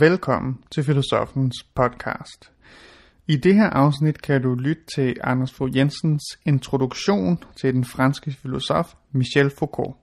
Velkommen 0.00 0.58
til 0.70 0.84
Filosofens 0.84 1.54
podcast. 1.74 2.52
I 3.26 3.36
det 3.36 3.54
her 3.54 3.70
afsnit 3.70 4.22
kan 4.22 4.42
du 4.42 4.54
lytte 4.54 4.82
til 4.94 5.16
Anders 5.24 5.52
Fogh 5.52 5.76
Jensens 5.76 6.22
introduktion 6.44 7.38
til 7.60 7.74
den 7.74 7.84
franske 7.84 8.32
filosof 8.42 8.94
Michel 9.12 9.50
Foucault. 9.58 9.96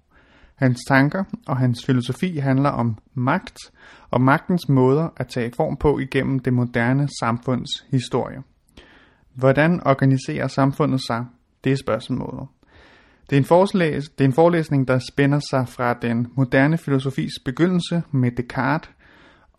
Hans 0.56 0.80
tanker 0.88 1.24
og 1.48 1.58
hans 1.58 1.86
filosofi 1.86 2.38
handler 2.38 2.70
om 2.70 2.98
magt 3.14 3.58
og 4.12 4.22
magtens 4.22 4.70
måder 4.70 5.10
at 5.18 5.28
tage 5.28 5.52
form 5.56 5.78
på 5.78 6.00
igennem 6.00 6.40
det 6.40 6.54
moderne 6.54 7.10
samfunds 7.20 7.70
historie. 7.92 8.44
Hvordan 9.34 9.88
organiserer 9.88 10.48
samfundet 10.48 11.02
sig? 11.08 11.26
Det 11.64 11.72
er 11.72 11.78
spørgsmålet. 11.78 12.48
Det 13.30 13.36
er, 13.36 13.40
en 13.40 13.46
forelæs, 13.46 14.10
det 14.10 14.24
er 14.24 14.28
en 14.28 14.34
forelæsning, 14.34 14.88
der 14.88 15.00
spænder 15.12 15.40
sig 15.50 15.68
fra 15.68 15.94
den 15.94 16.28
moderne 16.36 16.78
filosofis 16.78 17.34
begyndelse 17.46 18.04
med 18.12 18.32
Descartes 18.32 18.90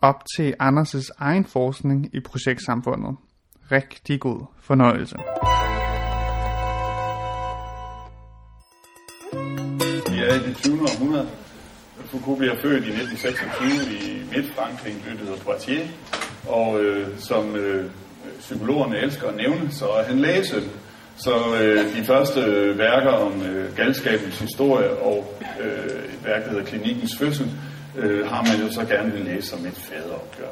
op 0.01 0.23
til 0.35 0.55
Anders' 0.61 1.09
egen 1.17 1.45
forskning 1.45 2.15
i 2.15 2.19
projektsamfundet. 2.19 3.17
Rigtig 3.71 4.19
god 4.19 4.45
fornøjelse. 4.61 5.15
Vi 10.11 10.17
er 10.23 10.33
i 10.33 10.47
det 10.47 10.57
20. 10.57 10.81
århundrede. 10.81 11.29
Foucault 12.05 12.37
bliver 12.37 12.55
født 12.61 12.85
i 12.85 12.89
1926 12.89 13.69
i 13.97 14.23
Midt-Frankrig, 14.31 14.91
en 14.91 15.01
by, 15.05 15.11
der 15.11 15.25
hedder 15.25 15.43
Poitiers. 15.43 15.89
Og 16.47 16.83
øh, 16.83 17.19
som 17.19 17.55
øh, 17.55 17.91
psykologerne 18.39 18.97
elsker 18.97 19.27
at 19.27 19.35
nævne, 19.35 19.71
så 19.71 19.85
er 19.85 20.03
han 20.03 20.19
læse. 20.19 20.55
Så 21.17 21.33
øh, 21.61 21.97
de 21.97 22.03
første 22.05 22.39
øh, 22.39 22.77
værker 22.77 23.11
om 23.11 23.41
øh, 23.41 23.75
galskabens 23.75 24.39
historie 24.39 24.89
og 24.89 25.33
øh, 25.61 25.85
et 25.85 26.25
værk, 26.25 26.43
der 26.43 26.49
hedder 26.49 26.65
Klinikkens 26.65 27.17
fødsel, 27.19 27.51
øh, 27.97 28.27
har 28.27 28.43
man 28.43 28.67
jo 28.67 28.73
så 28.73 28.85
gerne 28.85 29.11
vil 29.11 29.25
læse 29.25 29.47
som 29.47 29.65
et 29.65 29.73
faderopgør. 29.73 30.51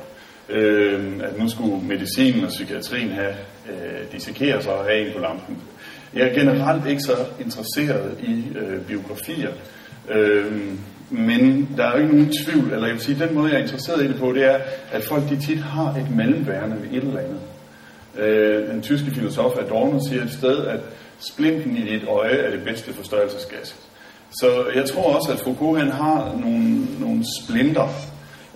Øh, 0.50 1.20
at 1.24 1.40
nu 1.40 1.50
skulle 1.50 1.88
medicinen 1.88 2.44
og 2.44 2.50
psykiatrien 2.50 3.10
have 3.10 3.36
øh, 3.70 4.12
dissekeret 4.12 4.64
sig 4.64 4.74
og 4.74 4.86
have 4.86 5.08
en 5.08 5.14
på 5.14 5.20
lampen. 5.20 5.58
Jeg 6.14 6.28
er 6.28 6.34
generelt 6.34 6.88
ikke 6.88 7.02
så 7.02 7.16
interesseret 7.40 8.18
i 8.24 8.44
øh, 8.58 8.82
biografier, 8.82 9.52
øh, 10.10 10.62
men 11.10 11.70
der 11.78 11.84
er 11.84 11.92
jo 11.92 12.04
ikke 12.04 12.16
nogen 12.16 12.34
tvivl, 12.46 12.74
eller 12.74 12.86
jeg 12.86 12.94
vil 12.94 13.04
sige, 13.04 13.26
den 13.26 13.36
måde 13.36 13.52
jeg 13.52 13.58
er 13.58 13.64
interesseret 13.64 14.04
i 14.04 14.08
det 14.08 14.16
på, 14.16 14.32
det 14.34 14.44
er, 14.44 14.60
at 14.92 15.04
folk 15.04 15.30
de 15.30 15.42
tit 15.42 15.60
har 15.60 15.94
et 15.94 16.16
mellemværende 16.16 16.76
ved 16.82 16.90
et 16.92 17.04
eller 17.04 17.20
andet. 17.20 17.40
Øh, 18.18 18.68
den 18.70 18.82
tyske 18.82 19.12
filosof 19.12 19.58
Adorno 19.58 20.00
siger 20.10 20.24
et 20.24 20.32
sted, 20.32 20.66
at 20.66 20.80
splinten 21.20 21.78
i 21.78 21.82
dit 21.82 22.04
øje 22.08 22.38
er 22.38 22.52
det 22.52 22.64
bedste 22.64 22.94
forstørrelsesgas. 22.94 23.87
Så 24.32 24.66
jeg 24.76 24.86
tror 24.90 25.16
også, 25.16 25.32
at 25.32 25.40
Foucault 25.40 25.80
han 25.80 25.92
har 25.92 26.36
nogle, 26.40 26.86
nogle 27.00 27.24
splinter, 27.42 27.88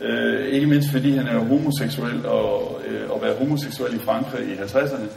øh, 0.02 0.48
ikke 0.48 0.68
mindst 0.68 0.92
fordi 0.92 1.16
han 1.16 1.28
er 1.28 1.40
homoseksuel, 1.40 2.26
og 2.26 2.82
øh, 2.88 3.10
at 3.16 3.22
være 3.22 3.38
homoseksuel 3.38 3.96
i 3.96 4.00
Frankrig 4.00 4.48
i 4.48 4.54
50'erne, 4.54 5.08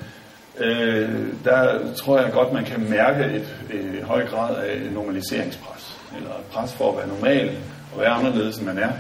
øh, 0.64 1.08
der 1.44 1.92
tror 1.96 2.20
jeg 2.20 2.33
godt, 2.33 2.52
man 2.52 2.64
kan 2.64 2.91
mærke 2.91 3.24
et, 3.24 3.56
et 3.72 4.02
høj 4.05 4.27
grad 4.27 4.56
af 4.56 4.80
normaliseringspres, 4.92 6.00
eller 6.16 6.30
et 6.30 6.44
pres 6.52 6.72
for 6.72 6.91
at 6.91 6.96
være 6.96 7.08
normal 7.08 7.50
og 7.94 8.00
være 8.00 8.11
anderledes, 8.11 8.56
end 8.56 8.66
man 8.66 8.78
er. 8.78 8.91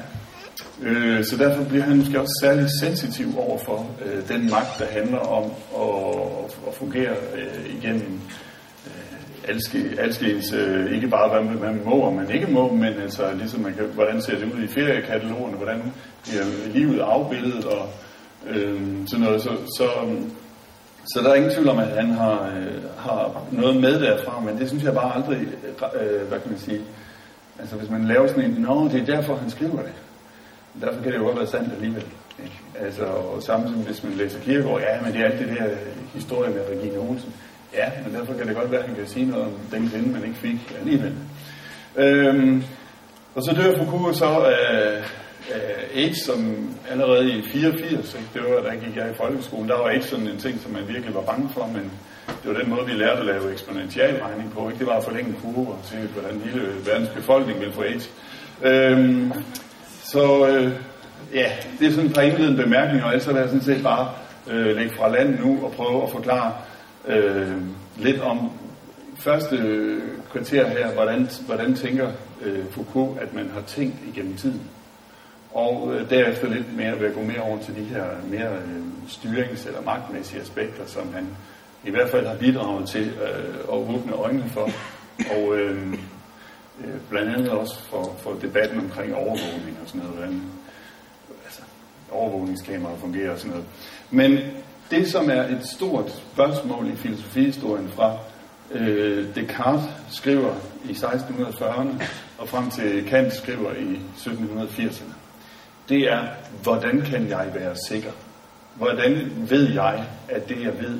Øh, 0.82 1.24
så 1.24 1.36
derfor 1.36 1.64
bliver 1.64 1.84
han 1.84 1.96
måske 1.96 2.20
også 2.20 2.38
særligt 2.42 2.70
sensitiv 2.80 3.38
over 3.38 3.58
for 3.58 3.90
øh, 4.04 4.28
den 4.28 4.50
magt, 4.50 4.78
der 4.78 4.86
handler 4.86 5.18
om 5.18 5.44
at, 5.76 6.54
at 6.68 6.74
fungere 6.74 7.12
øh, 7.34 7.76
igennem 7.78 8.20
alskens, 9.98 10.52
øh, 10.52 10.92
ikke 10.92 11.08
bare 11.08 11.28
hvad 11.28 11.42
man, 11.42 11.60
man 11.60 11.82
må 11.84 11.90
og 11.90 12.12
man 12.12 12.30
ikke 12.30 12.46
må, 12.46 12.72
men 12.72 12.92
altså 13.02 13.32
ligesom 13.34 13.60
man 13.60 13.74
kan, 13.74 13.84
hvordan 13.84 14.22
ser 14.22 14.38
det 14.38 14.52
ud 14.52 14.62
i 14.62 14.66
feriekatalogerne, 14.66 15.56
hvordan 15.56 15.92
bliver 16.22 16.44
livet 16.74 17.00
afbildet 17.00 17.64
og 17.64 17.88
øh, 18.46 18.80
sådan 19.06 19.24
noget. 19.24 19.42
Så, 19.42 19.50
så, 19.76 19.88
så 21.06 21.20
der 21.22 21.30
er 21.30 21.34
ingen 21.34 21.54
tvivl 21.54 21.68
om, 21.68 21.78
at 21.78 21.88
han 21.88 22.10
har, 22.10 22.52
øh, 22.56 22.84
har 22.98 23.42
noget 23.50 23.76
med 23.76 24.00
derfra, 24.00 24.40
men 24.40 24.58
det 24.58 24.68
synes 24.68 24.84
jeg 24.84 24.94
bare 24.94 25.16
aldrig, 25.16 25.40
øh, 26.00 26.28
hvad 26.28 26.40
kan 26.40 26.50
man 26.50 26.58
sige, 26.58 26.80
altså 27.58 27.76
hvis 27.76 27.90
man 27.90 28.04
laver 28.04 28.26
sådan 28.26 28.44
en, 28.44 28.50
nå, 28.50 28.88
det 28.88 29.00
er 29.00 29.16
derfor, 29.16 29.36
han 29.36 29.50
skriver 29.50 29.82
det. 29.82 29.92
Derfor 30.80 31.02
kan 31.02 31.12
det 31.12 31.18
jo 31.18 31.24
godt 31.24 31.38
være 31.38 31.46
sandt 31.46 31.72
alligevel. 31.72 32.04
Ikke? 32.42 32.60
Altså, 32.80 33.04
og 33.04 33.42
samtidig, 33.42 33.82
hvis 33.82 34.04
man 34.04 34.12
læser 34.12 34.40
Kierkegaard, 34.40 34.80
ja, 34.80 35.02
men 35.02 35.12
det 35.12 35.20
er 35.20 35.24
alt 35.24 35.38
det 35.38 35.48
der 35.48 35.68
historie 36.14 36.50
med 36.50 36.60
Regine 36.70 36.98
Olsen. 36.98 37.32
Ja, 37.76 37.90
men 38.04 38.14
derfor 38.14 38.34
kan 38.34 38.48
det 38.48 38.56
godt 38.56 38.70
være, 38.70 38.80
at 38.80 38.86
han 38.86 38.96
kan 38.96 39.06
sige 39.06 39.26
noget 39.26 39.44
om 39.44 39.52
den 39.72 39.90
kvinde, 39.90 40.12
man 40.12 40.24
ikke 40.24 40.38
fik 40.38 40.74
alligevel. 40.80 41.14
Øhm, 41.96 42.64
og 43.34 43.42
så 43.42 43.54
dør 43.54 43.78
Foucault 43.78 44.16
så 44.16 44.24
af, 44.24 45.02
af 45.54 45.74
AIDS, 45.94 46.24
som 46.24 46.68
allerede 46.90 47.38
i 47.38 47.42
84, 47.52 48.14
ikke? 48.14 48.28
det 48.34 48.42
var, 48.42 48.70
der 48.70 48.74
gik 48.74 48.96
jeg 48.96 49.10
i 49.10 49.14
folkeskolen, 49.14 49.68
der 49.68 49.78
var 49.78 49.90
ikke 49.90 50.06
sådan 50.06 50.28
en 50.28 50.38
ting, 50.38 50.60
som 50.60 50.72
man 50.72 50.88
virkelig 50.88 51.14
var 51.14 51.20
bange 51.20 51.48
for, 51.54 51.66
men 51.66 51.92
det 52.26 52.54
var 52.54 52.60
den 52.60 52.70
måde, 52.70 52.86
vi 52.86 52.92
lærte 52.92 53.20
at 53.20 53.26
lave 53.26 53.52
eksponentialregning 53.52 54.52
på. 54.52 54.68
Ikke? 54.68 54.78
Det 54.78 54.86
var 54.86 54.96
at 54.96 55.04
forlænge 55.04 55.34
kurver 55.42 55.76
til, 55.84 55.98
hvordan 55.98 56.40
hele 56.40 56.66
verdens 56.86 57.08
befolkning 57.08 57.60
ville 57.60 57.74
få 57.74 57.82
AIDS. 57.82 58.10
Øhm, 58.62 59.32
så 60.02 60.48
øh, 60.48 60.72
ja, 61.34 61.52
det 61.78 61.86
er 61.86 61.90
sådan 61.90 62.06
et 62.06 62.14
par 62.14 62.22
indledende 62.22 62.62
bemærkninger, 62.62 63.06
og 63.06 63.12
ellers 63.12 63.26
er 63.26 63.36
jeg 63.36 63.48
sådan 63.48 63.62
set 63.62 63.82
bare 63.82 64.10
øh, 64.50 64.76
lægge 64.76 64.96
fra 64.96 65.08
land 65.08 65.38
nu 65.38 65.64
og 65.64 65.72
prøve 65.72 66.02
at 66.02 66.10
forklare, 66.10 66.52
øh, 67.06 67.56
lidt 67.96 68.20
om 68.20 68.50
første 69.16 69.56
kvarter 70.32 70.68
her, 70.68 70.92
hvordan, 70.92 71.28
hvordan 71.46 71.74
tænker 71.74 72.12
øh, 72.42 72.64
Foucault, 72.70 73.20
at 73.20 73.34
man 73.34 73.50
har 73.54 73.60
tænkt 73.60 73.96
igennem 74.14 74.36
tiden. 74.36 74.62
Og 75.54 75.94
øh, 75.94 76.10
derefter 76.10 76.48
lidt 76.48 76.76
mere 76.76 77.00
ved 77.00 77.06
at 77.06 77.14
gå 77.14 77.20
mere 77.20 77.40
over 77.40 77.58
til 77.62 77.76
de 77.76 77.84
her 77.84 78.04
mere 78.30 78.52
øh, 78.52 78.82
styrings- 79.08 79.66
eller 79.66 79.82
magtmæssige 79.82 80.40
aspekter, 80.40 80.86
som 80.86 81.14
han 81.14 81.26
i 81.84 81.90
hvert 81.90 82.08
fald 82.08 82.26
har 82.26 82.36
bidraget 82.36 82.88
til 82.88 83.12
øh, 83.22 83.54
at 83.54 83.68
åbne 83.68 84.12
øjnene 84.12 84.48
for. 84.48 84.70
Og 85.36 85.56
øh, 85.56 85.92
øh, 86.84 86.94
blandt 87.10 87.34
andet 87.34 87.50
også 87.50 87.80
for, 87.82 88.16
for 88.18 88.32
debatten 88.42 88.78
omkring 88.78 89.14
overvågning 89.14 89.78
og 89.82 89.88
sådan 89.88 90.00
noget, 90.00 90.16
hvordan 90.16 90.42
altså, 91.44 91.62
overvågningskameraer 92.10 92.96
fungerer 92.96 93.30
og 93.30 93.38
sådan 93.38 93.50
noget. 93.50 93.66
Men 94.10 94.38
det, 94.90 95.10
som 95.10 95.30
er 95.30 95.42
et 95.42 95.66
stort 95.66 96.10
spørgsmål 96.32 96.88
i 96.92 96.96
filosofihistorien 96.96 97.88
fra 97.88 98.16
øh, 98.70 99.34
Descartes 99.34 99.84
skriver 100.10 100.54
i 100.84 100.92
1640'erne 100.92 102.04
og 102.38 102.48
frem 102.48 102.70
til 102.70 103.06
Kant 103.08 103.34
skriver 103.34 103.72
i 103.72 103.98
1780'erne, 104.16 105.12
det 105.88 106.12
er, 106.12 106.26
hvordan 106.62 107.00
kan 107.00 107.28
jeg 107.28 107.50
være 107.54 107.76
sikker? 107.88 108.10
Hvordan 108.74 109.32
ved 109.48 109.72
jeg, 109.72 110.04
at 110.28 110.48
det, 110.48 110.62
jeg 110.62 110.72
ved, 110.80 110.98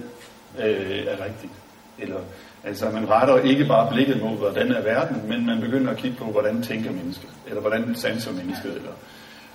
øh, 0.59 1.06
er 1.06 1.25
rigtigt? 1.25 1.53
Eller, 1.99 2.21
altså, 2.65 2.91
man 2.91 3.11
retter 3.11 3.39
ikke 3.39 3.65
bare 3.65 3.93
blikket 3.93 4.22
mod, 4.22 4.37
hvordan 4.37 4.72
er 4.72 4.83
verden, 4.83 5.28
men 5.28 5.47
man 5.47 5.61
begynder 5.61 5.91
at 5.91 5.97
kigge 5.97 6.16
på, 6.16 6.25
hvordan 6.25 6.62
tænker 6.62 6.93
mennesket, 6.93 7.31
eller 7.47 7.61
hvordan 7.61 7.95
sanser 7.95 8.33
mennesket, 8.33 8.77
eller 8.77 8.91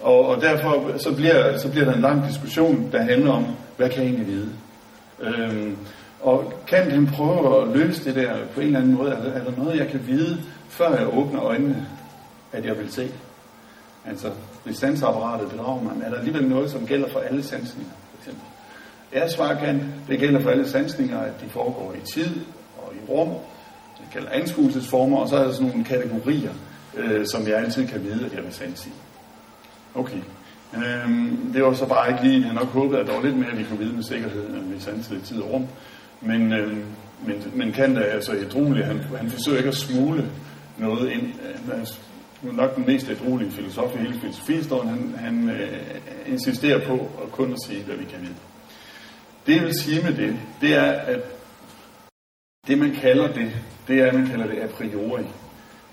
og, 0.01 0.25
og 0.27 0.41
derfor 0.41 0.97
så 0.97 1.15
bliver, 1.15 1.57
så 1.57 1.71
bliver 1.71 1.85
der 1.85 1.93
en 1.93 2.01
lang 2.01 2.27
diskussion, 2.27 2.89
der 2.91 3.01
handler 3.01 3.31
om, 3.31 3.45
hvad 3.79 3.89
kan 3.89 3.97
jeg 3.97 4.05
egentlig 4.05 4.27
vide? 4.27 4.49
Øhm, 5.19 5.77
og 6.21 6.53
kan 6.67 6.91
han 6.91 7.07
prøve 7.07 7.61
at 7.61 7.77
løse 7.77 8.05
det 8.05 8.15
der 8.15 8.35
på 8.53 8.59
en 8.59 8.65
eller 8.65 8.79
anden 8.79 8.95
måde? 8.95 9.11
Er 9.11 9.23
der, 9.23 9.31
er 9.31 9.43
der 9.43 9.51
noget, 9.57 9.79
jeg 9.79 9.87
kan 9.87 10.07
vide, 10.07 10.43
før 10.69 10.95
jeg 10.97 11.17
åbner 11.17 11.43
øjnene, 11.43 11.87
at 12.51 12.65
jeg 12.65 12.77
vil 12.77 12.91
se? 12.91 13.11
Altså, 14.05 14.31
hvis 14.63 14.77
sansapparatet 14.77 15.49
bedrager 15.49 15.83
mig, 15.83 15.93
er 16.05 16.09
der 16.09 16.17
alligevel 16.17 16.47
noget, 16.47 16.71
som 16.71 16.87
gælder 16.87 17.09
for 17.09 17.19
alle 17.19 17.43
sansninger, 17.43 17.91
for 18.11 18.17
eksempel? 18.17 18.43
Jeg 19.13 19.29
svarer 19.29 19.59
kan, 19.59 19.93
det 20.07 20.19
gælder 20.19 20.39
for 20.39 20.49
alle 20.49 20.69
sansninger, 20.69 21.19
at 21.19 21.41
de 21.41 21.49
foregår 21.49 21.95
i 22.03 22.11
tid 22.13 22.35
og 22.77 22.93
i 22.95 23.11
rum. 23.11 23.29
Det 23.97 24.05
kalder 24.13 24.29
anskuelsesformer, 24.31 25.17
og 25.17 25.29
så 25.29 25.35
er 25.35 25.43
der 25.43 25.51
sådan 25.51 25.67
nogle 25.67 25.83
kategorier, 25.83 26.51
øh, 26.95 27.25
som 27.25 27.47
jeg 27.47 27.57
altid 27.57 27.87
kan 27.87 28.03
vide, 28.03 28.25
at 28.25 28.33
jeg 28.33 28.43
vil 28.43 28.53
sanse 28.53 28.89
i. 28.89 28.91
Okay. 29.95 30.21
Øhm, 30.75 31.51
det 31.53 31.63
var 31.63 31.73
så 31.73 31.85
bare 31.85 32.11
ikke 32.11 32.23
lige, 32.23 32.45
jeg 32.45 32.53
nok 32.53 32.67
håbede, 32.67 32.99
at 32.99 33.07
der 33.07 33.13
var 33.13 33.23
lidt 33.23 33.37
mere, 33.37 33.55
vi 33.55 33.63
kunne 33.63 33.79
vide 33.79 33.93
med 33.93 34.03
sikkerhed, 34.03 34.49
end 34.49 34.73
vi 34.73 34.79
samtidig 34.79 35.23
tid 35.23 35.41
og 35.41 35.53
rum. 35.53 35.67
Men, 36.21 36.53
øhm, 36.53 36.85
men, 37.25 37.43
men 37.53 37.71
kan 37.71 37.97
er 37.97 38.01
altså 38.01 38.33
ædruelig. 38.33 38.85
han, 38.85 38.99
han 39.17 39.29
forsøger 39.29 39.57
ikke 39.57 39.69
at 39.69 39.75
smule 39.75 40.31
noget 40.77 41.11
ind. 41.11 41.23
Øh, 41.23 41.71
han 41.71 41.81
er 41.81 42.53
nok 42.53 42.75
den 42.75 42.85
mest 42.85 43.09
ædruelige 43.09 43.51
filosof 43.51 43.95
i 43.95 43.97
hele 43.97 44.19
filosofihistorien. 44.19 44.89
Han, 44.89 45.15
han 45.17 45.49
øh, 45.49 45.71
insisterer 46.27 46.87
på 46.87 46.93
at 46.93 47.31
kun 47.31 47.53
at 47.53 47.59
sige, 47.65 47.83
hvad 47.83 47.95
vi 47.95 48.05
kan 48.05 48.21
vide. 48.21 48.35
Det 49.45 49.55
jeg 49.55 49.63
vil 49.63 49.79
sige 49.79 50.01
med 50.03 50.13
det, 50.13 50.39
det 50.61 50.75
er, 50.75 50.91
at 50.91 51.21
det 52.67 52.77
man 52.77 52.91
kalder 52.91 53.27
det, 53.33 53.51
det 53.87 53.99
er, 53.99 54.07
at 54.07 54.13
man 54.13 54.27
kalder 54.27 54.47
det 54.47 54.59
a 54.59 54.67
priori. 54.67 55.23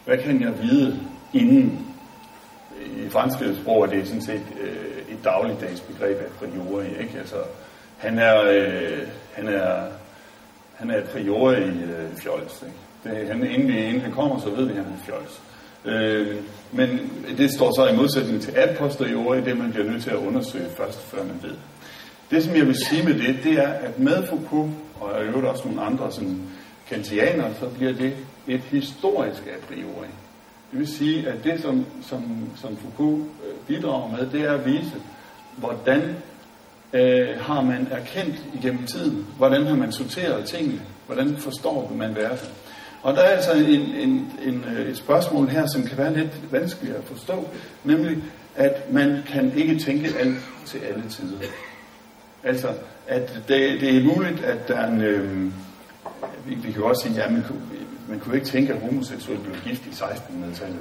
Hvad 0.04 0.18
kan 0.18 0.40
jeg 0.40 0.62
vide 0.62 1.00
inden 1.32 1.85
i 3.06 3.08
franske 3.08 3.56
sprog 3.62 3.82
er 3.82 3.86
det 3.86 4.06
sådan 4.06 4.22
set 4.22 4.42
øh, 4.60 5.14
et 5.14 5.24
dagligdags 5.24 5.80
begreb 5.80 6.18
af 6.20 6.30
priori, 6.38 6.86
ikke? 6.86 7.18
Altså, 7.18 7.36
han 7.96 8.18
er, 8.18 8.42
øh, 8.42 8.98
han 9.32 9.48
er, 9.48 9.82
han 10.74 10.90
er 10.90 11.04
priori 11.04 11.62
øh, 11.62 12.16
fjols, 12.22 12.62
ikke? 12.62 12.74
Det, 13.04 13.28
han, 13.28 13.50
inden, 13.50 13.68
vi, 13.68 13.78
inden 13.78 14.00
han 14.00 14.12
kommer, 14.12 14.40
så 14.40 14.50
ved 14.50 14.64
vi, 14.64 14.70
at 14.70 14.84
han 14.84 14.92
er 14.92 15.04
fjols. 15.06 15.40
Øh, 15.84 16.36
men 16.72 17.10
det 17.38 17.50
står 17.50 17.74
så 17.74 17.92
i 17.92 17.96
modsætning 17.96 18.42
til 18.42 18.52
a 18.56 18.74
posteriori, 18.78 19.40
det 19.40 19.58
man 19.58 19.72
bliver 19.72 19.90
nødt 19.90 20.02
til 20.02 20.10
at 20.10 20.16
undersøge 20.16 20.66
først, 20.76 21.02
før 21.02 21.24
man 21.24 21.40
ved. 21.42 21.54
Det, 22.30 22.44
som 22.44 22.56
jeg 22.56 22.66
vil 22.66 22.76
sige 22.88 23.02
med 23.02 23.14
det, 23.14 23.38
det 23.44 23.52
er, 23.52 23.68
at 23.68 23.98
med 23.98 24.26
Foucault, 24.26 24.72
og 25.00 25.22
i 25.22 25.26
øvrigt 25.26 25.46
også 25.46 25.68
nogle 25.68 25.82
andre 25.82 26.12
sådan, 26.12 26.42
kantianere, 26.88 27.54
så 27.60 27.66
bliver 27.68 27.92
det 27.92 28.16
et 28.46 28.60
historisk 28.60 29.42
a 29.46 29.66
priori. 29.66 30.06
Det 30.70 30.78
vil 30.78 30.88
sige, 30.88 31.28
at 31.28 31.44
det, 31.44 31.60
som, 31.60 31.86
som, 32.02 32.48
som 32.56 32.76
Foucault 32.76 33.22
øh, 33.22 33.54
bidrager 33.66 34.16
med, 34.16 34.26
det 34.30 34.40
er 34.40 34.52
at 34.52 34.66
vise, 34.66 34.92
hvordan 35.56 36.16
øh, 36.92 37.28
har 37.40 37.62
man 37.62 37.88
erkendt 37.90 38.36
igennem 38.54 38.86
tiden, 38.86 39.26
hvordan 39.36 39.66
har 39.66 39.76
man 39.76 39.92
sorteret 39.92 40.44
tingene, 40.44 40.80
hvordan 41.06 41.36
forstår 41.36 41.92
man 41.98 42.16
verden. 42.16 42.48
Og 43.02 43.14
der 43.14 43.20
er 43.20 43.28
altså 43.28 43.52
en, 43.52 43.80
en, 43.80 44.32
en, 44.42 44.64
øh, 44.76 44.88
et 44.88 44.96
spørgsmål 44.96 45.48
her, 45.48 45.66
som 45.66 45.82
kan 45.82 45.98
være 45.98 46.14
lidt 46.14 46.52
vanskeligt 46.52 46.96
at 46.96 47.04
forstå, 47.04 47.48
nemlig 47.84 48.18
at 48.56 48.92
man 48.92 49.22
kan 49.26 49.52
ikke 49.56 49.78
tænke 49.78 50.18
alt 50.18 50.38
til 50.64 50.78
alle 50.78 51.04
tider. 51.10 51.38
Altså, 52.44 52.68
at 53.06 53.40
det, 53.48 53.80
det 53.80 53.96
er 53.96 54.04
muligt, 54.04 54.44
at 54.44 54.68
der 54.68 54.76
er 54.76 54.90
en... 54.90 55.00
Øh, 55.00 55.52
vi, 56.46 56.54
vi 56.54 56.72
kan 56.72 56.80
jo 56.80 56.88
også 56.88 57.02
sige, 57.02 57.22
at 57.22 57.26
ja, 57.26 57.32
man, 57.32 57.42
kunne, 57.42 57.62
man 58.08 58.18
kunne 58.18 58.34
ikke 58.34 58.46
tænke, 58.46 58.72
at 58.72 58.80
homoseksuelle 58.80 59.44
blev 59.44 59.56
gift 59.64 59.86
i 59.86 59.90
1600-tallet. 59.90 60.78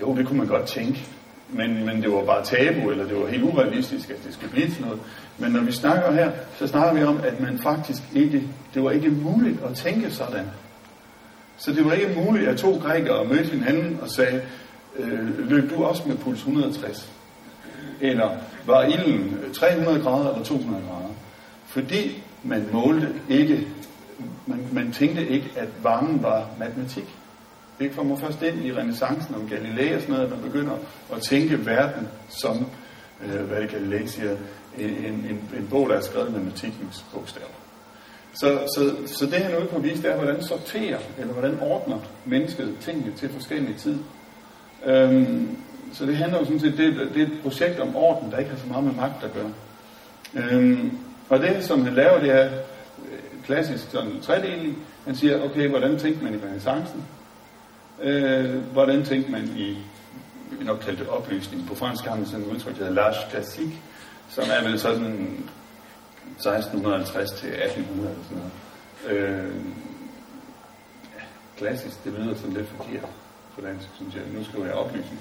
Jo, 0.00 0.16
det 0.16 0.26
kunne 0.26 0.38
man 0.38 0.46
godt 0.46 0.66
tænke, 0.66 1.06
men, 1.48 1.86
men 1.86 2.02
det 2.02 2.12
var 2.12 2.24
bare 2.24 2.44
tabu, 2.44 2.90
eller 2.90 3.04
det 3.04 3.20
var 3.20 3.26
helt 3.26 3.42
urealistisk, 3.42 4.10
at 4.10 4.24
det 4.26 4.34
skulle 4.34 4.52
blive 4.52 4.68
til 4.68 4.84
noget. 4.84 5.00
Men 5.38 5.52
når 5.52 5.60
vi 5.60 5.72
snakker 5.72 6.12
her, 6.12 6.30
så 6.58 6.66
snakker 6.66 6.94
vi 6.94 7.02
om, 7.02 7.20
at 7.24 7.40
man 7.40 7.58
faktisk 7.58 8.02
ikke, 8.14 8.42
det 8.74 8.84
var 8.84 8.90
ikke 8.90 9.10
muligt 9.10 9.60
at 9.64 9.74
tænke 9.74 10.10
sådan. 10.10 10.46
Så 11.56 11.72
det 11.72 11.84
var 11.84 11.92
ikke 11.92 12.20
muligt, 12.24 12.48
at 12.48 12.56
to 12.56 12.78
grækere 12.78 13.24
mødte 13.24 13.50
hinanden 13.50 13.98
og 14.02 14.10
sagde, 14.10 14.42
øh, 14.98 15.50
løb 15.50 15.70
du 15.70 15.84
også 15.84 16.02
med 16.06 16.16
puls 16.16 16.38
160? 16.38 17.12
Eller 18.00 18.30
var 18.66 18.82
ilden 18.82 19.38
300 19.54 20.02
grader 20.02 20.30
eller 20.30 20.44
200 20.44 20.82
grader? 20.88 21.14
Fordi 21.66 22.22
man 22.42 22.68
målte 22.72 23.08
ikke, 23.28 23.66
man, 24.46 24.68
man 24.72 24.92
tænkte 24.92 25.28
ikke, 25.28 25.52
at 25.56 25.68
varmen 25.82 26.22
var 26.22 26.46
matematik. 26.58 27.16
Det 27.78 27.96
kommer 27.96 28.16
først 28.16 28.42
ind 28.42 28.64
i 28.64 28.72
renaissancen 28.72 29.34
om 29.34 29.48
Galilei 29.48 29.94
og 29.94 30.00
sådan 30.00 30.14
noget, 30.14 30.24
at 30.24 30.30
man 30.30 30.50
begynder 30.50 30.72
at 31.12 31.22
tænke 31.22 31.66
verden 31.66 32.08
som, 32.28 32.66
øh, 33.24 33.40
hvad 33.40 33.60
det 33.60 33.70
Galilei 33.70 34.06
siger, 34.06 34.36
en, 34.78 34.90
en, 34.90 35.40
en 35.58 35.66
bog, 35.70 35.88
der 35.88 35.96
er 35.96 36.00
skrevet 36.00 36.32
med 36.32 36.40
matematikkens 36.40 37.04
bogstaver. 37.14 37.46
Så, 38.34 38.58
så, 38.76 38.96
så 39.06 39.26
det 39.26 39.34
han 39.34 39.52
er 39.52 39.58
ude 39.58 39.66
på 39.66 39.76
at 39.76 39.84
vise, 39.84 40.02
det 40.02 40.10
er, 40.10 40.16
hvordan 40.16 40.42
sorterer, 40.42 40.98
eller 41.18 41.32
hvordan 41.32 41.58
ordner 41.60 41.98
mennesket 42.24 42.76
tingene 42.80 43.12
til 43.16 43.28
forskellige 43.28 43.78
tid. 43.78 43.98
Øhm, 44.86 45.56
så 45.92 46.06
det 46.06 46.16
handler 46.16 46.38
jo 46.38 46.44
sådan 46.44 46.60
set, 46.60 46.76
det, 46.76 47.10
det 47.14 47.22
er 47.22 47.26
et 47.26 47.38
projekt 47.42 47.80
om 47.80 47.96
orden, 47.96 48.30
der 48.30 48.38
ikke 48.38 48.50
har 48.50 48.58
så 48.58 48.66
meget 48.66 48.84
med 48.84 48.94
magt 48.94 49.24
at 49.24 49.30
gøre. 49.32 49.52
Øhm, 50.34 50.98
og 51.28 51.40
det, 51.40 51.64
som 51.64 51.84
han 51.84 51.94
laver, 51.94 52.20
det 52.20 52.30
er 52.30 52.50
klassisk 53.46 53.90
sådan 53.90 54.20
tredeling. 54.20 54.78
Man 55.06 55.16
siger, 55.16 55.42
okay, 55.42 55.68
hvordan 55.68 55.98
tænkte 55.98 56.24
man 56.24 56.34
i 56.34 56.36
renaissancen? 56.36 57.04
Øh, 58.02 58.54
hvordan 58.72 59.04
tænkte 59.04 59.30
man 59.30 59.44
i, 59.56 59.78
vi 60.50 60.64
nok 60.64 60.86
det 60.86 61.08
oplysning. 61.08 61.68
På 61.68 61.74
fransk 61.74 62.04
har 62.04 62.16
man 62.16 62.26
sådan 62.26 62.46
et 62.46 62.52
udtryk, 62.52 62.78
der 62.78 62.86
hedder 62.86 63.10
l'âge 63.10 63.30
classique, 63.30 63.76
som 64.28 64.44
er 64.50 64.68
vel 64.68 64.78
sådan 64.78 65.44
1650 66.38 67.30
til 67.30 67.48
1800 67.48 68.10
eller 68.10 68.24
sådan 68.24 68.38
noget. 68.38 68.52
Øh, 69.18 69.54
ja, 71.14 71.22
klassisk, 71.58 72.04
det 72.04 72.12
lyder 72.12 72.34
sådan 72.34 72.52
lidt 72.52 72.68
forkert 72.68 73.08
på 73.54 73.60
dansk, 73.60 73.88
synes 73.94 74.14
jeg. 74.14 74.22
Nu 74.32 74.44
skriver 74.44 74.66
jeg 74.66 74.74
oplysning. 74.74 75.20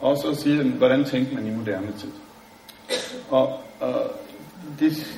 Og 0.00 0.16
så 0.16 0.34
siger 0.42 0.62
den, 0.62 0.72
hvordan 0.72 1.04
tænkte 1.04 1.34
man 1.34 1.46
i 1.46 1.50
moderne 1.50 1.92
tid? 1.98 2.12
Og, 3.30 3.60
og 3.80 4.12
det, 4.80 5.16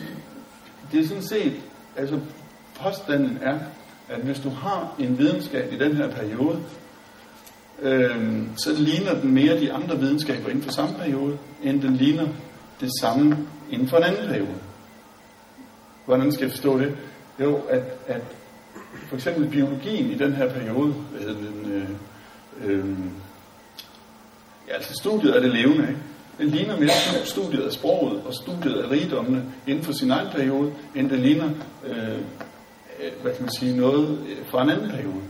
det 0.92 1.00
er 1.00 1.08
sådan 1.08 1.22
set, 1.22 1.60
altså 1.96 2.20
påstanden 2.82 3.38
er, 3.42 3.58
at 4.08 4.20
hvis 4.20 4.40
du 4.40 4.48
har 4.48 4.94
en 4.98 5.18
videnskab 5.18 5.72
i 5.72 5.78
den 5.78 5.96
her 5.96 6.10
periode, 6.10 6.58
øh, 7.82 8.42
så 8.56 8.72
ligner 8.78 9.20
den 9.20 9.34
mere 9.34 9.60
de 9.60 9.72
andre 9.72 9.98
videnskaber 9.98 10.48
inden 10.48 10.62
for 10.62 10.70
samme 10.70 10.94
periode, 10.94 11.38
end 11.62 11.82
den 11.82 11.96
ligner 11.96 12.28
det 12.80 12.90
samme 13.00 13.38
inden 13.70 13.88
for 13.88 13.96
en 13.96 14.04
anden 14.04 14.28
periode. 14.28 14.58
Hvordan 16.04 16.32
skal 16.32 16.44
jeg 16.44 16.50
forstå 16.50 16.78
det? 16.78 16.96
Jo, 17.40 17.56
at, 17.56 17.82
at 18.06 18.22
for 19.08 19.16
eksempel 19.16 19.48
biologien 19.48 20.10
i 20.10 20.14
den 20.14 20.32
her 20.32 20.52
periode, 20.52 20.92
hvad 20.92 21.20
hedder 21.20 21.34
den, 21.34 21.72
øh, 21.72 21.90
øh, 22.64 22.98
ja, 24.68 24.74
altså 24.74 24.94
studiet 25.00 25.32
af 25.32 25.40
det 25.40 25.50
levende, 25.50 25.88
ikke? 25.88 26.00
Den 26.38 26.48
ligner 26.48 26.80
mere 26.80 26.90
studiet 27.24 27.62
af 27.62 27.72
sproget 27.72 28.22
og 28.26 28.34
studiet 28.34 28.74
af 28.74 28.90
rigdommene 28.90 29.44
inden 29.66 29.84
for 29.84 29.92
sin 29.92 30.10
egen 30.10 30.28
periode, 30.32 30.72
end 30.94 31.10
den 31.10 31.20
ligner, 31.20 31.50
øh, 31.86 32.18
hvad 33.22 33.32
kan 33.32 33.42
man 33.42 33.52
sige, 33.52 33.76
noget 33.76 34.18
øh, 34.28 34.46
fra 34.46 34.62
en 34.62 34.70
anden 34.70 34.90
periode. 34.90 35.22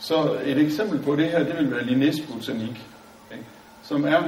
Så 0.00 0.36
et 0.44 0.58
eksempel 0.58 0.98
på 0.98 1.16
det 1.16 1.24
her, 1.24 1.38
det 1.38 1.58
vil 1.58 1.70
være 1.70 1.80
Linnés 1.80 2.34
botanik, 2.34 2.86
som 3.82 4.04
er 4.04 4.22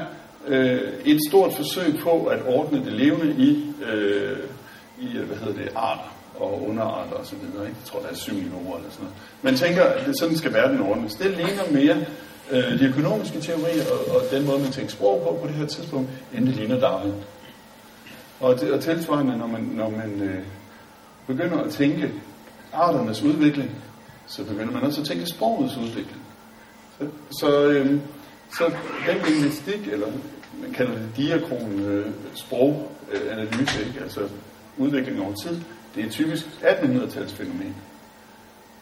øh, 0.47 0.81
et 1.05 1.19
stort 1.29 1.55
forsøg 1.55 1.99
på 2.01 2.25
at 2.25 2.43
ordne 2.47 2.85
det 2.85 2.93
levende 2.93 3.35
i 3.39 3.73
øh, 3.93 4.39
i, 5.03 5.17
øh, 5.17 5.27
hvad 5.27 5.37
hedder 5.37 5.63
det, 5.63 5.69
arter 5.75 6.15
og 6.35 6.69
underarter 6.69 7.15
og 7.15 7.27
så 7.27 7.37
videre. 7.37 7.67
Ikke? 7.67 7.79
Jeg 7.83 7.91
tror, 7.91 8.01
der 8.01 8.09
er 8.09 8.15
syv 8.15 8.35
niveauer 8.35 8.77
eller 8.77 8.91
sådan 8.91 9.05
noget. 9.05 9.17
Man 9.43 9.57
tænker, 9.57 9.85
at 9.85 10.07
det, 10.07 10.19
sådan 10.19 10.37
skal 10.37 10.53
verden 10.53 10.81
ordnes. 10.81 11.15
Det 11.15 11.31
ligner 11.31 11.71
mere 11.71 11.97
øh, 12.51 12.79
de 12.79 12.85
økonomiske 12.85 13.41
teorier 13.41 13.85
og, 13.93 14.15
og 14.17 14.23
den 14.31 14.47
måde, 14.47 14.59
man 14.59 14.73
tænker 14.73 14.91
sprog 14.91 15.23
på 15.23 15.39
på 15.43 15.49
det 15.49 15.57
her 15.57 15.67
tidspunkt, 15.67 16.11
end 16.35 16.47
det 16.47 16.57
ligner 16.57 16.81
Darwin. 16.81 17.13
Og, 18.41 18.61
det, 18.61 18.73
og 18.73 18.81
tilsvarende, 18.81 19.39
når 19.39 19.47
man, 19.47 19.61
når 19.63 19.91
man 19.91 20.23
øh, 20.23 20.45
begynder 21.27 21.59
at 21.59 21.71
tænke 21.71 22.13
arternes 22.73 23.23
udvikling, 23.23 23.71
så 24.27 24.45
begynder 24.45 24.73
man 24.73 24.83
også 24.83 25.01
at 25.01 25.07
tænke 25.07 25.27
sprogets 25.27 25.77
udvikling. 25.77 26.23
Så, 26.99 27.07
så, 27.41 27.63
øh, 27.63 28.01
så 28.59 28.65
den 29.07 29.17
linguistik, 29.29 29.89
eller 29.93 30.07
man 30.63 30.73
kalder 30.73 30.93
det 30.93 31.09
diakron 31.17 31.81
øh, 31.81 32.07
sproganalyse, 32.35 33.85
ikke? 33.87 34.01
altså 34.03 34.21
udvikling 34.79 35.23
over 35.23 35.35
tid, 35.35 35.61
det 35.95 36.05
er 36.05 36.11
typisk 36.11 36.47
1800-tals 36.63 37.33
fænomen. 37.33 37.77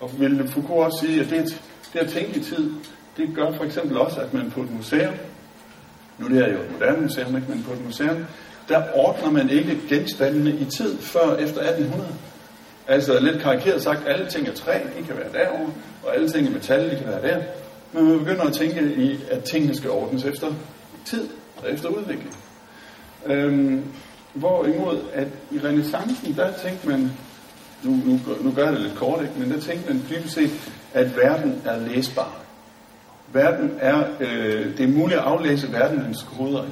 Og 0.00 0.20
vil 0.20 0.48
Foucault 0.48 0.84
også 0.84 1.06
sige, 1.06 1.20
at 1.20 1.31
det, 1.31 1.62
det 1.93 1.98
at 1.98 2.08
tænke 2.08 2.40
i 2.40 2.43
tid, 2.43 2.72
det 3.20 3.34
gør 3.34 3.53
for 3.53 3.65
eksempel 3.65 3.98
også, 3.98 4.20
at 4.20 4.34
man 4.34 4.50
på 4.50 4.60
et 4.60 4.70
museum, 4.77 5.15
nu 6.19 6.29
det 6.29 6.39
er 6.44 6.53
jo 6.53 6.58
et 6.58 6.72
moderne 6.72 7.03
museum, 7.03 7.36
ikke, 7.36 7.48
men 7.48 7.62
på 7.62 7.72
et 7.72 7.84
museum, 7.84 8.24
der 8.69 8.82
ordner 8.94 9.31
man 9.31 9.50
ikke 9.50 9.79
genstandene 9.89 10.50
i 10.50 10.65
tid 10.65 10.98
før 10.98 11.36
efter 11.36 11.60
1800. 11.60 12.08
Altså 12.89 13.20
lidt 13.20 13.43
karikeret 13.43 13.82
sagt, 13.82 14.08
alle 14.08 14.27
ting 14.27 14.48
er 14.48 14.53
træ, 14.53 14.79
de 14.98 15.05
kan 15.06 15.17
være 15.17 15.44
derovre, 15.44 15.72
og 16.05 16.15
alle 16.15 16.29
ting 16.29 16.46
er 16.46 16.50
metal, 16.50 16.91
de 16.91 16.96
kan 16.96 17.06
være 17.06 17.22
der. 17.22 17.43
Men 17.93 18.08
man 18.08 18.19
begynder 18.19 18.43
at 18.43 18.53
tænke 18.53 18.94
i, 18.96 19.19
at 19.31 19.44
tingene 19.44 19.77
skal 19.77 19.91
ordnes 19.91 20.24
efter 20.24 20.46
tid 21.05 21.29
og 21.62 21.72
efter 21.72 21.89
udvikling. 21.89 22.36
Øhm, 23.27 23.84
Hvorimod, 24.34 24.98
at 25.12 25.29
i 25.50 25.58
renaissancen, 25.65 26.36
der 26.36 26.53
tænkte 26.53 26.89
man, 26.89 27.10
nu, 27.82 27.91
nu, 27.91 28.20
nu 28.41 28.53
gør 28.53 28.65
jeg 28.65 28.72
det 28.72 28.81
lidt 28.81 28.94
kort, 28.94 29.22
ikke? 29.22 29.34
men 29.39 29.50
der 29.50 29.60
tænkte 29.60 29.93
man 29.93 30.03
dybest 30.10 30.34
set, 30.34 30.50
at 30.94 31.17
verden 31.17 31.62
er 31.65 31.77
læsbar. 31.77 32.41
Verden 33.32 33.70
er, 33.79 34.05
øh, 34.20 34.77
det 34.77 34.81
er 34.81 34.89
muligt 34.89 35.19
at 35.19 35.25
aflæse 35.25 35.72
verdens 35.72 36.27
koder. 36.37 36.65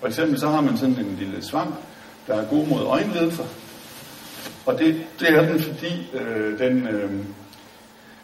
For 0.00 0.06
eksempel 0.06 0.40
så 0.40 0.48
har 0.48 0.60
man 0.60 0.76
sådan 0.76 0.98
en 0.98 1.16
lille 1.18 1.44
svamp, 1.44 1.74
der 2.26 2.34
er 2.34 2.44
god 2.44 2.66
mod 2.66 2.82
øjenlidelser. 2.86 3.44
Og 4.66 4.78
det, 4.78 5.02
det 5.20 5.28
er 5.28 5.52
den, 5.52 5.60
fordi 5.60 6.10
øh, 6.14 6.58
den, 6.58 6.86
øh, 6.88 7.10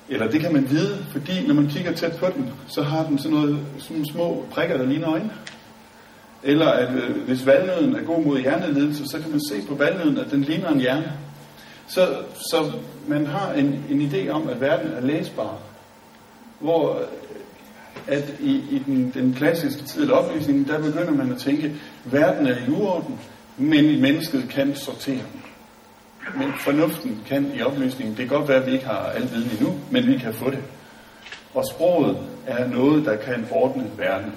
eller 0.09 0.31
det 0.31 0.41
kan 0.41 0.53
man 0.53 0.71
vide, 0.71 1.07
fordi 1.13 1.47
når 1.47 1.55
man 1.55 1.69
kigger 1.69 1.93
tæt 1.93 2.17
på 2.17 2.27
den, 2.37 2.51
så 2.69 2.83
har 2.83 3.05
den 3.05 3.19
sådan 3.19 3.37
noget, 3.37 3.59
sådan 3.79 4.07
små 4.13 4.47
prikker, 4.51 4.77
der 4.77 4.87
ligner 4.87 5.11
øjne. 5.11 5.31
Eller 6.43 6.69
at 6.69 6.95
øh, 6.95 7.23
hvis 7.27 7.47
valnøden 7.47 7.97
er 7.97 8.03
god 8.03 8.25
mod 8.25 8.39
hjerneledelse, 8.39 9.07
så 9.07 9.19
kan 9.21 9.31
man 9.31 9.41
se 9.49 9.55
på 9.69 9.75
valnøden, 9.75 10.19
at 10.19 10.31
den 10.31 10.43
ligner 10.43 10.69
en 10.69 10.81
hjerne. 10.81 11.13
Så, 11.87 12.17
så 12.35 12.73
man 13.07 13.27
har 13.27 13.53
en, 13.53 13.85
en 13.91 14.11
idé 14.11 14.29
om, 14.29 14.49
at 14.49 14.61
verden 14.61 14.93
er 14.93 15.01
læsbar. 15.01 15.59
Hvor 16.61 17.03
at 18.07 18.35
i, 18.41 18.53
i 18.71 18.83
den, 18.87 19.11
den 19.15 19.35
klassiske 19.35 19.83
tid 19.83 20.03
eller 20.03 20.15
oplysning, 20.15 20.69
der 20.69 20.79
begynder 20.79 21.13
man 21.13 21.33
at 21.33 21.39
tænke, 21.39 21.73
verden 22.05 22.47
er 22.47 22.57
i 22.57 22.71
uorden, 22.71 23.21
men 23.57 24.01
mennesket 24.01 24.49
kan 24.49 24.77
sortere 24.77 25.15
den. 25.15 25.43
Men 26.37 26.53
fornuften 26.59 27.23
kan 27.27 27.53
i 27.55 27.63
oplysningen, 27.63 28.17
det 28.17 28.29
kan 28.29 28.39
godt 28.39 28.49
være, 28.49 28.61
at 28.61 28.67
vi 28.67 28.73
ikke 28.73 28.87
har 28.87 28.99
al 28.99 29.31
viden 29.33 29.51
endnu, 29.51 29.75
men 29.91 30.07
vi 30.07 30.19
kan 30.19 30.35
få 30.35 30.51
det. 30.51 30.63
Og 31.55 31.65
sproget 31.75 32.19
er 32.47 32.69
noget, 32.69 33.05
der 33.05 33.17
kan 33.17 33.47
ordne 33.51 33.91
verden. 33.97 34.33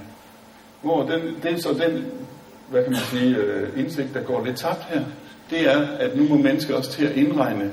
Hvor 0.82 1.04
den, 1.04 1.22
det 1.44 1.54
er 1.54 1.58
så 1.58 1.70
den, 1.70 2.06
hvad 2.70 2.84
kan 2.84 2.92
man 2.92 3.01
sige, 3.01 3.36
øh, 3.36 3.80
indsigt, 3.80 4.13
der 4.13 4.24
går 4.24 4.46
lidt 4.46 4.58
tabt 4.58 4.84
her, 4.84 5.04
det 5.50 5.70
er, 5.70 5.88
at 5.88 6.18
nu 6.18 6.28
må 6.28 6.38
mennesket 6.38 6.75
også 6.75 6.92
til 6.92 7.06
at 7.06 7.16
indregne 7.16 7.72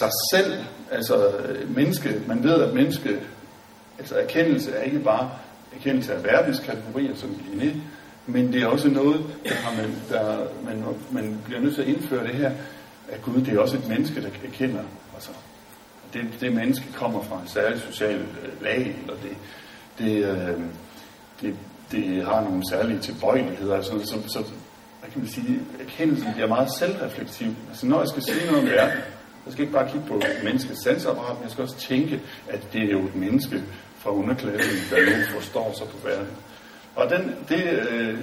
sig 0.00 0.10
selv, 0.32 0.52
altså 0.90 1.28
øh, 1.28 1.76
menneske, 1.76 2.20
man 2.26 2.44
ved, 2.44 2.62
at 2.62 2.74
menneske 2.74 3.20
Altså 3.98 4.14
erkendelse 4.14 4.72
er 4.72 4.82
ikke 4.82 4.98
bare 4.98 5.30
erkendelse 5.76 6.14
af 6.14 6.24
verdenskategorier 6.24 7.14
som 7.14 7.30
Linné, 7.30 7.70
men 8.26 8.52
det 8.52 8.62
er 8.62 8.66
også 8.66 8.88
noget, 8.88 9.26
der, 9.44 9.54
har 9.54 9.82
man, 9.82 9.94
der 10.10 10.46
man, 10.64 10.84
man 11.10 11.38
bliver 11.44 11.60
nødt 11.60 11.74
til 11.74 11.82
at 11.82 11.88
indføre 11.88 12.26
det 12.26 12.34
her, 12.34 12.50
at 13.08 13.22
Gud 13.22 13.40
det 13.40 13.54
er 13.54 13.58
også 13.58 13.76
et 13.76 13.88
menneske, 13.88 14.22
der 14.22 14.28
erkender. 14.44 14.82
Altså, 15.14 15.30
det, 16.12 16.22
det 16.40 16.52
menneske 16.52 16.92
kommer 16.92 17.22
fra 17.22 17.40
en 17.40 17.48
særlig 17.48 17.80
social 17.80 18.20
øh, 18.20 18.62
lag, 18.62 18.96
eller 19.00 19.14
det, 19.22 19.36
det, 19.98 20.24
øh, 20.24 20.60
det, 21.40 21.56
det 21.92 22.24
har 22.24 22.40
nogle 22.40 22.62
særlige 22.70 22.98
tilbøjeligheder. 22.98 23.76
Altså, 23.76 23.90
så, 24.04 24.28
så 24.28 24.38
hvad 25.00 25.10
kan 25.12 25.20
man 25.20 25.28
sige, 25.28 25.60
erkendelsen 25.80 26.32
bliver 26.32 26.48
meget 26.48 26.68
selvreflektiv. 26.78 27.54
Altså 27.68 27.86
når 27.86 27.98
jeg 27.98 28.08
skal 28.08 28.22
sige 28.22 28.46
noget 28.46 28.62
om 28.62 28.68
verden, 28.68 28.98
jeg 29.44 29.52
skal 29.52 29.62
ikke 29.62 29.74
bare 29.74 29.90
kigge 29.90 30.06
på 30.06 30.22
menneskets 30.44 30.82
sansapparat, 30.84 31.36
men 31.36 31.42
jeg 31.42 31.50
skal 31.50 31.62
også 31.62 31.78
tænke, 31.78 32.20
at 32.48 32.68
det 32.72 32.82
er 32.82 32.90
jo 32.90 33.06
et 33.06 33.16
menneske 33.16 33.62
fra 34.06 34.12
underklassen, 34.12 34.76
der 34.90 35.04
nu 35.04 35.24
forstår 35.34 35.74
sig 35.78 35.86
på 35.88 36.08
verden. 36.08 36.28
Og 36.94 37.10
den, 37.10 37.34
det, 37.48 37.88
øh, 37.90 38.18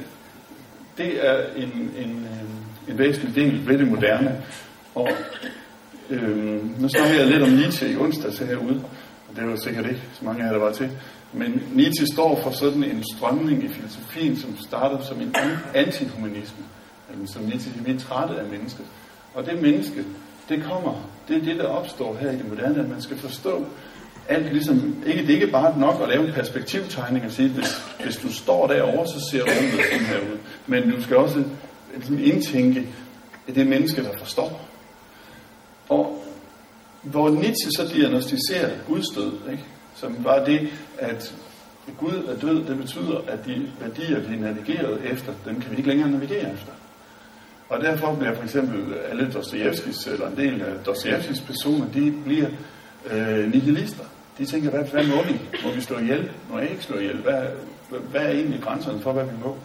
det 0.98 1.28
er 1.28 1.46
en, 1.56 1.92
en, 1.98 2.28
øh, 2.32 2.92
en 2.92 2.98
væsentlig 2.98 3.36
del 3.36 3.68
ved 3.68 3.78
det 3.78 3.88
moderne. 3.88 4.44
Og 4.96 5.10
øh, 6.10 6.82
nu 6.82 6.90
snakker 6.90 7.16
jeg 7.16 7.28
lidt 7.28 7.44
om 7.44 7.50
Nietzsche 7.50 7.92
i 7.92 7.98
onsdags 7.98 8.38
herude, 8.38 8.84
og 9.30 9.36
det 9.36 9.48
var 9.48 9.56
sikkert 9.56 9.86
ikke 9.86 10.02
så 10.14 10.26
mange 10.26 10.44
af 10.44 10.46
jer, 10.46 10.54
der 10.54 10.60
var 10.60 10.72
til. 10.72 10.90
Men 11.34 11.64
Nietzsche 11.74 12.08
står 12.14 12.42
for 12.44 12.52
sådan 12.52 12.84
en 12.84 13.04
strømning 13.16 13.64
i 13.64 13.68
filosofien, 13.68 14.38
som 14.38 14.58
starter 14.58 15.02
som 15.02 15.22
en 15.22 15.36
antihumanisme. 15.74 16.64
Altså, 17.10 17.34
som 17.34 17.44
Nietzsche 17.44 17.86
vi 17.86 17.92
er 17.92 18.00
trætte 18.00 18.36
af 18.36 18.46
mennesket. 18.46 18.86
Og 19.34 19.46
det 19.46 19.62
menneske, 19.62 20.04
det 20.50 20.64
kommer, 20.64 21.10
det 21.28 21.38
er 21.38 21.42
det, 21.42 21.56
der 21.56 21.68
opstår 21.68 22.18
her 22.22 22.32
i 22.32 22.36
det 22.36 22.50
moderne, 22.50 22.80
at 22.80 22.90
man 22.90 23.02
skal 23.02 23.18
forstå 23.18 23.66
alt 24.30 24.54
ligesom, 24.54 25.04
ikke, 25.06 25.22
det 25.22 25.30
er 25.30 25.34
ikke 25.34 25.48
bare 25.48 25.80
nok 25.80 26.02
at 26.02 26.10
lave 26.10 26.28
en 26.28 26.34
perspektivtegning 26.34 27.26
og 27.26 27.32
sige, 27.32 27.50
hvis, 27.50 27.82
hvis 28.04 28.16
du 28.16 28.34
står 28.34 28.68
derovre, 28.68 29.08
så 29.08 29.30
ser 29.32 29.42
rummet 29.42 29.86
sådan 29.92 30.06
her 30.06 30.20
ud. 30.20 30.38
Men 30.68 30.92
du 30.92 31.04
skal 31.04 31.18
også 31.18 31.44
ligesom, 31.96 32.20
indtænke 32.20 32.88
det 33.56 33.68
menneske, 33.68 34.04
der 34.04 34.18
forstår. 34.18 34.68
Og 35.90 36.24
hvor 37.02 37.30
Nietzsche 37.30 37.72
så 37.78 37.90
diagnostiserer 37.94 38.70
gudstød, 38.88 39.32
ikke? 39.52 39.64
som 39.96 40.16
var 40.24 40.46
det, 40.46 40.70
at 40.98 41.36
Gud 41.98 42.24
er 42.28 42.40
død, 42.40 42.66
det 42.66 42.78
betyder, 42.78 43.22
at 43.28 43.46
de 43.46 43.72
værdier, 43.80 44.20
vi 44.20 44.36
navigerede 44.36 45.00
efter, 45.06 45.34
dem 45.46 45.62
kan 45.62 45.72
vi 45.72 45.78
ikke 45.78 45.90
længere 45.90 46.12
navigere 46.12 46.54
efter. 46.54 46.72
Og 47.70 47.82
derfor 47.82 48.16
bliver 48.16 48.36
for 48.36 48.44
eksempel 48.44 48.94
alle 49.10 49.32
Dostojevskis, 49.34 50.08
eller 50.08 50.28
en 50.28 50.38
del 50.38 50.62
af 50.62 50.74
Dostojevskis 50.86 51.42
personer, 51.42 51.86
de 51.94 52.14
bliver 52.26 52.48
øh, 53.12 53.52
nihilister. 53.52 54.04
De 54.38 54.46
tænker, 54.46 54.70
hvad, 54.70 54.84
hvad 54.84 55.08
må 55.08 55.24
vi? 55.24 55.42
Må 55.64 55.72
vi 55.72 55.82
slå 55.82 55.98
ihjel? 55.98 56.32
Må 56.50 56.60
jeg 56.60 56.72
ikke 56.72 56.84
slå 56.84 56.98
ihjel? 56.98 57.18
Hvad, 57.18 57.44
hvad 57.90 58.22
er 58.22 58.30
egentlig 58.30 58.62
grænserne 58.62 59.02
for, 59.02 59.12
hvad 59.12 59.26
vi 59.26 59.38
må? 59.44 59.58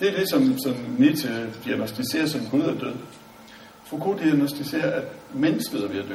Det 0.00 0.08
er 0.08 0.18
det, 0.18 0.28
som, 0.30 0.58
som 0.58 0.74
Nietzsche 0.98 1.30
diagnostiserer 1.64 2.26
som 2.26 2.40
Gud 2.50 2.60
er 2.60 2.74
død. 2.74 2.94
Foucault 3.84 4.22
diagnostiserer, 4.22 4.90
at 5.00 5.04
mennesket 5.34 5.84
er 5.84 5.88
ved 5.88 5.98
at 5.98 6.08
dø. 6.08 6.14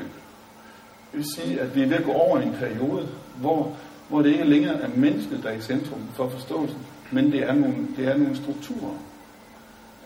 Det 1.11 1.19
vil 1.19 1.25
sige, 1.35 1.59
at 1.61 1.75
vi 1.75 1.81
er 1.81 1.87
ved 1.87 1.97
at 1.97 2.03
gå 2.03 2.11
over 2.11 2.39
en 2.39 2.53
periode, 2.59 3.07
hvor, 3.37 3.75
hvor 4.09 4.21
det 4.21 4.29
ikke 4.29 4.43
længere 4.43 4.81
er 4.81 4.87
mennesket, 4.95 5.39
der 5.43 5.49
er 5.49 5.57
i 5.57 5.61
centrum 5.61 6.01
for 6.13 6.29
forståelsen, 6.29 6.79
men 7.11 7.31
det 7.31 7.43
er 7.43 7.53
nogle, 7.53 7.87
det 7.97 8.07
er 8.07 8.17
nogle 8.17 8.35
strukturer, 8.35 8.97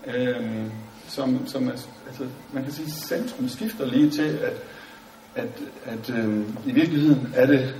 øhm, 0.07 0.71
som, 1.07 1.47
som 1.47 1.67
er, 1.67 1.71
altså, 2.07 2.27
man 2.53 2.63
kan 2.63 2.73
sige, 2.73 2.91
centrum 2.91 3.50
skifter 3.50 3.85
lige 3.85 4.09
til, 4.09 4.27
at, 4.27 4.53
at, 5.35 5.50
at 5.85 6.09
øh, 6.09 6.45
i 6.65 6.71
virkeligheden 6.71 7.33
er 7.35 7.45
det, 7.45 7.75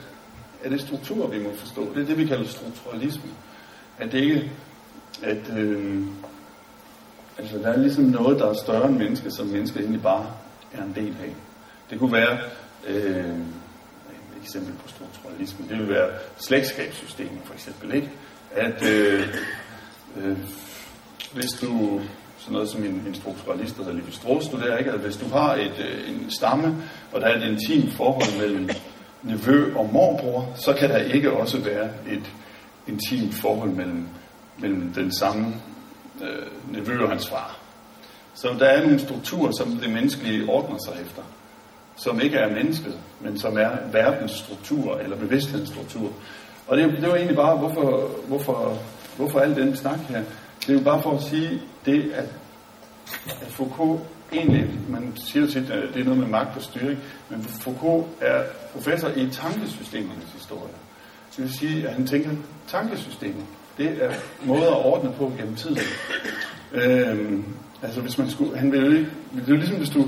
er 0.64 0.70
det 0.70 0.82
strukturer, 0.82 1.28
vi 1.28 1.44
må 1.44 1.50
forstå. 1.56 1.94
Det 1.96 2.02
er 2.02 2.06
det, 2.06 2.18
vi 2.18 2.26
kalder 2.26 2.48
strukturalisme. 2.48 3.30
At 4.00 4.12
det 4.12 4.20
ikke, 4.20 4.52
at 5.24 5.58
øh, 5.58 6.02
altså, 7.38 7.58
der 7.58 7.68
er 7.68 7.78
ligesom 7.78 8.04
noget, 8.04 8.40
der 8.40 8.50
er 8.50 8.54
større 8.54 8.88
end 8.88 8.98
mennesket, 8.98 9.34
som 9.34 9.48
mennesket 9.48 9.82
egentlig 9.82 10.02
bare 10.02 10.34
er 10.74 10.84
en 10.84 10.94
del 10.96 11.16
af. 11.24 11.36
Det 11.90 12.00
kunne 12.00 12.14
være, 12.14 12.40
øh, 12.88 13.36
et 13.36 14.44
eksempel 14.44 14.74
på 14.74 14.90
strukturalisme, 14.90 15.66
det 15.70 15.80
vil 15.80 15.90
være 15.90 16.10
slægtskabssystemet 16.38 17.40
for 17.44 17.54
eksempel, 17.54 17.96
ikke? 17.96 18.12
At 18.52 18.84
øh, 18.88 19.28
øh, 20.18 20.38
hvis 21.34 21.52
du 21.62 22.02
sådan 22.42 22.54
noget 22.54 22.70
som 22.70 22.84
en, 22.84 23.04
en 23.08 23.16
strukturalist, 23.16 23.78
der 23.78 23.84
hedder 23.84 23.98
Levi 23.98 24.12
Strauss, 24.12 24.46
studerer, 24.46 24.78
ikke? 24.78 24.92
at 24.92 25.00
hvis 25.00 25.18
du 25.18 25.30
har 25.30 25.56
et, 25.56 25.74
øh, 25.80 26.10
en 26.10 26.32
stamme, 26.32 26.76
og 27.14 27.22
der 27.22 27.28
er 27.28 27.38
et 27.38 27.50
intimt 27.52 27.94
forhold 27.94 28.40
mellem 28.40 28.70
nevø 29.24 29.76
og 29.76 29.90
morbror, 29.94 30.48
så 30.56 30.74
kan 30.74 30.90
der 30.90 30.98
ikke 30.98 31.32
også 31.32 31.60
være 31.60 31.90
et 32.10 32.32
intimt 32.88 33.34
forhold 33.34 33.70
mellem, 33.70 34.08
mellem 34.58 34.94
den 34.94 35.12
samme 35.14 35.56
øh, 36.22 36.74
nevø 36.74 37.04
og 37.04 37.10
hans 37.10 37.30
far. 37.30 37.58
Så 38.34 38.56
der 38.60 38.66
er 38.66 38.84
nogle 38.84 39.00
strukturer, 39.00 39.52
som 39.52 39.72
det 39.72 39.90
menneskelige 39.90 40.50
ordner 40.50 40.78
sig 40.86 41.02
efter, 41.02 41.22
som 41.96 42.22
ikke 42.22 42.38
er 42.38 42.54
mennesket, 42.54 42.98
men 43.20 43.40
som 43.40 43.58
er 43.58 43.70
verdens 43.92 44.32
struktur 44.32 44.98
eller 44.98 45.18
bevidsthedens 45.18 45.70
struktur. 45.70 46.10
Og 46.68 46.78
det, 46.78 46.92
det 47.02 47.10
var 47.10 47.16
egentlig 47.16 47.36
bare, 47.36 47.58
hvorfor, 47.58 48.10
hvorfor, 48.28 48.78
hvorfor 49.18 49.40
al 49.40 49.56
den 49.56 49.76
snak 49.76 50.00
her. 50.00 50.24
Det 50.62 50.70
er 50.70 50.74
jo 50.74 50.84
bare 50.84 51.02
for 51.02 51.18
at 51.18 51.24
sige 51.24 51.62
det, 51.86 52.12
at, 52.12 52.30
at 53.42 53.48
Foucault 53.48 54.02
egentlig, 54.34 54.70
man 54.90 55.14
siger 55.16 55.48
tit, 55.48 55.70
at 55.70 55.94
det 55.94 56.00
er 56.02 56.06
noget 56.06 56.20
med 56.20 56.28
magt 56.28 56.58
og 56.58 56.62
styring, 56.62 57.00
men 57.30 57.44
Foucault 57.44 58.08
er 58.22 58.44
professor 58.74 59.10
i 59.10 59.30
tankesystemernes 59.32 60.32
historie. 60.34 60.74
Så 61.32 61.42
det 61.42 61.44
vil 61.44 61.54
sige, 61.54 61.88
at 61.88 61.94
han 61.94 62.08
tænker, 62.08 62.30
tankesystemet, 62.68 63.46
det 63.78 64.04
er 64.04 64.12
måder 64.46 64.72
at 64.72 64.86
ordne 64.86 65.14
på 65.18 65.34
gennem 65.38 65.56
tiden. 65.56 65.78
Øhm, 66.72 67.46
altså 67.82 68.02
hvis 68.02 68.18
man 68.18 68.30
skulle, 68.30 68.58
han 68.58 68.72
vil 68.72 68.86
jo 68.86 68.92
ikke, 68.92 69.10
det 69.36 69.44
er 69.44 69.48
jo 69.48 69.56
ligesom 69.56 69.78
hvis 69.78 69.90
du, 69.90 70.08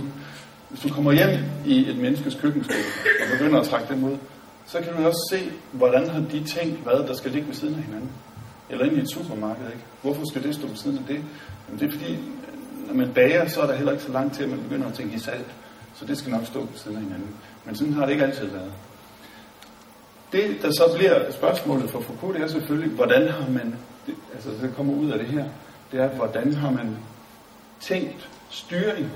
hvis 0.69 0.81
du 0.81 0.89
kommer 0.89 1.11
hjem 1.11 1.39
i 1.65 1.89
et 1.89 1.97
menneskes 1.97 2.35
køkkenskab 2.35 2.83
og 3.21 3.37
begynder 3.37 3.59
at 3.59 3.67
trække 3.67 3.93
dem 3.93 4.03
ud, 4.03 4.17
så 4.65 4.79
kan 4.79 4.93
du 4.93 5.05
også 5.05 5.27
se, 5.31 5.51
hvordan 5.71 6.09
har 6.09 6.19
de 6.19 6.43
tænkt, 6.43 6.83
hvad 6.83 7.07
der 7.07 7.13
skal 7.13 7.31
ligge 7.31 7.47
ved 7.47 7.55
siden 7.55 7.75
af 7.75 7.83
hinanden. 7.83 8.09
Eller 8.69 8.85
ind 8.85 8.97
i 8.97 9.01
et 9.01 9.09
supermarked, 9.09 9.65
ikke? 9.65 9.83
Hvorfor 10.01 10.25
skal 10.25 10.43
det 10.43 10.55
stå 10.55 10.67
ved 10.67 10.75
siden 10.75 10.97
af 10.97 11.03
det? 11.07 11.23
Jamen 11.67 11.79
det 11.79 11.87
er 11.87 11.91
fordi, 11.91 12.19
når 12.87 12.93
man 12.93 13.13
bager, 13.13 13.47
så 13.47 13.61
er 13.61 13.67
der 13.67 13.75
heller 13.75 13.91
ikke 13.91 14.03
så 14.03 14.11
langt 14.11 14.35
til, 14.35 14.43
at 14.43 14.49
man 14.49 14.63
begynder 14.63 14.87
at 14.87 14.93
tænke 14.93 15.15
i 15.15 15.19
salt. 15.19 15.47
Så 15.95 16.05
det 16.05 16.17
skal 16.17 16.31
nok 16.31 16.45
stå 16.45 16.59
ved 16.59 16.67
siden 16.75 16.97
af 16.97 17.03
hinanden. 17.03 17.29
Men 17.65 17.75
sådan 17.75 17.93
har 17.93 18.05
det 18.05 18.11
ikke 18.11 18.25
altid 18.25 18.45
været. 18.45 18.71
Det, 20.31 20.57
der 20.61 20.71
så 20.71 20.83
bliver 20.97 21.31
spørgsmålet 21.31 21.89
for 21.89 22.01
Foucault, 22.01 22.35
det 22.35 22.43
er 22.43 22.47
selvfølgelig, 22.47 22.91
hvordan 22.91 23.27
har 23.27 23.49
man, 23.49 23.75
det, 24.05 24.15
altså 24.33 24.49
det 24.49 24.73
kommer 24.75 24.93
ud 24.93 25.11
af 25.11 25.19
det 25.19 25.27
her, 25.27 25.45
det 25.91 25.99
er, 25.99 26.07
hvordan 26.07 26.53
har 26.53 26.71
man 26.71 26.97
tænkt 27.79 28.29
styring? 28.49 29.11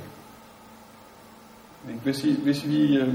Hvis, 2.03 2.23
I, 2.23 2.41
hvis 2.43 2.67
vi... 2.67 2.97
Øh, 2.97 3.13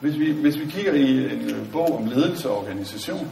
hvis 0.00 0.18
vi, 0.18 0.32
hvis 0.32 0.58
vi 0.58 0.64
kigger 0.64 0.92
i 0.92 1.34
en 1.34 1.50
øh, 1.50 1.72
bog 1.72 1.98
om 1.98 2.06
ledelse 2.06 2.50
og 2.50 2.58
organisation, 2.58 3.30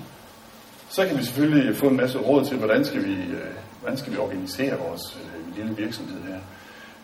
så 0.94 1.06
kan 1.06 1.18
vi 1.18 1.24
selvfølgelig 1.24 1.76
få 1.76 1.86
en 1.86 1.96
masse 1.96 2.18
råd 2.18 2.44
til, 2.44 2.56
hvordan 2.56 2.84
skal 2.84 3.04
vi, 3.04 3.12
øh, 3.12 3.54
hvordan 3.80 3.98
skal 3.98 4.12
vi 4.12 4.18
organisere 4.18 4.78
vores 4.78 5.18
øh, 5.24 5.56
lille 5.56 5.76
virksomhed 5.76 6.20
her. 6.28 6.38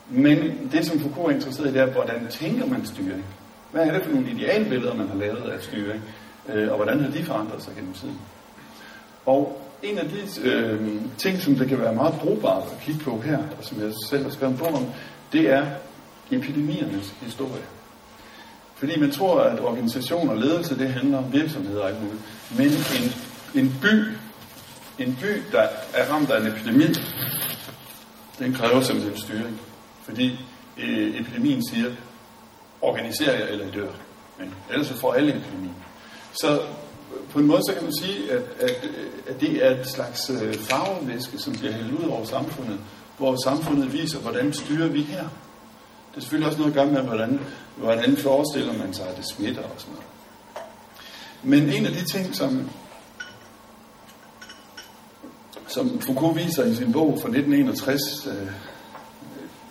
Men 0.09 0.69
det, 0.73 0.87
som 0.87 1.01
Foucault 1.01 1.33
er 1.33 1.37
interesseret 1.37 1.69
i, 1.69 1.73
det 1.73 1.81
er, 1.81 1.87
hvordan 1.87 2.27
tænker 2.31 2.67
man 2.67 2.87
styring? 2.87 3.25
Hvad 3.73 3.87
er 3.87 3.93
det 3.93 4.03
for 4.03 4.13
nogle 4.13 4.31
idealbilleder, 4.31 4.95
man 4.95 5.09
har 5.09 5.15
lavet 5.15 5.51
af 5.51 5.63
styring? 5.63 6.03
Øh, 6.49 6.71
og 6.71 6.77
hvordan 6.77 7.01
har 7.01 7.11
de 7.11 7.23
forandret 7.23 7.63
sig 7.63 7.75
gennem 7.75 7.93
tiden? 7.93 8.19
Og 9.27 9.63
en 9.83 9.99
af 9.99 10.05
de 10.09 10.49
øh, 10.49 10.91
ting, 11.19 11.41
som 11.41 11.55
det 11.55 11.69
kan 11.69 11.81
være 11.81 11.95
meget 11.95 12.15
brugbart 12.21 12.63
at 12.63 12.85
kigge 12.85 13.01
på 13.05 13.21
her, 13.21 13.39
og 13.39 13.65
som 13.65 13.81
jeg 13.81 13.93
selv 14.11 14.23
har 14.23 14.31
skrevet 14.31 14.53
en 14.53 14.59
bog 14.59 14.75
om, 14.75 14.87
det 15.33 15.51
er 15.51 15.67
epidemiernes 16.31 17.15
historie. 17.21 17.63
Fordi 18.75 19.01
man 19.01 19.11
tror, 19.11 19.41
at 19.41 19.61
organisation 19.61 20.29
og 20.29 20.37
ledelse, 20.37 20.79
det 20.79 20.89
handler 20.89 21.19
om 21.19 21.33
virksomheder 21.33 21.83
og 21.83 21.89
alt 21.89 22.03
muligt. 22.03 22.23
Men 22.57 22.67
en, 22.67 23.30
en 23.55 23.79
by, 23.83 24.05
en 24.99 25.19
by, 25.21 25.43
der 25.53 25.69
er 25.95 26.13
ramt 26.13 26.31
af 26.31 26.41
en 26.41 26.47
epidemi, 26.47 26.85
den 28.39 28.55
kræver 28.55 28.83
simpelthen 28.83 29.19
styring. 29.19 29.61
Fordi 30.05 30.39
øh, 30.79 31.21
epidemien 31.21 31.69
siger, 31.69 31.91
organiser 32.81 33.33
jer 33.33 33.47
eller 33.47 33.67
I 33.67 33.71
dør. 33.71 33.91
Men 34.39 34.55
ellers 34.71 34.87
så 34.87 34.97
får 34.97 35.13
alle 35.13 35.31
epidemi. 35.31 35.71
Så 36.33 36.63
på 37.31 37.39
en 37.39 37.47
måde 37.47 37.61
så 37.69 37.75
kan 37.75 37.83
man 37.83 37.93
sige, 38.01 38.33
at, 38.33 38.43
at, 38.61 38.89
at 39.29 39.41
det 39.41 39.67
er 39.67 39.71
et 39.71 39.87
slags 39.87 40.31
øh, 40.31 40.55
farvevæske, 40.55 41.39
som 41.39 41.53
bliver 41.53 41.73
hældt 41.73 41.93
ud 41.93 42.09
over 42.09 42.25
samfundet, 42.25 42.79
hvor 43.19 43.37
samfundet 43.45 43.93
viser, 43.93 44.19
hvordan 44.19 44.53
styrer 44.53 44.89
vi 44.89 45.03
her. 45.03 45.25
Det 46.11 46.17
er 46.17 46.21
selvfølgelig 46.21 46.47
også 46.47 46.59
noget 46.59 46.73
at 46.73 46.77
gøre 46.77 46.93
med, 46.93 47.03
hvordan, 47.03 47.41
hvordan 47.77 48.17
forestiller 48.17 48.73
man 48.73 48.95
sig, 48.95 49.09
at 49.09 49.17
det 49.17 49.25
smitter 49.35 49.63
og 49.63 49.75
sådan 49.79 49.95
noget. 49.95 50.07
Men 51.43 51.73
en 51.73 51.87
af 51.87 51.93
de 51.93 52.05
ting, 52.05 52.35
som, 52.37 52.71
som 55.71 56.01
Foucault 56.01 56.37
viser 56.37 56.65
i 56.65 56.75
sin 56.75 56.93
bog 56.93 57.19
fra 57.23 57.29
1961, 57.29 58.27
øh, 58.27 58.51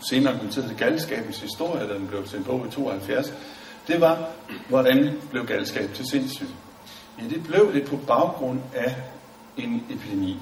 senere 0.10 0.40
kom 0.40 0.50
til 0.50 0.76
galskabens 0.78 1.40
historie, 1.40 1.88
da 1.88 1.94
den 1.94 2.08
blev 2.08 2.28
til 2.28 2.38
en 2.38 2.44
bog 2.44 2.66
i 2.68 2.72
72, 2.72 3.34
det 3.88 4.02
var, 4.02 4.30
hvordan 4.70 5.18
blev 5.30 5.46
galskab 5.46 5.94
til 5.94 6.10
sindssyg. 6.10 6.48
Ja, 7.22 7.24
det 7.30 7.44
blev 7.44 7.74
det 7.74 7.86
på 7.86 7.98
baggrund 8.08 8.60
af 8.76 8.96
en 9.58 9.84
epidemi. 9.90 10.38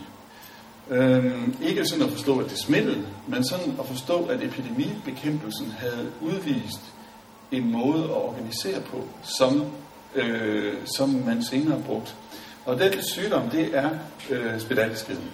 Øhm, 0.90 1.56
ikke 1.62 1.86
sådan 1.86 2.06
at 2.06 2.12
forstå, 2.12 2.40
at 2.40 2.50
det 2.50 2.58
smittede, 2.58 3.06
men 3.28 3.44
sådan 3.44 3.76
at 3.80 3.86
forstå, 3.86 4.26
at 4.26 4.44
epidemibekæmpelsen 4.44 5.72
havde 5.78 6.12
udvist 6.22 6.82
en 7.52 7.72
måde 7.72 8.04
at 8.04 8.12
organisere 8.12 8.82
på, 8.82 9.04
som, 9.38 9.66
øh, 10.16 10.74
som 10.98 11.10
man 11.10 11.44
senere 11.44 11.82
brugte. 11.86 12.12
Og 12.66 12.80
den 12.80 13.04
sygdom, 13.04 13.50
det 13.50 13.78
er 13.78 13.90
øh, 14.30 14.60
spedalskeden. 14.60 15.32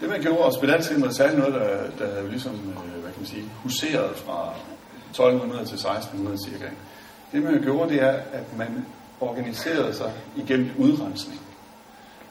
Det 0.00 0.08
man 0.08 0.20
gjorde, 0.20 0.38
og 0.38 0.52
spedalskeden 0.52 1.02
var 1.02 1.10
særlig 1.10 1.38
noget, 1.38 1.54
der, 1.54 2.04
der 2.06 2.14
havde 2.14 2.30
ligesom, 2.30 2.52
øh, 2.54 3.00
hvad 3.02 3.12
kan 3.12 3.20
man 3.20 3.26
sige, 3.26 3.44
huseret 3.62 4.16
fra 4.16 4.54
1200 5.10 5.64
til 5.64 5.74
1600 5.74 6.38
cirka. 6.48 6.70
Det 7.32 7.42
man 7.42 7.62
gjorde, 7.62 7.92
det 7.92 8.02
er, 8.02 8.16
at 8.32 8.56
man 8.58 8.86
organiserede 9.20 9.94
sig 9.94 10.12
igennem 10.36 10.70
udrensning. 10.78 11.40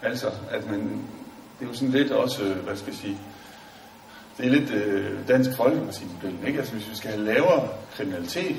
Altså, 0.01 0.27
at 0.51 0.69
man, 0.69 0.79
det 1.59 1.65
er 1.65 1.67
jo 1.67 1.73
sådan 1.73 1.91
lidt 1.91 2.11
også, 2.11 2.43
øh, 2.43 2.57
hvad 2.57 2.75
skal 2.75 2.91
jeg 2.91 2.97
sige, 2.97 3.17
det 4.37 4.45
er 4.45 4.49
lidt 4.49 4.71
øh, 4.71 5.27
dansk 5.27 5.49
folkeparti-modellen, 5.57 6.47
ikke? 6.47 6.59
Altså, 6.59 6.73
hvis 6.73 6.89
vi 6.89 6.95
skal 6.95 7.11
have 7.11 7.25
lavere 7.25 7.69
kriminalitet, 7.95 8.55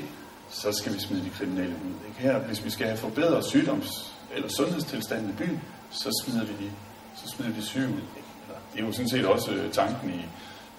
så 0.49 0.71
skal 0.71 0.93
vi 0.93 0.99
smide 0.99 1.25
de 1.25 1.29
kriminelle 1.29 1.75
ud. 1.75 2.07
Ikke? 2.07 2.19
Her, 2.19 2.39
hvis 2.39 2.65
vi 2.65 2.69
skal 2.69 2.85
have 2.87 2.97
forbedret 2.97 3.43
sygdoms- 3.43 4.13
eller 4.35 4.49
sundhedstilstanden 4.49 5.29
i 5.29 5.33
byen, 5.43 5.61
så 5.89 6.23
smider 6.23 6.45
vi 6.45 6.53
de, 6.53 6.71
så 7.15 7.35
smider 7.35 7.51
vi 7.51 7.61
syge 7.61 7.87
ud. 7.87 8.01
Ikke? 8.17 8.26
Det 8.77 8.83
er 8.83 8.87
jo 8.87 8.93
sådan 8.93 9.09
set 9.09 9.25
også 9.25 9.51
øh, 9.51 9.71
tanken 9.71 10.09
i, 10.09 10.25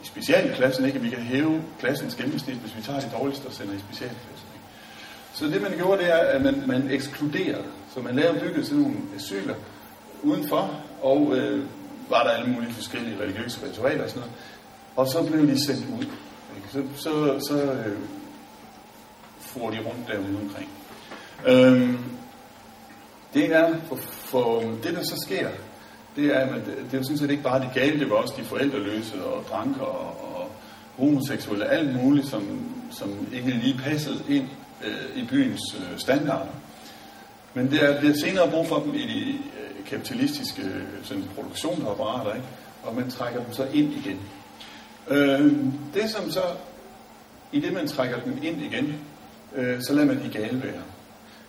i 0.02 0.07
specialklassen, 0.07 0.85
ikke? 0.85 0.99
at 0.99 1.05
vi 1.05 1.11
kan 1.11 1.19
hæve 1.19 1.62
klassens 1.81 2.14
gennemsnit, 2.14 2.57
hvis 2.57 2.76
vi 2.76 2.83
tager 2.83 3.00
de 3.00 3.11
dårligste 3.19 3.47
og 3.47 3.52
sender 3.52 3.75
i 3.75 3.78
specialklassen. 3.78 4.49
Ikke? 4.55 4.67
Så 5.33 5.47
det 5.47 5.62
man 5.62 5.76
gjorde, 5.76 6.02
det 6.02 6.12
er, 6.12 6.19
at 6.19 6.43
man, 6.43 6.62
man 6.67 6.90
ekskluderede. 6.90 7.64
Så 7.95 8.00
man 8.00 8.17
lavede 8.17 8.40
bygget 8.40 8.67
sådan 8.67 8.83
nogle 8.83 8.97
asyler 9.17 9.55
udenfor, 10.23 10.81
og 11.02 11.37
øh, 11.37 11.64
var 12.09 12.23
der 12.23 12.31
alle 12.31 12.52
mulige 12.52 12.73
forskellige 12.73 13.21
religiøse 13.23 13.67
ritualer 13.67 14.05
og 14.05 14.11
sådan 14.11 14.21
noget. 14.21 14.35
Og 14.97 15.09
så 15.09 15.31
blev 15.31 15.47
de 15.47 15.67
sendt 15.67 15.87
ud. 15.99 16.05
Ikke? 16.57 16.69
Så, 16.73 16.83
så, 16.97 17.40
så 17.49 17.73
øh, 17.73 17.99
for 19.40 19.71
de 19.71 19.78
rundt 19.78 20.09
derude 20.09 20.38
omkring. 20.43 20.71
Øhm, 21.47 21.99
det 23.35 23.55
er, 23.55 23.75
for, 23.88 23.97
for 24.02 24.61
det 24.61 24.95
der 24.97 25.02
så 25.02 25.25
sker, 25.26 25.49
det 26.19 26.37
er, 26.37 26.41
at 26.41 26.67
det 26.67 26.95
er 26.95 26.99
jo 26.99 27.03
sådan 27.03 27.19
set 27.19 27.31
ikke 27.31 27.43
bare 27.43 27.61
de 27.61 27.71
gale, 27.75 28.01
det 28.01 28.11
var 28.11 28.17
også 28.17 28.35
de 28.39 28.45
forældreløse 28.45 29.25
og 29.25 29.45
dranker 29.51 29.83
og, 29.83 30.37
og 30.37 30.51
homoseksuelle, 30.97 31.67
alt 31.67 32.03
muligt, 32.03 32.27
som, 32.27 32.43
som 32.91 33.29
ikke 33.33 33.51
lige 33.51 33.79
passede 33.79 34.23
ind 34.29 34.49
øh, 34.85 35.23
i 35.23 35.27
byens 35.27 35.61
øh, 35.79 35.99
standarder. 35.99 36.53
Men 37.55 37.71
det 37.71 37.83
er, 37.85 38.01
bliver 38.01 38.15
senere 38.15 38.51
brug 38.51 38.67
for 38.67 38.79
dem 38.79 38.95
i 38.95 39.03
de 39.03 39.31
øh, 39.31 39.85
kapitalistiske 39.87 40.63
øh, 40.63 40.83
sådan, 41.03 41.25
produktionsapparater, 41.35 42.35
ikke? 42.35 42.47
og 42.83 42.95
man 42.95 43.11
trækker 43.11 43.45
dem 43.45 43.53
så 43.53 43.67
ind 43.75 43.93
igen. 43.93 44.21
Øh, 45.09 45.53
det 45.95 46.11
som 46.11 46.31
så, 46.31 46.43
i 47.53 47.61
det 47.61 47.73
man 47.73 47.89
trækker 47.89 48.21
dem 48.21 48.39
ind 48.43 48.63
igen, 48.63 48.95
øh, 49.55 49.83
så 49.83 49.93
lader 49.95 50.07
man 50.07 50.23
de 50.25 50.39
gale 50.39 50.63
være. 50.63 50.83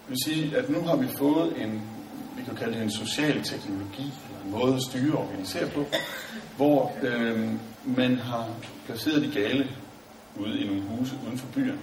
Det 0.08 0.10
vil 0.10 0.18
sige, 0.26 0.58
at 0.58 0.70
nu 0.70 0.82
har 0.82 0.96
vi 0.96 1.08
fået 1.08 1.62
en, 1.62 1.82
vi 2.38 2.44
kan 2.44 2.56
kalde 2.56 2.74
det 2.74 2.84
en 2.84 2.92
social 2.92 3.44
teknologi, 3.44 4.14
måde 4.46 4.76
at 4.76 4.82
styre 4.90 5.18
og 5.18 5.24
organisere 5.24 5.68
på, 5.68 5.86
hvor 6.58 6.92
øh, 7.02 7.50
man 7.86 8.18
har 8.18 8.48
placeret 8.86 9.22
de 9.22 9.42
gale 9.42 9.68
ude 10.36 10.60
i 10.60 10.68
nogle 10.68 10.82
huse 10.82 11.14
uden 11.28 11.38
for 11.38 11.48
byerne. 11.48 11.80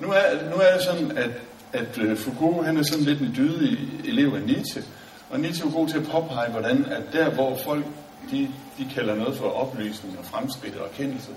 Nu 0.00 0.08
er, 0.08 0.50
nu 0.50 0.56
er 0.56 0.76
det 0.76 0.82
sådan, 0.84 1.18
at, 1.18 1.30
at 1.72 1.98
øh, 1.98 2.16
Foucault 2.16 2.66
han 2.66 2.76
er 2.76 2.82
sådan 2.82 3.04
lidt 3.04 3.20
en 3.20 3.34
dydig 3.36 3.78
elev 4.04 4.34
af 4.34 4.42
Nietzsche, 4.42 4.82
og 5.30 5.40
Nietzsche 5.40 5.68
er 5.68 5.72
god 5.72 5.88
til 5.88 5.98
at 5.98 6.06
påpege, 6.06 6.50
hvordan 6.50 6.84
at 6.84 7.02
der, 7.12 7.30
hvor 7.30 7.56
folk 7.56 7.84
de, 8.30 8.48
de 8.78 8.88
kalder 8.94 9.14
noget 9.14 9.36
for 9.36 9.48
oplysning 9.48 10.18
og 10.18 10.24
fremskridt 10.24 10.76
og 10.76 10.88
erkendelse, 10.92 11.30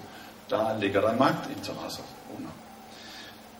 der 0.49 0.79
ligger 0.79 1.01
der 1.01 1.17
magtinteresser 1.17 2.03
under. 2.37 2.49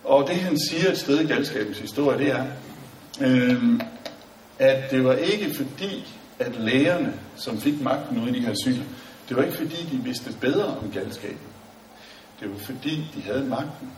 Og 0.03 0.27
det 0.27 0.35
han 0.35 0.57
siger 0.69 0.91
et 0.91 0.97
sted 0.97 1.19
i 1.19 1.27
galskabens 1.27 1.79
historie, 1.79 2.17
det 2.17 2.27
er, 2.27 2.45
øh, 3.21 3.79
at 4.59 4.91
det 4.91 5.03
var 5.03 5.13
ikke 5.13 5.53
fordi, 5.55 6.07
at 6.41 6.55
lægerne, 6.55 7.13
som 7.35 7.61
fik 7.61 7.81
magten 7.81 8.23
ude 8.23 8.29
i 8.29 8.39
de 8.39 8.45
her 8.45 8.55
syge, 8.63 8.83
det 9.29 9.37
var 9.37 9.43
ikke 9.43 9.57
fordi, 9.57 9.89
de 9.91 10.03
vidste 10.03 10.33
bedre 10.41 10.65
om 10.65 10.91
galskaben. 10.93 11.47
Det 12.39 12.51
var 12.51 12.57
fordi, 12.57 13.07
de 13.15 13.21
havde 13.21 13.45
magten. 13.45 13.91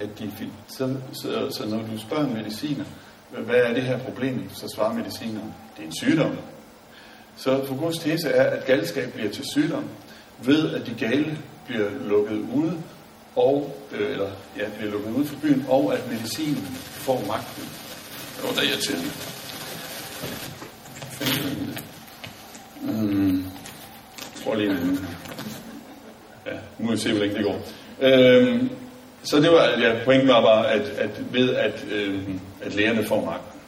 At 0.00 0.18
de 0.18 0.30
fik, 0.36 0.48
så, 0.68 0.96
så, 1.12 1.50
så 1.50 1.66
når 1.68 1.78
du 1.78 1.98
spørger 1.98 2.28
mediciner, 2.28 2.84
hvad 3.30 3.56
er 3.56 3.74
det 3.74 3.82
her 3.82 3.98
problem, 3.98 4.50
så 4.54 4.68
svarer 4.74 4.94
medicineren, 4.94 5.54
det 5.76 5.82
er 5.82 5.86
en 5.86 5.96
sygdom. 5.96 6.38
Så 7.36 7.64
Foucaults 7.66 7.98
tese 7.98 8.28
er, 8.28 8.50
at 8.50 8.66
galskab 8.66 9.12
bliver 9.12 9.30
til 9.30 9.44
sygdom, 9.54 9.84
ved 10.44 10.74
at 10.74 10.86
de 10.86 10.94
gale 10.94 11.38
bliver 11.66 11.90
lukket 12.04 12.46
ude, 12.54 12.82
og, 13.36 13.76
øh, 13.92 14.10
eller 14.10 14.30
ja, 14.56 14.64
bliver 14.78 14.92
lukket 14.92 15.10
ude 15.10 15.26
fra 15.26 15.36
byen, 15.42 15.66
og 15.68 15.94
at 15.94 16.10
medicinen 16.10 16.66
får 16.76 17.24
magten. 17.26 17.68
Det 18.36 18.44
var 18.44 18.62
jeg 18.62 18.70
irriterende. 18.70 19.10
Mm. 22.82 23.44
Jeg 24.36 24.44
tror 24.44 24.54
lige, 24.54 24.70
en... 24.70 25.06
ja, 26.46 26.52
nu 26.78 26.86
må 26.86 26.90
vi 26.90 26.98
se, 26.98 27.10
hvor 27.12 27.20
længe 27.20 27.36
det 27.36 27.44
går. 27.44 27.60
Øhm, 28.00 28.70
så 29.22 29.36
det 29.36 29.50
var, 29.50 29.64
ja, 29.64 30.04
pointen 30.04 30.28
var 30.28 30.40
bare, 30.40 30.70
at, 30.70 30.80
at 30.80 31.10
ved 31.32 31.54
at, 31.54 31.84
øhm, 31.92 32.40
at 32.62 32.74
lærerne 32.74 33.04
får 33.04 33.24
magten. 33.24 33.60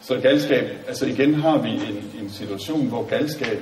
Så 0.00 0.20
galskab, 0.20 0.78
altså 0.88 1.06
igen 1.06 1.34
har 1.34 1.58
vi 1.58 1.70
en, 1.70 2.22
en 2.22 2.30
situation, 2.30 2.86
hvor 2.86 3.06
galskab 3.06 3.58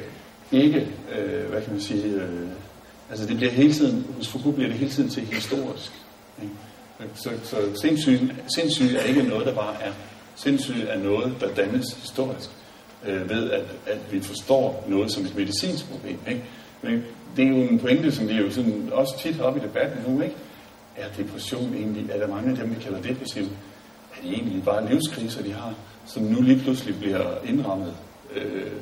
ikke, 0.53 0.89
øh, 1.19 1.51
hvad 1.51 1.63
kan 1.63 1.73
man 1.73 1.81
sige, 1.81 2.05
øh, 2.05 2.49
altså 3.11 3.27
det 3.27 3.37
bliver 3.37 3.53
hele 3.53 3.73
tiden, 3.73 4.07
hos 4.17 4.29
Foucault 4.29 4.55
bliver 4.55 4.71
det 4.71 4.79
hele 4.79 4.91
tiden 4.91 5.11
til 5.11 5.23
historisk. 5.23 5.93
Ikke? 6.43 6.55
Så, 7.15 7.31
så 7.43 7.57
sindssyge, 7.83 8.35
sindssyge 8.55 8.99
er 8.99 9.05
ikke 9.05 9.23
noget, 9.23 9.47
der 9.47 9.55
bare 9.55 9.75
er. 9.83 9.93
Sindssyge 10.37 10.87
er 10.89 10.99
noget, 10.99 11.33
der 11.41 11.55
dannes 11.55 11.87
historisk 12.01 12.51
øh, 13.07 13.31
ved, 13.31 13.51
at, 13.51 13.65
at 13.87 13.99
vi 14.11 14.21
forstår 14.21 14.85
noget 14.89 15.13
som 15.13 15.25
et 15.25 15.37
medicinsk 15.37 15.91
problem. 15.91 16.19
Ikke? 16.29 16.45
Men 16.83 17.05
det 17.37 17.45
er 17.45 17.49
jo 17.49 17.57
en 17.57 17.79
pointe, 17.79 18.13
som 18.13 18.29
vi 18.29 18.35
jo 18.35 18.51
sådan 18.51 18.89
også 18.93 19.19
tit 19.19 19.35
har 19.35 19.43
op 19.43 19.57
i 19.57 19.61
debatten 19.61 20.13
nu, 20.13 20.21
ikke? 20.21 20.35
Er 20.97 21.07
depression 21.19 21.75
egentlig, 21.75 22.11
er 22.11 22.19
der 22.19 22.29
mange 22.29 22.51
af 22.51 22.57
dem, 22.57 22.71
vi 22.71 22.83
kalder 22.83 23.03
depressive, 23.03 23.49
er 24.13 24.23
det 24.23 24.33
egentlig 24.33 24.65
bare 24.65 24.93
livskriser, 24.93 25.43
de 25.43 25.53
har, 25.53 25.75
som 26.07 26.23
nu 26.23 26.41
lige 26.41 26.59
pludselig 26.59 26.99
bliver 26.99 27.35
indrammet, 27.45 27.95
øh, 28.35 28.73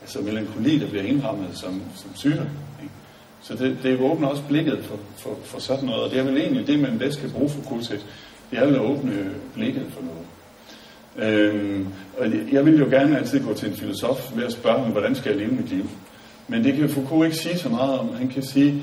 altså 0.00 0.20
melankoli, 0.20 0.78
der 0.78 0.88
bliver 0.88 1.04
indrammet 1.04 1.58
som, 1.58 1.82
som 1.96 2.10
sygdom. 2.14 2.48
Ikke? 2.82 2.94
Så 3.42 3.54
det, 3.54 3.78
det 3.82 4.00
åbner 4.00 4.28
også 4.28 4.42
blikket 4.48 4.84
for, 4.84 4.98
for, 5.16 5.38
for 5.44 5.58
sådan 5.58 5.84
noget, 5.84 6.02
og 6.02 6.10
det 6.10 6.18
er 6.18 6.22
vel 6.22 6.36
egentlig 6.36 6.66
det, 6.66 6.78
man 6.78 6.98
bedst 6.98 7.20
kan 7.20 7.30
bruge 7.30 7.50
for 7.50 7.62
kurset. 7.62 8.06
Det 8.50 8.58
er 8.58 8.66
vel 8.66 8.74
at 8.74 8.80
åbne 8.80 9.34
blikket 9.54 9.86
for 9.90 10.02
noget. 10.02 10.26
Øhm, 11.16 11.88
og 12.18 12.26
jeg 12.52 12.66
vil 12.66 12.78
jo 12.78 12.84
gerne 12.84 13.18
altid 13.18 13.44
gå 13.44 13.54
til 13.54 13.68
en 13.68 13.76
filosof 13.76 14.36
ved 14.36 14.44
at 14.44 14.52
spørge 14.52 14.80
ham, 14.80 14.90
hvordan 14.90 15.14
skal 15.14 15.30
jeg 15.30 15.40
leve 15.40 15.52
mit 15.52 15.68
liv? 15.68 15.84
Men 16.48 16.64
det 16.64 16.74
kan 16.74 16.88
Foucault 16.88 17.24
ikke 17.24 17.36
sige 17.36 17.58
så 17.58 17.68
meget 17.68 17.98
om. 17.98 18.14
Han 18.14 18.28
kan 18.28 18.42
sige, 18.42 18.82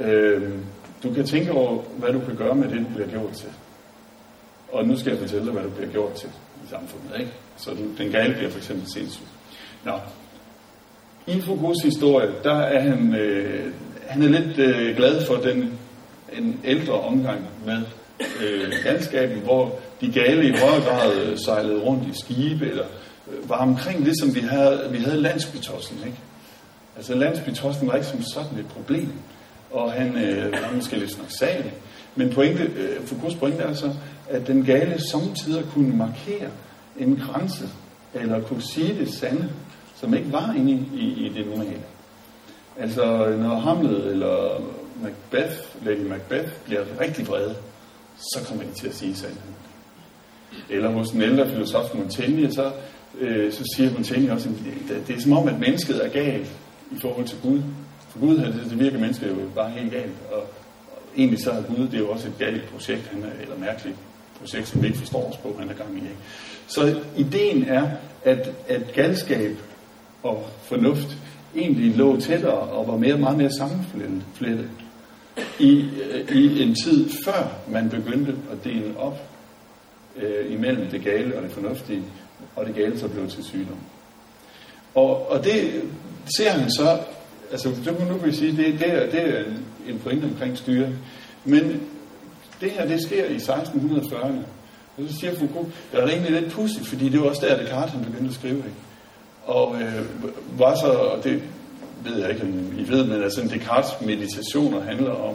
øhm, 0.00 0.64
du 1.02 1.12
kan 1.12 1.26
tænke 1.26 1.52
over, 1.52 1.82
hvad 1.98 2.12
du 2.12 2.18
kan 2.18 2.36
gøre 2.36 2.54
med 2.54 2.68
det, 2.68 2.78
du 2.78 2.94
bliver 2.94 3.08
gjort 3.08 3.32
til. 3.32 3.48
Og 4.72 4.86
nu 4.86 4.96
skal 4.96 5.10
jeg 5.10 5.18
fortælle 5.18 5.44
dig, 5.44 5.52
hvad 5.52 5.62
du 5.62 5.70
bliver 5.70 5.90
gjort 5.90 6.12
til 6.12 6.28
i 6.64 6.68
samfundet. 6.70 7.20
Ikke? 7.20 7.32
Så 7.56 7.70
du, 7.70 8.02
den 8.04 8.12
gale 8.12 8.34
bliver 8.34 8.50
for 8.50 8.58
eksempel 8.58 8.92
sindssyg. 8.92 9.24
Nå. 9.84 9.92
I 11.26 11.40
Foucaults 11.40 11.82
historie, 11.82 12.30
der 12.44 12.54
er 12.54 12.80
han, 12.80 13.14
øh, 13.14 13.72
han 14.06 14.22
er 14.22 14.28
lidt 14.28 14.58
øh, 14.58 14.96
glad 14.96 15.26
for 15.26 15.34
den 15.34 15.78
en 16.32 16.60
ældre 16.64 16.92
omgang 16.92 17.40
med 17.66 17.82
øh, 18.42 18.72
landskaben, 18.84 19.38
hvor 19.38 19.80
de 20.00 20.12
gale 20.12 20.48
i 20.48 20.50
højere 20.50 20.82
grad 20.82 21.16
øh, 21.16 21.38
sejlede 21.38 21.80
rundt 21.80 22.08
i 22.08 22.18
skibe, 22.18 22.66
eller 22.66 22.84
øh, 23.32 23.50
var 23.50 23.56
omkring 23.56 24.06
det, 24.06 24.20
som 24.20 24.34
vi 24.34 24.40
havde, 24.40 24.88
vi 24.90 24.98
havde 24.98 25.20
landsbytossen. 25.20 25.96
Ikke? 26.06 26.18
Altså 26.96 27.14
landsbytossen 27.14 27.88
var 27.88 27.94
ikke 27.94 28.06
som 28.06 28.22
sådan 28.22 28.58
et 28.58 28.66
problem, 28.66 29.12
og 29.70 29.92
han 29.92 30.18
øh, 30.18 30.52
var 30.52 30.72
måske 30.74 30.96
lidt 30.96 31.12
snaksagelig. 31.12 31.72
Men 32.14 32.30
pointe, 32.30 32.62
øh, 32.62 33.06
Foucaults 33.06 33.36
pointe 33.36 33.62
er 33.62 33.68
altså, 33.68 33.92
at 34.28 34.46
den 34.46 34.64
gale 34.64 35.00
samtidig 35.10 35.64
kunne 35.74 35.96
markere 35.96 36.48
en 36.98 37.16
grænse, 37.16 37.68
eller 38.14 38.40
kunne 38.40 38.62
sige 38.62 38.98
det 38.98 39.14
sande, 39.14 39.48
som 40.00 40.14
ikke 40.14 40.32
var 40.32 40.54
inde 40.56 40.72
i, 40.72 40.98
i, 41.00 41.26
i 41.26 41.28
det 41.28 41.46
normale. 41.46 41.82
Altså, 42.78 43.36
når 43.38 43.58
Hamlet 43.58 44.06
eller 44.06 44.62
Macbeth, 45.02 45.56
Lady 45.82 46.06
Macbeth, 46.06 46.48
bliver 46.64 46.84
rigtig 47.00 47.28
vrede, 47.28 47.54
så 48.16 48.38
kommer 48.48 48.64
de 48.64 48.72
til 48.80 48.88
at 48.88 48.94
sige 48.94 49.16
sandheden. 49.16 49.54
Eller 50.68 50.90
hos 50.90 51.08
den 51.08 51.22
ældre 51.22 51.48
filosof 51.48 51.94
Montaigne, 51.94 52.52
så, 52.52 52.70
øh, 53.20 53.52
så 53.52 53.72
siger 53.76 53.92
Montaigne 53.92 54.32
også, 54.32 54.48
at 54.48 54.54
det, 54.88 55.08
det 55.08 55.16
er 55.16 55.20
som 55.20 55.32
om, 55.32 55.48
at 55.48 55.60
mennesket 55.60 56.06
er 56.06 56.08
galt 56.08 56.52
i 56.90 57.00
forhold 57.00 57.26
til 57.26 57.38
Gud. 57.42 57.60
For 58.08 58.20
Gud, 58.20 58.36
det, 58.36 58.66
det 58.70 58.80
virker 58.80 58.98
mennesket 58.98 59.30
jo 59.30 59.36
bare 59.54 59.70
helt 59.70 59.92
galt. 59.92 60.12
Og, 60.32 60.38
og 60.38 60.98
egentlig 61.16 61.42
så 61.42 61.50
er 61.50 61.62
Gud, 61.62 61.86
det 61.86 61.94
er 61.94 61.98
jo 61.98 62.10
også 62.10 62.28
et 62.28 62.38
galt 62.38 62.68
projekt, 62.72 63.10
han 63.12 63.22
er, 63.22 63.42
eller 63.42 63.58
mærkeligt 63.58 63.96
projekt, 64.40 64.68
som 64.68 64.82
vi 64.82 64.86
ikke 64.86 64.98
forstår 64.98 65.30
os 65.30 65.36
på, 65.36 65.56
han 65.58 65.68
er 65.68 65.74
gang 65.74 65.94
i. 65.94 65.96
Ikke? 65.96 66.16
Så 66.66 67.00
ideen 67.16 67.64
er, 67.64 67.88
at, 68.24 68.52
at 68.68 68.92
galskab 68.92 69.56
og 70.22 70.46
fornuft 70.62 71.18
egentlig 71.56 71.96
lå 71.96 72.20
tættere 72.20 72.52
og 72.52 72.88
var 72.88 72.96
mere, 72.96 73.18
meget 73.18 73.38
mere 73.38 73.50
sammenflettet 73.50 74.70
i, 75.58 75.88
øh, 76.30 76.36
i 76.36 76.62
en 76.62 76.74
tid 76.74 77.10
før 77.24 77.52
man 77.72 77.90
begyndte 77.90 78.36
at 78.52 78.64
dele 78.64 78.98
op 78.98 79.29
øh, 80.16 80.52
imellem 80.52 80.86
det 80.86 81.04
gale 81.04 81.36
og 81.36 81.42
det 81.42 81.50
fornuftige, 81.50 82.02
og 82.56 82.66
det 82.66 82.74
gale 82.74 82.98
så 82.98 83.08
blev 83.08 83.28
til 83.28 83.44
sygdom. 83.44 83.78
Og, 84.94 85.30
og 85.30 85.44
det 85.44 85.82
ser 86.36 86.50
han 86.50 86.70
så, 86.70 86.98
altså 87.52 87.68
det 87.68 87.96
kan 87.96 88.06
nu 88.06 88.14
vi 88.14 88.32
sige, 88.32 88.56
det, 88.56 88.80
det, 88.80 88.92
er, 88.92 89.10
det 89.10 89.20
er 89.20 89.44
en, 89.44 89.64
en 89.88 89.98
pointe 89.98 90.24
omkring 90.24 90.58
styre, 90.58 90.88
men 91.44 91.82
det 92.60 92.70
her, 92.70 92.86
det 92.86 93.02
sker 93.02 93.24
i 93.24 93.36
1640'erne. 93.36 94.42
Og 94.96 95.08
så 95.08 95.16
siger 95.20 95.34
Foucault, 95.38 95.68
det 95.92 96.00
er 96.00 96.06
egentlig 96.06 96.40
lidt 96.40 96.52
pudsigt, 96.52 96.86
fordi 96.86 97.08
det 97.08 97.20
var 97.20 97.26
også 97.26 97.46
der, 97.46 97.62
Descartes 97.62 97.92
han 97.92 98.04
begyndte 98.04 98.28
at 98.28 98.34
skrive. 98.34 98.56
Ikke? 98.56 98.70
Og 99.44 99.82
øh, 99.82 100.04
var 100.58 100.74
så, 100.74 100.86
og 100.86 101.24
det 101.24 101.42
ved 102.04 102.20
jeg 102.20 102.30
ikke, 102.30 102.42
om 102.42 102.78
I 102.78 102.88
ved, 102.88 103.04
men 103.04 103.22
altså 103.22 103.42
Descartes 103.42 104.00
meditationer 104.00 104.80
handler 104.80 105.10
om, 105.10 105.34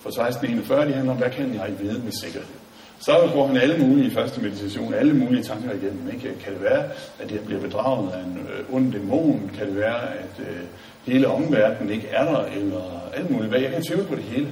for 0.00 0.08
1641, 0.08 0.88
de 0.88 0.92
handler 0.92 1.12
om, 1.12 1.18
hvad 1.18 1.30
kan 1.30 1.54
jeg 1.54 1.72
vide 1.80 2.00
med 2.04 2.12
sikkerhed? 2.12 2.57
Så 3.00 3.30
går 3.34 3.46
han 3.46 3.56
alle 3.56 3.78
mulige 3.78 4.10
første 4.10 4.40
meditation, 4.40 4.94
alle 4.94 5.14
mulige 5.14 5.42
tanker 5.42 5.72
igennem. 5.72 6.08
Ikke? 6.12 6.40
Kan 6.44 6.52
det 6.52 6.62
være, 6.62 6.84
at 7.18 7.32
jeg 7.32 7.40
bliver 7.40 7.60
bedraget 7.60 8.12
af 8.12 8.18
en 8.18 8.38
øh, 8.38 8.74
ond 8.74 8.92
dæmon? 8.92 9.50
Kan 9.58 9.66
det 9.66 9.76
være, 9.76 10.14
at 10.14 10.40
øh, 10.40 10.60
hele 11.06 11.28
omverdenen 11.28 11.90
ikke 11.90 12.08
er 12.08 12.24
der? 12.24 12.44
Eller 12.44 13.10
alt 13.14 13.30
muligt. 13.30 13.52
Jeg 13.52 13.70
kan 13.70 13.82
tvivle 13.82 14.04
på 14.04 14.14
det 14.14 14.24
hele. 14.24 14.48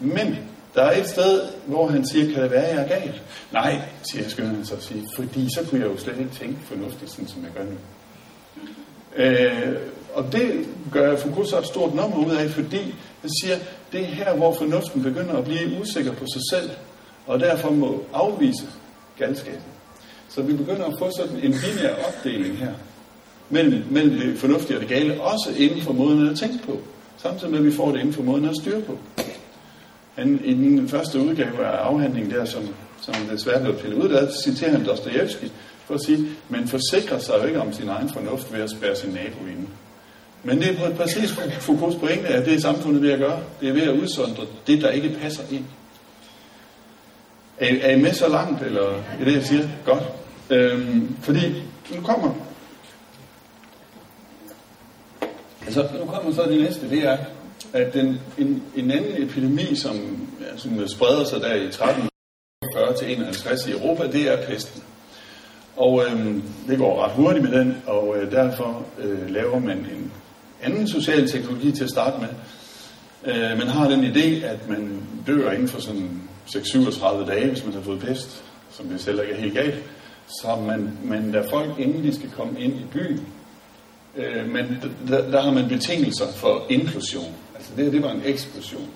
Men 0.00 0.38
der 0.74 0.82
er 0.82 1.00
et 1.00 1.08
sted, 1.08 1.40
hvor 1.66 1.88
han 1.88 2.06
siger, 2.06 2.32
kan 2.32 2.42
det 2.42 2.50
være, 2.50 2.64
at 2.64 2.76
jeg 2.76 2.84
er 2.84 3.00
galt? 3.00 3.22
Nej, 3.52 3.80
siger 4.12 4.28
Skønner 4.28 4.54
han 4.54 4.64
så 4.64 4.80
sige, 4.80 5.04
fordi 5.16 5.48
så 5.54 5.66
kunne 5.70 5.80
jeg 5.80 5.90
jo 5.90 5.96
slet 5.96 6.18
ikke 6.18 6.34
tænke 6.34 6.58
fornuftigt, 6.64 7.10
sådan 7.10 7.28
som 7.28 7.42
jeg 7.42 7.50
gør 7.56 7.70
nu. 7.70 7.76
Øh, 9.16 9.76
og 10.14 10.32
det 10.32 10.66
gør 10.92 11.16
Foucault 11.16 11.48
så 11.48 11.58
et 11.58 11.66
stort 11.66 11.94
nummer 11.94 12.26
ud 12.26 12.30
af, 12.30 12.50
fordi 12.50 12.94
han 13.20 13.30
siger, 13.42 13.56
det 13.92 14.00
er 14.00 14.04
her, 14.04 14.34
hvor 14.34 14.54
fornuften 14.54 15.02
begynder 15.02 15.34
at 15.34 15.44
blive 15.44 15.80
usikker 15.80 16.12
på 16.12 16.24
sig 16.32 16.42
selv, 16.50 16.70
og 17.26 17.40
derfor 17.40 17.70
må 17.70 18.04
afvise 18.12 18.66
galskaben. 19.18 19.60
Så 20.28 20.42
vi 20.42 20.52
begynder 20.52 20.84
at 20.84 20.94
få 20.98 21.10
sådan 21.16 21.36
en 21.36 21.52
binær 21.52 21.94
opdeling 22.08 22.58
her, 22.58 22.72
mellem, 23.50 23.82
mellem 23.90 24.18
det 24.18 24.38
fornuftige 24.38 24.76
og 24.76 24.80
det 24.80 24.88
gale, 24.88 25.22
også 25.22 25.50
inden 25.56 25.82
for 25.82 25.92
måden 25.92 26.28
at 26.28 26.38
tænke 26.38 26.66
på, 26.66 26.80
samtidig 27.16 27.50
med, 27.50 27.58
at 27.58 27.64
vi 27.64 27.72
får 27.72 27.92
det 27.92 27.98
inden 28.00 28.14
for 28.14 28.22
måden 28.22 28.44
at 28.44 28.56
styre 28.60 28.80
på. 28.80 28.98
Han, 30.14 30.40
I 30.44 30.54
den 30.54 30.88
første 30.88 31.20
udgave 31.20 31.66
af 31.66 31.76
afhandlingen 31.76 32.30
der, 32.30 32.44
som, 32.44 32.62
som 33.00 33.14
desværre 33.30 33.60
blev 33.60 33.78
pillet 33.78 34.02
ud, 34.02 34.08
der 34.08 34.28
citerer 34.44 34.70
han 34.70 34.86
Dostojevski 34.86 35.52
for 35.84 35.94
at 35.94 36.00
sige, 36.00 36.26
man 36.48 36.68
forsikrer 36.68 37.18
sig 37.18 37.34
jo 37.42 37.46
ikke 37.46 37.60
om 37.60 37.72
sin 37.72 37.88
egen 37.88 38.08
fornuft 38.08 38.52
ved 38.52 38.60
at 38.60 38.70
spære 38.70 38.96
sin 38.96 39.10
nabo 39.10 39.46
inde. 39.46 39.66
Men 40.42 40.58
det 40.58 40.80
er 40.80 40.94
præcis 40.94 41.32
Foucaults 41.60 41.96
pointe, 41.96 42.28
at 42.28 42.46
det 42.46 42.54
er 42.54 42.60
samfundet 42.60 43.02
ved 43.02 43.10
at 43.10 43.18
gøre. 43.18 43.40
Det 43.60 43.68
er 43.68 43.72
ved 43.72 43.82
at 43.82 44.00
udsondre 44.00 44.42
det, 44.66 44.82
der 44.82 44.90
ikke 44.90 45.18
passer 45.22 45.42
ind. 45.50 45.64
Er, 47.58 47.76
er 47.82 47.90
I 47.90 48.00
med 48.00 48.12
så 48.12 48.28
langt, 48.28 48.62
eller 48.62 49.02
er 49.20 49.24
det, 49.24 49.34
jeg 49.34 49.42
siger? 49.42 49.68
Godt. 49.84 50.02
Øhm, 50.50 51.16
fordi 51.22 51.62
nu 51.94 52.00
kommer... 52.00 52.34
Altså, 55.64 55.88
nu 56.00 56.04
kommer 56.04 56.32
så 56.32 56.42
det 56.42 56.60
næste, 56.60 56.90
det 56.90 57.06
er, 57.06 57.16
at 57.72 57.94
den, 57.94 58.20
en, 58.38 58.62
en 58.76 58.90
anden 58.90 59.22
epidemi, 59.22 59.76
som, 59.76 59.96
ja, 60.40 60.56
som 60.56 60.88
spreder 60.88 61.24
sig 61.24 61.40
der 61.40 61.54
i 61.54 61.64
1340 61.64 62.96
til 62.98 63.16
51 63.16 63.66
i 63.66 63.72
Europa, 63.72 64.06
det 64.06 64.32
er 64.32 64.46
pesten. 64.46 64.82
Og 65.76 66.04
øhm, 66.04 66.42
det 66.68 66.78
går 66.78 67.04
ret 67.04 67.12
hurtigt 67.12 67.44
med 67.44 67.58
den, 67.58 67.82
og 67.86 68.16
øh, 68.16 68.32
derfor 68.32 68.86
øh, 68.98 69.30
laver 69.30 69.58
man 69.58 69.78
en 69.78 70.12
anden 70.62 70.88
social 70.88 71.28
teknologi 71.28 71.72
til 71.72 71.84
at 71.84 71.90
starte 71.90 72.16
med. 72.20 72.28
Øh, 73.34 73.58
man 73.58 73.68
har 73.68 73.88
den 73.88 74.04
idé, 74.04 74.44
at 74.44 74.68
man 74.68 75.02
dør 75.26 75.50
inden 75.50 75.68
for 75.68 75.80
sådan 75.80 76.20
6-37 76.46 77.26
dage, 77.26 77.48
hvis 77.48 77.64
man 77.64 77.74
har 77.74 77.80
fået 77.80 78.00
pest, 78.00 78.44
som 78.70 78.86
det 78.86 79.00
selv 79.00 79.20
ikke 79.20 79.32
er 79.32 79.40
helt 79.40 79.54
galt. 79.54 79.82
Så 80.26 80.56
man, 80.66 80.98
men 81.02 81.32
der 81.32 81.50
folk, 81.50 81.70
endelig 81.78 82.14
skal 82.14 82.30
komme 82.30 82.60
ind 82.60 82.72
i 82.74 82.84
byen, 82.92 83.26
øh, 84.16 84.48
men 84.48 84.82
der, 85.08 85.30
der 85.30 85.42
har 85.42 85.50
man 85.50 85.68
betingelser 85.68 86.32
for 86.32 86.66
inklusion. 86.68 87.34
Altså 87.54 87.70
det, 87.76 87.92
det 87.92 88.02
var 88.02 88.10
en 88.10 88.22
eksklusion. 88.24 88.88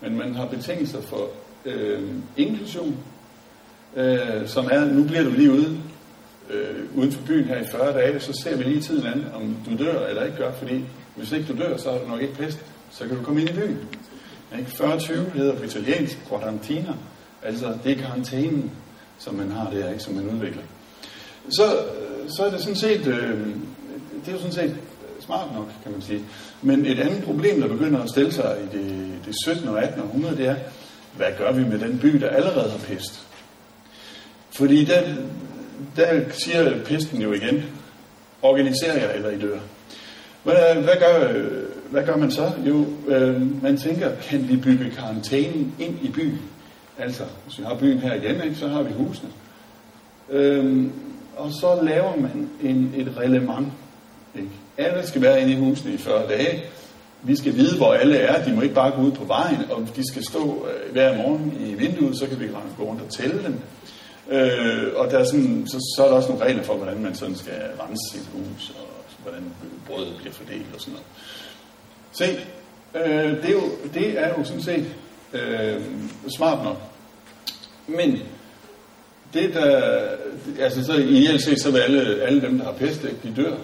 Men 0.00 0.18
man 0.18 0.34
har 0.34 0.46
betingelser 0.46 1.02
for 1.02 1.28
øh, 1.64 2.02
inklusion, 2.36 2.96
øh, 3.96 4.46
som 4.48 4.68
er, 4.70 4.84
nu 4.84 5.04
bliver 5.04 5.22
du 5.22 5.30
lige 5.30 5.52
ude 5.52 5.78
øh, 6.50 6.98
uden 6.98 7.12
for 7.12 7.26
byen 7.26 7.44
her 7.44 7.60
i 7.60 7.66
40 7.66 7.92
dage, 7.92 8.20
så 8.20 8.32
ser 8.32 8.56
vi 8.56 8.64
lige 8.64 8.80
tiden 8.80 9.06
an, 9.06 9.24
om 9.34 9.56
du 9.66 9.84
dør 9.84 10.06
eller 10.06 10.24
ikke 10.24 10.36
gør, 10.36 10.52
fordi 10.52 10.84
hvis 11.16 11.32
ikke 11.32 11.52
du 11.52 11.58
dør, 11.58 11.76
så 11.76 11.90
har 11.90 11.98
du 11.98 12.08
nok 12.08 12.22
ikke 12.22 12.34
pest, 12.34 12.58
så 12.90 13.06
kan 13.06 13.16
du 13.16 13.22
komme 13.22 13.40
ind 13.40 13.50
i 13.50 13.52
byen. 13.52 13.78
40-20 14.52 15.36
hedder 15.36 15.54
på 15.54 15.64
italiensk 15.64 16.18
quarantina, 16.28 16.94
altså 17.42 17.78
det 17.84 17.92
er 17.92 18.02
karantænen, 18.02 18.70
som 19.18 19.34
man 19.34 19.50
har 19.50 19.70
der, 19.70 19.88
ikke, 19.88 20.02
som 20.02 20.14
man 20.14 20.28
udvikler. 20.28 20.62
Så, 21.48 21.78
så 22.28 22.44
er 22.44 22.50
det 22.50 22.60
sådan 22.60 22.76
set, 22.76 23.06
øh, 23.06 23.46
det 24.24 24.28
er 24.28 24.32
jo 24.32 24.38
sådan 24.38 24.52
set 24.52 24.76
smart 25.20 25.54
nok, 25.54 25.68
kan 25.82 25.92
man 25.92 26.02
sige. 26.02 26.24
Men 26.62 26.86
et 26.86 27.00
andet 27.00 27.24
problem, 27.24 27.60
der 27.60 27.68
begynder 27.68 28.02
at 28.02 28.08
stille 28.08 28.32
sig 28.32 28.58
i 28.64 28.76
det, 28.76 29.14
det 29.26 29.34
17. 29.46 29.68
og 29.68 29.82
18. 29.82 30.02
århundrede, 30.02 30.36
det 30.36 30.46
er, 30.46 30.56
hvad 31.16 31.28
gør 31.38 31.52
vi 31.52 31.64
med 31.64 31.78
den 31.78 31.98
by, 31.98 32.08
der 32.08 32.28
allerede 32.28 32.70
har 32.70 32.78
pest? 32.78 33.26
Fordi 34.50 34.84
der, 34.84 35.02
der 35.96 36.22
siger 36.30 36.84
pesten 36.84 37.22
jo 37.22 37.32
igen, 37.32 37.64
organiser 38.42 38.94
jer, 38.94 39.10
eller 39.10 39.30
I 39.30 39.38
dør. 39.38 39.58
Hvad, 40.42 40.74
hvad, 40.74 40.96
gør, 40.98 41.28
øh, 41.28 41.62
hvad 41.92 42.04
gør 42.04 42.16
man 42.16 42.30
så? 42.30 42.50
Jo, 42.66 42.86
øh, 43.08 43.62
man 43.62 43.76
tænker, 43.76 44.10
kan 44.22 44.48
vi 44.48 44.56
bygge 44.56 44.90
karantænen 44.90 45.74
ind 45.78 45.98
i 46.02 46.10
byen? 46.10 46.40
Altså, 46.98 47.22
hvis 47.44 47.58
vi 47.58 47.64
har 47.64 47.74
byen 47.74 47.98
her 47.98 48.14
igen, 48.14 48.54
så 48.54 48.68
har 48.68 48.82
vi 48.82 48.92
husene. 48.92 49.28
Øh, 50.30 50.86
og 51.36 51.52
så 51.52 51.82
laver 51.82 52.16
man 52.16 52.50
en, 52.62 52.94
et 52.96 53.16
reglement. 53.16 53.68
Ikke? 54.34 54.48
Alle 54.78 55.06
skal 55.06 55.22
være 55.22 55.40
inde 55.40 55.52
i 55.52 55.56
husene 55.56 55.92
i 55.92 55.96
40 55.96 56.28
dage. 56.28 56.62
Vi 57.22 57.36
skal 57.36 57.56
vide, 57.56 57.76
hvor 57.76 57.92
alle 57.92 58.16
er. 58.16 58.44
De 58.44 58.52
må 58.52 58.60
ikke 58.60 58.74
bare 58.74 58.90
gå 58.90 59.02
ud 59.02 59.12
på 59.12 59.24
vejen, 59.24 59.70
og 59.70 59.86
de 59.96 60.08
skal 60.08 60.24
stå 60.24 60.66
øh, 60.66 60.92
hver 60.92 61.16
morgen 61.16 61.56
i 61.60 61.74
vinduet, 61.74 62.18
så 62.18 62.26
kan 62.26 62.40
vi 62.40 62.48
gå 62.78 62.84
rundt 62.84 63.02
og 63.02 63.08
tælle 63.08 63.42
dem. 63.42 63.58
Øh, 64.30 64.92
og 64.96 65.10
der 65.10 65.18
er 65.18 65.24
sådan, 65.24 65.66
så, 65.66 65.78
så 65.96 66.04
er 66.04 66.08
der 66.08 66.16
også 66.16 66.28
nogle 66.28 66.44
regler 66.44 66.62
for, 66.62 66.74
hvordan 66.76 67.02
man 67.02 67.14
sådan 67.14 67.36
skal 67.36 67.52
rense 67.80 68.12
sit 68.12 68.28
hus, 68.32 68.70
og 68.70 68.88
hvordan 69.22 69.42
brødet 69.86 70.14
bliver 70.18 70.32
fordelt 70.32 70.74
og 70.74 70.80
sådan 70.80 70.92
noget. 70.92 71.06
Se, 72.12 72.24
øh, 72.94 73.42
det, 73.42 73.44
er 73.44 73.52
jo, 73.52 73.70
det 73.94 74.18
er 74.18 74.28
jo 74.38 74.44
sådan 74.44 74.62
set 74.62 74.86
øh, 75.32 75.80
smart 76.36 76.64
nok. 76.64 76.76
Men 77.86 78.22
det 79.34 79.54
der, 79.54 80.02
altså 80.60 80.84
så 80.84 80.94
i 80.94 81.38
set, 81.38 81.60
så 81.60 81.70
vil 81.70 81.78
alle, 81.78 82.22
alle 82.22 82.40
dem, 82.40 82.58
der 82.58 82.64
har 82.64 82.72
pest, 82.72 83.02
de 83.02 83.32
dør, 83.36 83.54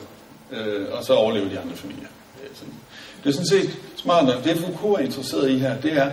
øh, 0.53 0.87
og 0.93 1.05
så 1.05 1.15
overlever 1.15 1.49
de 1.49 1.59
andre 1.59 1.77
familier. 1.77 2.09
Det 2.43 2.51
er, 2.51 2.55
sådan, 2.55 2.75
det 3.25 3.29
er 3.29 3.33
sådan 3.33 3.47
set 3.47 3.79
smart 3.97 4.27
nok. 4.27 4.45
Det 4.45 4.59
Foucault 4.59 5.01
er 5.01 5.05
interesseret 5.05 5.51
i 5.51 5.59
her, 5.59 5.81
det 5.81 5.93
er, 5.93 6.11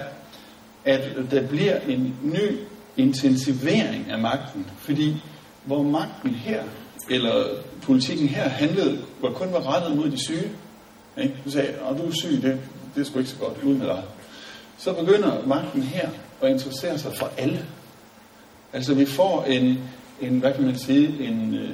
at 0.86 1.10
der 1.32 1.48
bliver 1.48 1.80
en 1.88 2.16
ny 2.24 2.58
intensivering 2.98 4.12
af 4.12 4.20
magten, 4.20 4.66
fordi 4.78 5.16
hvor 5.64 5.84
magten 5.84 6.30
her, 6.30 6.64
eller 7.10 7.44
politikken 7.82 8.28
her 8.28 8.50
handlede, 8.50 9.00
var 9.22 9.30
kun 9.30 9.54
var 9.54 9.76
rettet 9.76 9.98
mod 9.98 10.10
de 10.10 10.24
syge, 10.24 10.50
ikke? 11.18 11.36
Du 11.46 11.52
sagde, 11.52 11.68
at 11.68 11.98
du 11.98 12.08
er 12.08 12.12
syg, 12.12 12.42
det, 12.42 12.60
det 12.96 13.02
er 13.02 13.06
sgu 13.06 13.20
ikke 13.20 13.32
så 13.32 13.38
godt, 13.38 13.64
ud 13.64 13.76
med 13.76 13.88
dig. 13.88 14.04
Så 14.78 14.94
begynder 14.94 15.46
magten 15.46 15.84
her 15.84 16.10
at 16.42 16.52
interessere 16.52 17.00
sig 17.00 17.18
for 17.18 17.32
alle. 17.38 17.66
Altså 18.74 18.94
vi 18.94 19.06
får 19.06 19.44
en, 19.44 19.80
en 20.22 20.40
hvad 20.40 20.54
kan 20.54 20.64
man 20.64 20.78
sige, 20.78 21.28
en, 21.28 21.54
øh, 21.54 21.70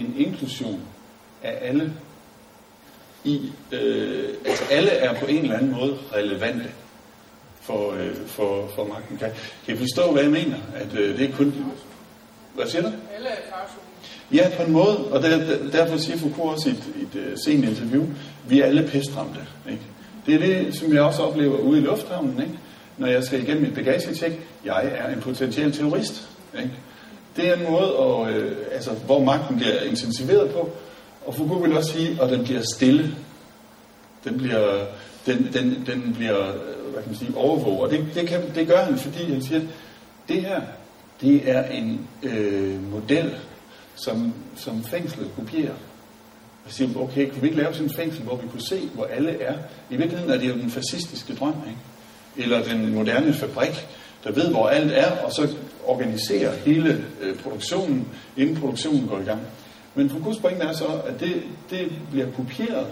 en 0.00 0.14
inklusion 0.18 0.80
af 1.42 1.58
alle. 1.60 1.92
I, 3.24 3.52
øh, 3.72 4.34
altså 4.46 4.64
alle 4.70 4.90
er 4.90 5.20
på 5.20 5.26
en 5.26 5.42
eller 5.42 5.56
anden 5.56 5.72
måde 5.72 5.98
relevante 6.12 6.70
for, 7.60 7.92
øh, 7.92 8.16
for, 8.26 8.68
for 8.74 8.84
magten. 8.84 9.16
Kan, 9.16 9.30
kan 9.66 9.74
I 9.74 9.78
forstå, 9.78 10.12
hvad 10.12 10.22
jeg 10.22 10.32
mener? 10.32 10.56
At 10.74 10.94
øh, 10.94 11.18
det 11.18 11.30
er 11.30 11.36
kun... 11.36 11.54
Hvad 12.54 12.66
siger 12.66 12.82
du? 12.82 12.88
Alle 13.16 13.28
er 13.28 13.34
Ja, 14.32 14.50
på 14.56 14.62
en 14.62 14.72
måde, 14.72 15.12
og 15.12 15.22
der, 15.22 15.36
der, 15.38 15.70
derfor 15.70 15.96
siger 15.96 16.18
Foucault 16.18 16.52
også 16.52 16.68
i 16.68 16.72
et, 16.72 16.92
et, 17.14 17.32
et 17.32 17.44
sent 17.44 17.64
interview, 17.64 18.06
vi 18.48 18.60
er 18.60 18.64
alle 18.64 18.88
pestramte. 18.88 19.40
Ikke? 19.70 19.82
Det 20.26 20.34
er 20.34 20.38
det, 20.38 20.74
som 20.74 20.94
jeg 20.94 21.02
også 21.02 21.22
oplever 21.22 21.58
ude 21.58 21.78
i 21.78 21.82
lufthavnen, 21.82 22.40
ikke? 22.40 22.58
når 22.98 23.06
jeg 23.06 23.24
skal 23.24 23.42
igennem 23.42 23.64
et 23.64 23.74
bagagetjek. 23.74 24.40
Jeg 24.64 24.92
er 24.94 25.14
en 25.14 25.20
potentiel 25.20 25.72
terrorist. 25.72 26.28
Ikke? 26.58 26.70
Det 27.36 27.48
er 27.48 27.54
en 27.54 27.62
måde, 27.70 27.96
og, 27.96 28.30
øh, 28.30 28.56
altså, 28.72 28.90
hvor 28.90 29.24
magten 29.24 29.56
bliver 29.56 29.80
intensiveret 29.80 30.50
på, 30.50 30.70
og 31.26 31.34
Foucault 31.34 31.62
vil 31.62 31.76
også 31.76 31.92
sige, 31.92 32.22
at 32.22 32.30
den 32.30 32.44
bliver 32.44 32.62
stille. 32.74 33.16
Den 34.24 34.38
bliver, 34.38 34.84
den, 35.26 35.48
den, 35.52 35.84
den 35.86 36.14
bliver 36.14 36.48
øh, 36.48 36.92
hvad 36.92 37.02
kan 37.02 37.12
man 37.12 37.18
sige, 37.18 37.36
overvåget. 37.36 37.80
Og 37.80 37.90
det, 37.90 38.14
det, 38.14 38.28
kan, 38.28 38.54
det 38.54 38.66
gør 38.66 38.76
han, 38.76 38.98
fordi 38.98 39.32
han 39.32 39.42
siger, 39.42 39.60
at 39.60 39.66
det 40.28 40.42
her, 40.42 40.60
det 41.20 41.50
er 41.50 41.64
en 41.64 42.08
øh, 42.22 42.90
model, 42.90 43.34
som, 43.94 44.34
som 44.56 44.84
fængslet 44.84 45.30
kopierer. 45.36 45.74
Og 46.66 46.72
siger, 46.72 46.98
okay, 46.98 47.30
kunne 47.30 47.40
vi 47.40 47.46
ikke 47.46 47.62
lave 47.62 47.74
sådan 47.74 47.88
en 47.88 47.94
fængsel, 47.94 48.22
hvor 48.22 48.36
vi 48.36 48.48
kunne 48.48 48.62
se, 48.62 48.80
hvor 48.94 49.04
alle 49.04 49.42
er? 49.42 49.54
I 49.90 49.96
virkeligheden 49.96 50.34
er 50.34 50.38
det 50.38 50.48
jo 50.48 50.54
den 50.54 50.70
fascistiske 50.70 51.34
drøm, 51.34 51.54
ikke? 51.66 52.44
Eller 52.44 52.62
den 52.62 52.94
moderne 52.94 53.34
fabrik, 53.34 53.86
der 54.24 54.32
ved, 54.32 54.50
hvor 54.50 54.68
alt 54.68 54.92
er, 54.92 55.10
og 55.10 55.32
så 55.32 55.48
organiserer 55.86 56.52
hele 56.64 57.04
øh, 57.20 57.36
produktionen, 57.36 58.08
inden 58.36 58.56
produktionen 58.56 59.08
går 59.08 59.18
i 59.18 59.24
gang. 59.24 59.40
Men 59.94 60.10
Foucaults 60.10 60.40
pointe 60.40 60.62
er 60.62 60.72
så, 60.72 60.86
at 61.06 61.20
det, 61.20 61.42
det 61.70 61.92
bliver 62.10 62.26
kopieret 62.36 62.86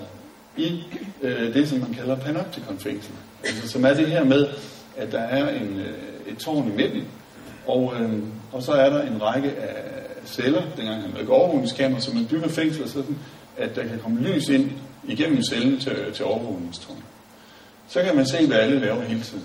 i 0.56 0.82
øh, 1.22 1.54
det, 1.54 1.68
som 1.68 1.78
man 1.78 1.94
kalder 1.94 2.16
panoptikonfængsel. 2.16 3.12
Altså, 3.44 3.68
som 3.68 3.84
er 3.84 3.94
det 3.94 4.06
her 4.06 4.24
med, 4.24 4.48
at 4.96 5.12
der 5.12 5.20
er 5.20 5.48
en, 5.48 5.78
øh, 5.78 6.32
et 6.32 6.38
tårn 6.38 6.72
i 6.72 6.76
midten, 6.76 7.04
og, 7.66 7.94
øh, 8.00 8.12
og 8.52 8.62
så 8.62 8.72
er 8.72 8.90
der 8.90 9.02
en 9.02 9.22
række 9.22 9.50
af 9.50 9.82
celler, 10.26 10.62
dengang 10.76 11.02
han 11.02 11.10
havde 11.10 11.28
overvågningskamera, 11.28 12.00
som 12.00 12.14
man 12.14 12.26
bygger 12.26 12.48
fængsler 12.48 12.88
sådan, 12.88 13.18
at 13.56 13.76
der 13.76 13.82
kan 13.82 13.98
komme 14.02 14.20
lys 14.20 14.48
ind 14.48 14.70
igennem 15.04 15.42
cellen 15.42 15.80
til, 15.80 15.96
til 16.14 16.24
overvågningstårn. 16.24 17.02
Så 17.88 18.02
kan 18.02 18.16
man 18.16 18.26
se, 18.26 18.46
hvad 18.46 18.56
alle 18.56 18.80
laver 18.80 19.02
hele 19.02 19.20
tiden. 19.20 19.44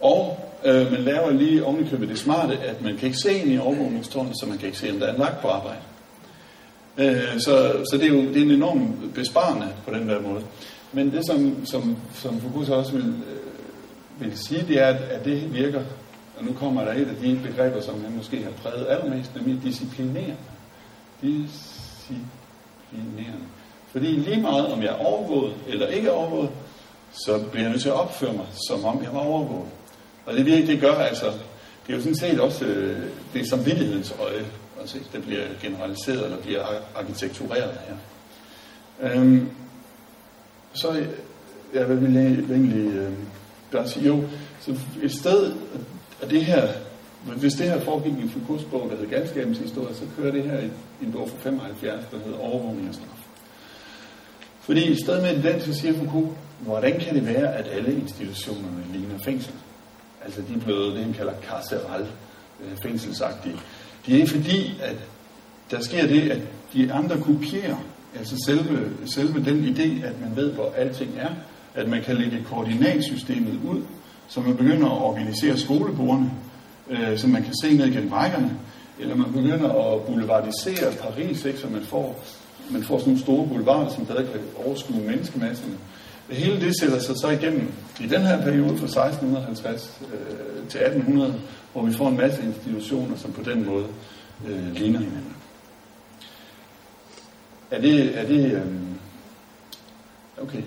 Og 0.00 0.38
øh, 0.64 0.92
man 0.92 1.00
laver 1.00 1.30
lige 1.30 1.64
ovenikøbet 1.64 2.08
det 2.08 2.18
smarte, 2.18 2.58
at 2.58 2.82
man 2.82 2.96
kan 2.96 3.06
ikke 3.06 3.18
se 3.18 3.32
ind 3.32 3.52
i 3.52 3.58
overvågningstårnet, 3.58 4.32
så 4.40 4.46
man 4.46 4.58
kan 4.58 4.66
ikke 4.66 4.78
se, 4.78 4.90
om 4.90 4.98
der 4.98 5.06
er 5.06 5.14
en 5.14 5.20
vagt 5.20 5.40
på 5.40 5.48
arbejde. 5.48 5.80
Øh, 6.98 7.40
så, 7.40 7.84
så 7.90 7.96
det 7.96 8.04
er 8.04 8.08
jo 8.08 8.20
det 8.20 8.36
er 8.36 8.42
en 8.42 8.50
enorm 8.50 9.10
besparende 9.14 9.68
på 9.86 9.94
den 9.94 10.08
der 10.08 10.20
måde. 10.20 10.42
Men 10.92 11.12
det, 11.12 11.26
som, 11.26 11.66
som, 11.66 11.96
som 12.14 12.40
Foucault 12.40 12.70
også 12.70 12.92
vil, 12.92 13.06
øh, 13.06 14.20
vil 14.20 14.38
sige, 14.38 14.64
det 14.68 14.82
er, 14.82 14.86
at, 14.86 14.96
at 15.02 15.24
det 15.24 15.54
virker, 15.54 15.82
og 16.38 16.44
nu 16.44 16.52
kommer 16.52 16.84
der 16.84 16.92
et 16.92 17.08
af 17.08 17.16
de 17.22 17.40
begreber, 17.44 17.80
som 17.80 18.04
han 18.04 18.16
måske 18.16 18.42
har 18.42 18.50
præget 18.50 18.86
allermest, 18.88 19.34
nemlig 19.36 19.62
disciplinerende. 19.62 20.36
Disciplinerende. 21.22 22.45
Fordi 23.92 24.06
lige 24.06 24.40
meget, 24.40 24.66
om 24.66 24.82
jeg 24.82 24.88
er 24.88 25.06
overvåget 25.06 25.54
eller 25.68 25.86
ikke 25.86 26.08
er 26.08 26.12
overvåget, 26.12 26.50
så 27.10 27.44
bliver 27.50 27.62
jeg 27.62 27.70
nødt 27.70 27.82
til 27.82 27.88
at 27.88 27.94
opføre 27.94 28.32
mig, 28.32 28.46
som 28.68 28.84
om 28.84 29.02
jeg 29.02 29.12
var 29.12 29.20
overvåget. 29.20 29.68
Og 30.26 30.34
det 30.34 30.46
virkelig, 30.46 30.68
det 30.68 30.80
gør 30.80 30.94
altså, 30.94 31.26
det 31.86 31.92
er 31.92 31.96
jo 31.96 32.00
sådan 32.02 32.16
set 32.16 32.40
også, 32.40 32.64
øh, 32.64 33.02
det 33.32 33.40
er 33.40 33.46
samvittighedens 33.46 34.14
øje, 34.20 34.44
altså, 34.80 34.98
det 35.12 35.22
bliver 35.22 35.42
generaliseret, 35.62 36.24
eller 36.24 36.36
bliver 36.36 36.64
arkitektureret 36.96 37.78
her. 37.88 37.96
Øhm, 39.00 39.50
så 40.72 40.90
øh, 40.90 41.08
jeg 41.74 41.88
vil 41.88 42.16
egentlig 42.16 42.86
øh, 42.86 43.12
bare 43.72 43.88
sige, 43.88 44.06
jo, 44.06 44.24
så 44.60 44.76
et 45.02 45.12
sted, 45.12 45.52
og 46.22 46.30
det 46.30 46.44
her, 46.44 46.68
men 47.26 47.38
hvis 47.38 47.52
det 47.52 47.66
her 47.66 47.80
foregik 47.80 48.12
i 48.24 48.28
Foucaults 48.28 48.64
bog, 48.64 48.88
der 48.90 48.96
hedder 48.96 49.18
Galskabens 49.18 49.58
historie, 49.58 49.94
så 49.94 50.02
kører 50.16 50.32
det 50.32 50.42
her 50.42 50.60
i 50.60 51.04
en 51.04 51.12
bog 51.12 51.28
fra 51.28 51.36
75, 51.38 52.04
der 52.10 52.18
hedder 52.24 52.38
Overvågning 52.38 52.88
og 52.88 52.94
straf. 52.94 53.26
Fordi 54.60 54.90
i 54.90 54.96
stedet 55.04 55.22
med 55.22 55.52
den, 55.52 55.60
så 55.60 55.74
siger 55.74 55.94
Foucault, 55.94 56.28
hvordan 56.60 57.00
kan 57.00 57.14
det 57.14 57.26
være, 57.26 57.54
at 57.54 57.68
alle 57.72 57.92
institutionerne 57.92 58.84
ligner 58.92 59.18
fængsel? 59.24 59.52
Altså 60.24 60.42
de 60.48 60.54
er 60.54 60.60
blevet 60.60 60.94
det, 60.94 61.04
han 61.04 61.12
kalder 61.12 61.32
carceral, 61.42 62.06
øh, 62.60 62.76
fængselsagtige. 62.82 63.56
Det 64.06 64.22
er 64.22 64.26
fordi, 64.26 64.74
at 64.82 64.96
der 65.70 65.80
sker 65.80 66.06
det, 66.06 66.30
at 66.30 66.40
de 66.72 66.92
andre 66.92 67.20
kopierer 67.20 67.76
altså 68.18 68.36
selve, 68.46 68.90
selve 69.06 69.44
den 69.44 69.64
idé, 69.64 70.06
at 70.06 70.20
man 70.20 70.36
ved, 70.36 70.52
hvor 70.52 70.72
alting 70.76 71.10
er, 71.18 71.30
at 71.74 71.88
man 71.88 72.02
kan 72.02 72.16
lægge 72.16 72.44
koordinatsystemet 72.44 73.60
ud, 73.68 73.82
så 74.28 74.40
man 74.40 74.56
begynder 74.56 74.86
at 74.86 75.02
organisere 75.02 75.58
skolebordene, 75.58 76.30
øh, 76.90 77.18
som 77.18 77.30
man 77.30 77.42
kan 77.42 77.54
se 77.62 77.76
ned 77.76 77.92
gennem 77.92 78.12
rækkerne, 78.12 78.50
eller 78.98 79.16
man 79.16 79.32
begynder 79.32 79.92
at 79.92 80.02
boulevardisere 80.02 80.92
Paris, 81.00 81.44
ikke, 81.44 81.58
så 81.58 81.66
man 81.68 81.82
får, 81.82 82.24
man 82.70 82.82
får 82.82 82.98
sådan 82.98 83.10
nogle 83.10 83.22
store 83.22 83.46
boulevarder, 83.48 83.90
som 83.90 84.04
stadig 84.04 84.30
kan 84.30 84.40
overskue 84.66 85.00
menneskemasserne. 85.00 85.74
Det 86.28 86.36
hele 86.36 86.60
det 86.60 86.80
sætter 86.80 86.98
sig 86.98 87.16
så 87.16 87.28
igennem 87.28 87.72
i 88.00 88.06
den 88.06 88.20
her 88.20 88.42
periode 88.42 88.78
fra 88.78 89.06
1650 89.06 90.00
øh, 90.12 90.68
til 90.68 90.80
1800, 90.80 91.34
hvor 91.72 91.82
vi 91.82 91.92
får 91.92 92.08
en 92.08 92.16
masse 92.16 92.42
institutioner, 92.42 93.16
som 93.16 93.32
på 93.32 93.42
den 93.42 93.66
måde 93.66 93.86
øh, 94.46 94.74
ligner 94.74 94.98
hinanden. 94.98 95.36
Er 97.70 97.80
det, 97.80 98.18
er 98.18 98.26
det 98.26 98.52
øh, 98.52 98.66
okay. 100.42 100.62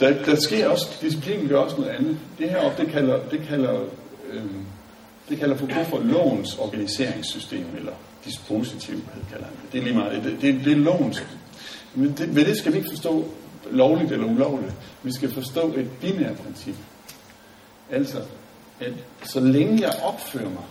Der, 0.00 0.24
der 0.24 0.36
sker 0.36 0.68
også, 0.68 0.88
disciplinen 1.00 1.48
gør 1.48 1.58
også 1.58 1.76
noget 1.76 1.90
andet. 1.90 2.18
Det 2.38 2.50
her 2.50 2.56
op, 2.56 2.78
det 2.78 2.88
kalder, 2.88 3.20
det 3.30 3.40
kalder, 3.48 3.80
øh, 4.32 4.44
det 5.28 5.38
kalder 5.38 5.56
Foucault 5.56 5.88
for 5.88 5.98
lovens 5.98 6.58
organiseringssystem, 6.58 7.66
eller 7.76 7.92
dispositiv, 8.24 9.00
kalder 9.30 9.44
han 9.44 9.54
det. 9.62 9.72
Det 9.72 9.78
er 9.78 9.84
lige 9.84 9.96
meget, 9.96 10.24
det, 10.24 10.36
det, 10.40 10.64
det 10.64 10.72
er 10.72 10.76
lovens. 10.76 11.26
Men 11.94 12.14
det, 12.18 12.34
ved 12.34 12.44
det 12.44 12.58
skal 12.58 12.72
vi 12.72 12.78
ikke 12.78 12.90
forstå 12.90 13.28
lovligt 13.70 14.12
eller 14.12 14.26
ulovligt. 14.26 14.72
Vi 15.02 15.12
skal 15.12 15.32
forstå 15.32 15.74
et 15.76 15.90
binært 16.00 16.36
princip. 16.36 16.74
Altså, 17.90 18.18
at 18.80 18.92
så 19.24 19.40
længe 19.40 19.80
jeg 19.80 19.92
opfører 20.02 20.50
mig 20.50 20.64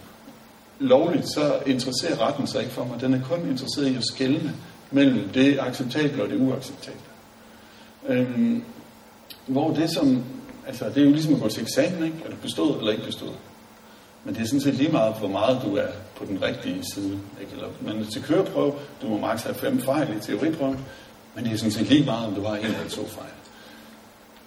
lovligt, 0.80 1.34
så 1.34 1.60
interesserer 1.66 2.28
retten 2.28 2.48
sig 2.48 2.62
ikke 2.62 2.74
for 2.74 2.86
mig. 2.86 3.02
Den 3.02 3.14
er 3.14 3.22
kun 3.22 3.50
interesseret 3.50 3.88
i 3.88 3.96
at 3.96 4.04
skælne 4.14 4.54
mellem 4.92 5.30
det 5.30 5.60
acceptable 5.60 6.24
og 6.24 6.30
det 6.30 6.40
uacceptable. 6.40 7.00
Øhm, 8.08 8.64
hvor 9.48 9.74
det 9.74 9.90
som, 9.90 10.24
altså 10.68 10.86
det 10.90 10.98
er 10.98 11.06
jo 11.06 11.12
ligesom 11.12 11.34
at 11.34 11.42
gå 11.42 11.50
til 11.50 11.62
eksamen, 11.62 12.04
ikke? 12.04 12.18
Er 12.26 12.30
du 12.30 12.36
bestået 12.36 12.80
eller 12.80 12.92
ikke 12.92 13.06
bestået? 13.06 13.36
Men 14.24 14.36
det 14.36 14.42
er 14.42 14.46
sådan 14.46 14.62
set 14.62 14.74
lige 14.74 14.92
meget, 14.92 15.16
hvor 15.20 15.28
meget 15.28 15.62
du 15.66 15.76
er 15.76 15.88
på 16.16 16.26
den 16.26 16.42
rigtige 16.42 16.84
side. 16.94 17.20
Ikke? 17.42 17.52
Eller, 17.54 17.68
men 17.82 18.06
til 18.06 18.24
køreprøve, 18.24 18.74
du 19.02 19.08
må 19.08 19.18
maks 19.18 19.44
have 19.44 19.56
fem 19.56 19.82
fejl 19.82 20.18
i 20.18 20.20
teoriprøven, 20.20 20.80
men 21.36 21.46
det 21.46 21.54
er 21.54 21.58
sådan 21.58 21.72
set 21.72 21.90
lige 21.90 22.06
meget, 22.06 22.28
om 22.28 22.36
du 22.36 22.42
har 22.42 22.56
en 22.56 22.66
eller 22.66 22.90
to 22.90 23.06
fejl. 23.08 23.30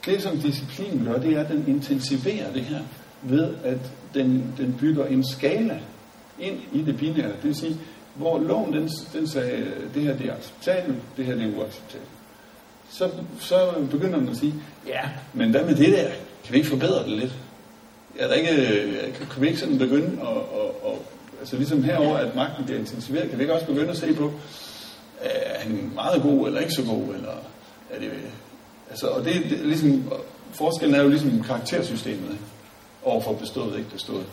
Det, 0.06 0.22
som 0.22 0.38
disciplinen 0.38 1.04
gør, 1.04 1.18
det 1.18 1.32
er, 1.32 1.40
at 1.40 1.48
den 1.48 1.64
intensiverer 1.68 2.52
det 2.52 2.62
her 2.62 2.80
ved, 3.22 3.54
at 3.64 3.78
den, 4.14 4.54
den 4.58 4.76
bygger 4.80 5.06
en 5.06 5.24
skala 5.24 5.78
ind 6.38 6.58
i 6.72 6.82
det 6.82 6.98
binære. 6.98 7.28
Det 7.28 7.44
vil 7.44 7.54
sige, 7.54 7.76
hvor 8.14 8.38
loven 8.38 8.72
den, 8.72 8.90
den 9.12 9.28
sagde, 9.28 9.66
det 9.94 10.02
her 10.02 10.16
det 10.16 10.26
er 10.26 10.34
acceptabelt, 10.34 10.98
det 11.16 11.24
her 11.24 11.34
det 11.34 11.44
er 11.44 11.58
uacceptabelt. 11.58 12.10
Så, 12.90 13.10
så 13.40 13.86
begynder 13.90 14.20
man 14.20 14.28
at 14.28 14.36
sige, 14.36 14.54
ja, 14.86 15.00
men 15.34 15.50
hvad 15.50 15.64
med 15.64 15.74
det 15.74 15.92
der? 15.92 16.08
Kan 16.44 16.52
vi 16.52 16.56
ikke 16.56 16.68
forbedre 16.68 17.02
det 17.02 17.18
lidt? 17.18 17.34
Er 18.18 18.26
der 18.26 18.34
ikke, 18.34 18.50
øh, 18.50 19.14
kan 19.14 19.42
vi 19.42 19.46
ikke 19.46 19.58
sådan 19.58 19.78
begynde 19.78 20.20
at, 20.22 20.36
at, 20.36 20.92
at 20.92 20.98
altså 21.40 21.56
ligesom 21.56 21.82
herover 21.82 22.16
at 22.16 22.34
magten 22.34 22.64
bliver 22.64 22.78
intensiveret, 22.78 23.28
kan 23.30 23.38
vi 23.38 23.42
ikke 23.42 23.54
også 23.54 23.66
begynde 23.66 23.90
at 23.90 23.96
se 23.96 24.14
på, 24.14 24.24
øh, 24.24 25.30
er 25.44 25.58
han 25.58 25.92
meget 25.94 26.22
god 26.22 26.46
eller 26.46 26.60
ikke 26.60 26.72
så 26.72 26.82
god, 26.82 27.14
eller 27.14 27.32
er 27.90 27.98
det, 28.00 28.10
altså, 28.90 29.06
og 29.06 29.24
det, 29.24 29.34
det 29.50 29.58
ligesom, 29.58 30.12
forskellen 30.52 30.94
er 30.94 31.02
jo 31.02 31.08
ligesom 31.08 31.42
karaktersystemet, 31.42 32.38
overfor 33.04 33.32
bestået 33.32 33.78
ikke 33.78 33.90
bestået. 33.90 34.26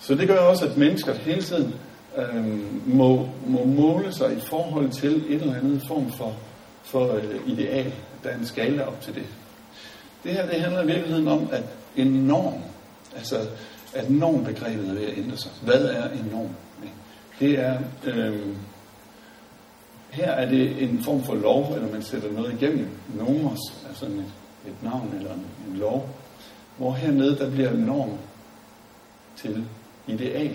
Så 0.00 0.14
det 0.14 0.28
gør 0.28 0.38
også, 0.38 0.64
at 0.64 0.76
mennesker 0.76 1.14
hele 1.14 1.42
tiden 1.42 1.74
øh, 2.16 2.44
må, 2.86 3.28
må 3.46 3.64
måle 3.64 4.12
sig 4.12 4.36
i 4.36 4.40
forhold 4.40 4.90
til 4.90 5.24
et 5.28 5.40
eller 5.40 5.54
andet 5.54 5.82
form 5.88 6.12
for, 6.12 6.36
for 6.82 7.14
øh, 7.14 7.24
ideal. 7.46 7.92
Der 8.24 8.30
er 8.30 8.38
en 8.38 8.46
skala 8.46 8.82
op 8.82 9.00
til 9.00 9.14
det. 9.14 9.24
Det 10.24 10.32
her 10.32 10.46
det 10.46 10.60
handler 10.60 10.82
i 10.82 10.86
virkeligheden 10.86 11.28
om, 11.28 11.48
at 11.52 11.62
en 11.96 12.06
norm, 12.06 12.54
altså 13.16 13.46
at 13.94 14.10
normbegrebet 14.10 14.88
er 14.88 14.94
ved 14.94 15.04
at 15.04 15.18
ændre 15.18 15.36
sig. 15.36 15.50
Hvad 15.62 15.84
er 15.84 16.10
en 16.10 16.28
norm? 16.32 16.48
Det 17.40 17.58
er, 17.58 17.78
øh, 18.04 18.56
her 20.10 20.30
er 20.30 20.48
det 20.48 20.82
en 20.82 21.02
form 21.04 21.24
for 21.24 21.34
lov, 21.34 21.72
eller 21.74 21.92
man 21.92 22.02
sætter 22.02 22.32
noget 22.32 22.52
igennem. 22.52 22.88
Nomos 23.14 23.58
altså 23.88 24.06
et, 24.06 24.24
et 24.66 24.82
navn 24.82 25.14
eller 25.18 25.32
en, 25.32 25.46
en 25.68 25.76
lov. 25.76 26.08
Hvor 26.76 26.92
hernede, 26.92 27.38
der 27.38 27.50
bliver 27.50 27.72
norm 27.72 28.18
til 29.36 29.64
ideal 30.06 30.54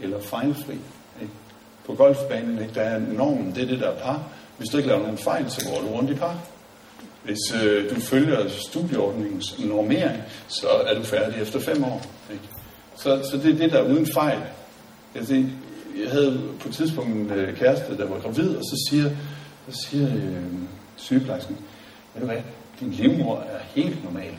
eller 0.00 0.20
fejlfri. 0.20 0.74
Ikke? 1.20 1.32
På 1.86 1.94
golfbanen, 1.94 2.58
ikke? 2.58 2.74
der 2.74 2.80
er 2.80 2.98
normen, 2.98 3.54
det 3.54 3.62
er 3.62 3.66
det, 3.66 3.80
der 3.80 3.90
er 3.90 3.98
par. 3.98 4.22
Hvis 4.58 4.68
du 4.68 4.76
ikke 4.76 4.88
laver 4.88 5.02
nogen 5.02 5.18
fejl, 5.18 5.50
så 5.50 5.68
går 5.70 5.80
du 5.80 5.96
rundt 5.96 6.10
i 6.10 6.14
par. 6.14 6.38
Hvis 7.24 7.62
øh, 7.64 7.90
du 7.90 8.00
følger 8.00 8.48
studieordningens 8.48 9.58
normering, 9.58 10.22
så 10.48 10.66
er 10.86 10.94
du 10.94 11.02
færdig 11.02 11.42
efter 11.42 11.60
fem 11.60 11.84
år. 11.84 12.06
Ikke? 12.32 12.44
Så, 12.96 13.28
så 13.30 13.36
det 13.36 13.54
er 13.54 13.58
det, 13.58 13.72
der 13.72 13.78
er 13.78 13.90
uden 13.90 14.06
fejl. 14.14 14.38
Altså, 15.14 15.34
jeg 16.02 16.10
havde 16.10 16.40
på 16.60 16.68
et 16.68 16.74
tidspunkt 16.74 17.10
en 17.10 17.30
øh, 17.30 17.56
kæreste, 17.56 17.96
der 17.96 18.06
var 18.06 18.18
gravid, 18.18 18.56
og 18.56 18.62
så 18.64 18.86
siger, 18.90 19.10
så 19.70 19.86
siger 19.88 20.06
øh, 20.06 20.44
sygeplejersken, 20.96 21.56
ved 22.14 22.20
du 22.20 22.26
hvad, 22.26 22.42
din 22.80 22.90
livmor 22.90 23.36
er 23.36 23.58
helt 23.74 24.04
normal. 24.04 24.34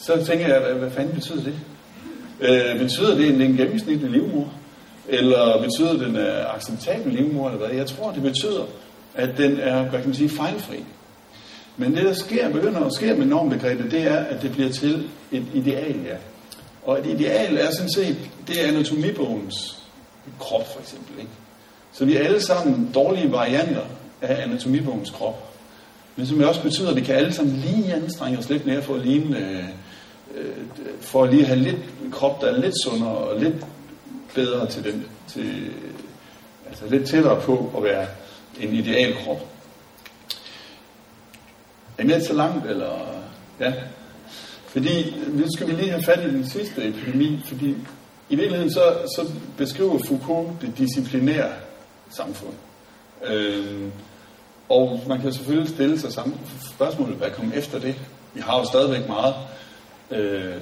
Så 0.00 0.24
tænker 0.26 0.46
jeg, 0.46 0.60
hvad, 0.60 0.74
hvad 0.74 0.90
fanden 0.90 1.14
betyder 1.14 1.42
det? 1.42 1.54
Øh, 2.40 2.78
betyder 2.78 3.14
det, 3.14 3.32
at 3.32 3.34
det 3.34 3.40
er 3.40 3.48
en 3.48 3.56
gennemsnitlig 3.56 4.10
livmor? 4.10 4.52
Eller 5.08 5.62
betyder 5.62 5.92
det, 5.92 6.00
den 6.00 6.16
er 6.16 6.46
acceptabel 6.46 7.12
livmor? 7.12 7.48
Eller 7.48 7.66
hvad? 7.66 7.76
Jeg 7.76 7.86
tror, 7.86 8.12
det 8.12 8.22
betyder, 8.22 8.64
at 9.14 9.38
den 9.38 9.60
er, 9.60 9.82
hvad 9.82 10.00
kan 10.00 10.08
man 10.08 10.14
sige, 10.14 10.28
fejlfri. 10.28 10.84
Men 11.76 11.96
det, 11.96 12.04
der 12.04 12.14
sker, 12.14 12.50
begynder 12.50 12.80
at 12.80 12.92
ske 12.94 13.14
med 13.14 13.26
normbegrebet, 13.26 13.90
det 13.90 14.02
er, 14.02 14.16
at 14.16 14.42
det 14.42 14.52
bliver 14.52 14.70
til 14.70 15.08
et 15.32 15.46
ideal, 15.54 16.02
ja. 16.04 16.16
Og 16.82 16.98
et 16.98 17.06
ideal 17.06 17.56
er 17.56 17.70
sådan 17.70 17.92
set, 17.92 18.16
det 18.48 18.64
er 18.64 18.68
anatomibogens 18.68 19.78
krop 20.40 20.72
for 20.72 20.80
eksempel. 20.80 21.18
Ikke? 21.18 21.30
Så 21.92 22.04
vi 22.04 22.16
er 22.16 22.24
alle 22.24 22.42
sammen 22.42 22.90
dårlige 22.94 23.32
varianter 23.32 23.82
af 24.22 24.42
anatomibogens 24.42 25.10
krop. 25.10 25.50
Men 26.16 26.26
som 26.26 26.42
også 26.42 26.62
betyder, 26.62 26.90
at 26.90 26.96
vi 26.96 27.00
kan 27.00 27.14
alle 27.14 27.32
sammen 27.32 27.56
lige 27.56 27.94
anstrenge 27.94 28.38
os 28.38 28.48
lidt 28.48 28.66
mere 28.66 28.82
for 28.82 28.94
at 28.94 29.06
ligne, 29.06 29.38
øh, 29.38 29.64
øh, 30.34 30.54
for 31.00 31.24
at 31.24 31.30
lige 31.30 31.44
have 31.44 31.58
lidt 31.58 31.76
krop, 32.12 32.40
der 32.40 32.46
er 32.46 32.60
lidt 32.60 32.74
sundere 32.84 33.16
og 33.16 33.40
lidt 33.40 33.54
bedre 34.34 34.66
til 34.66 34.84
den, 34.84 35.06
til, 35.28 35.70
altså 36.68 36.84
lidt 36.90 37.08
tættere 37.08 37.40
på 37.40 37.72
at 37.76 37.82
være 37.82 38.06
en 38.60 38.74
ideal 38.74 39.14
krop. 39.24 39.53
Er 41.98 42.04
med 42.04 42.20
så 42.20 42.32
langt, 42.32 42.66
eller? 42.66 43.22
Ja. 43.60 43.72
Fordi, 44.66 45.16
nu 45.28 45.44
skal 45.56 45.66
vi 45.66 45.72
lige 45.72 45.90
have 45.90 46.02
fat 46.02 46.24
i 46.24 46.30
den 46.30 46.48
sidste 46.48 46.88
epidemi, 46.88 47.40
fordi 47.48 47.76
i 48.28 48.36
virkeligheden 48.36 48.72
så, 48.72 48.82
så 49.16 49.30
beskriver 49.56 49.98
Foucault 49.98 50.50
det 50.60 50.78
disciplinære 50.78 51.52
samfund. 52.10 52.54
Øhm, 53.26 53.92
og 54.68 55.00
man 55.08 55.20
kan 55.20 55.32
selvfølgelig 55.32 55.68
stille 55.68 56.00
sig 56.00 56.12
samme 56.12 56.34
spørgsmål, 56.74 57.08
hvad 57.08 57.30
kommer 57.30 57.54
efter 57.54 57.78
det? 57.78 57.94
Vi 58.34 58.40
har 58.40 58.58
jo 58.58 58.64
stadigvæk 58.64 59.08
meget 59.08 59.34
øh, 60.10 60.54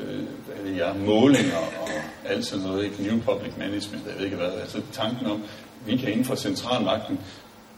øh, 0.00 0.76
ja, 0.76 0.92
målinger 0.92 1.56
og 1.56 1.88
alt 2.24 2.46
sådan 2.46 2.64
noget, 2.64 2.84
ikke? 2.84 3.02
New 3.02 3.20
Public 3.20 3.52
Management, 3.58 4.06
jeg 4.06 4.14
ved 4.18 4.24
ikke 4.24 4.36
hvad, 4.36 4.50
altså 4.60 4.80
tanken 4.92 5.26
om, 5.26 5.42
vi 5.86 5.96
kan 5.96 6.08
inden 6.08 6.24
for 6.24 6.34
centralmagten, 6.34 7.20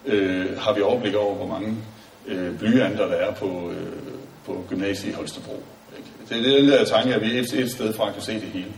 øh, 0.07 0.59
har 0.59 0.73
vi 0.73 0.83
overblik 0.83 1.15
over, 1.15 1.35
hvor 1.35 1.47
mange 1.47 1.77
øh, 2.29 2.59
blyanter 2.59 3.07
der 3.07 3.14
er 3.14 3.35
på, 3.35 3.71
øh, 3.71 3.87
på 4.47 4.64
gymnasiet 4.69 5.12
i 5.12 5.14
Holstebro. 5.14 5.62
Ikke? 5.97 6.09
Det 6.45 6.55
er 6.55 6.61
den 6.61 6.69
der 6.69 6.85
tanke, 6.85 7.14
at 7.14 7.21
vi 7.21 7.38
et, 7.38 7.53
et 7.53 7.71
sted 7.71 7.93
fra 7.93 8.12
kan 8.12 8.23
se 8.23 8.35
det 8.35 8.43
hele. 8.43 8.73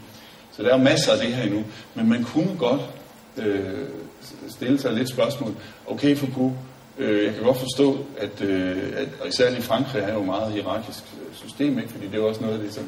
Så 0.53 0.63
der 0.63 0.75
er 0.75 0.77
masser 0.77 1.13
af 1.13 1.19
det 1.19 1.35
her 1.35 1.43
endnu, 1.43 1.65
men 1.95 2.09
man 2.09 2.25
kunne 2.25 2.57
godt 2.59 2.81
øh, 3.37 3.89
stille 4.49 4.79
sig 4.79 4.93
lidt 4.93 5.09
spørgsmål. 5.09 5.55
Okay, 5.87 6.17
Foucault, 6.17 6.55
øh, 6.99 7.25
jeg 7.25 7.35
kan 7.35 7.43
godt 7.43 7.59
forstå, 7.59 7.99
at, 8.19 8.43
øh, 8.43 8.93
at 8.97 9.09
og 9.21 9.29
især 9.29 9.57
i 9.57 9.61
Frankrig 9.61 10.03
er 10.03 10.15
jo 10.15 10.23
meget 10.23 10.53
hierarkisk 10.53 11.05
øh, 11.21 11.37
system, 11.37 11.79
ikke? 11.79 11.91
fordi 11.91 12.07
det 12.07 12.15
er 12.15 12.25
også 12.25 12.41
noget 12.41 12.55
af 12.55 12.61
det, 12.61 12.75
som, 12.75 12.85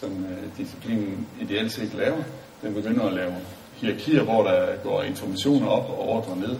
som 0.00 0.10
øh, 0.10 0.64
disciplinen 0.64 1.26
ideelt 1.40 1.72
set 1.72 1.94
laver. 1.94 2.22
Den 2.62 2.74
begynder 2.74 3.04
at 3.04 3.12
lave 3.12 3.34
hierarkier, 3.74 4.22
hvor 4.22 4.42
der 4.42 4.76
går 4.82 5.02
informationer 5.02 5.66
op 5.66 5.90
og 5.90 6.08
ordre 6.08 6.36
ned. 6.36 6.56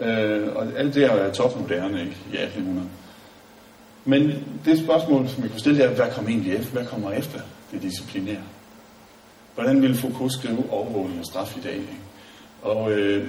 Øh, 0.00 0.56
og 0.56 0.66
alt 0.76 0.94
det 0.94 1.04
er 1.04 1.32
topmoderne 1.32 2.00
ikke? 2.00 2.16
i 2.32 2.36
1800. 2.36 2.88
Men 4.04 4.32
det 4.64 4.78
spørgsmål, 4.78 5.28
som 5.28 5.42
vi 5.42 5.48
kunne 5.48 5.60
stille, 5.60 5.84
er, 5.84 5.94
hvad 5.94 6.06
kommer 6.14 6.30
egentlig 6.30 6.54
efter? 6.54 6.72
Hvad 6.72 6.86
kommer 6.86 7.10
efter 7.10 7.40
det 7.72 7.82
disciplinære? 7.82 8.42
Hvordan 9.54 9.82
vil 9.82 9.94
Foucault 9.94 10.32
skrive 10.32 10.70
overvågning 10.70 11.20
og 11.20 11.26
straf 11.26 11.56
i 11.56 11.60
dag? 11.60 11.74
Ikke? 11.74 11.96
Og 12.62 12.92
øh, 12.92 13.28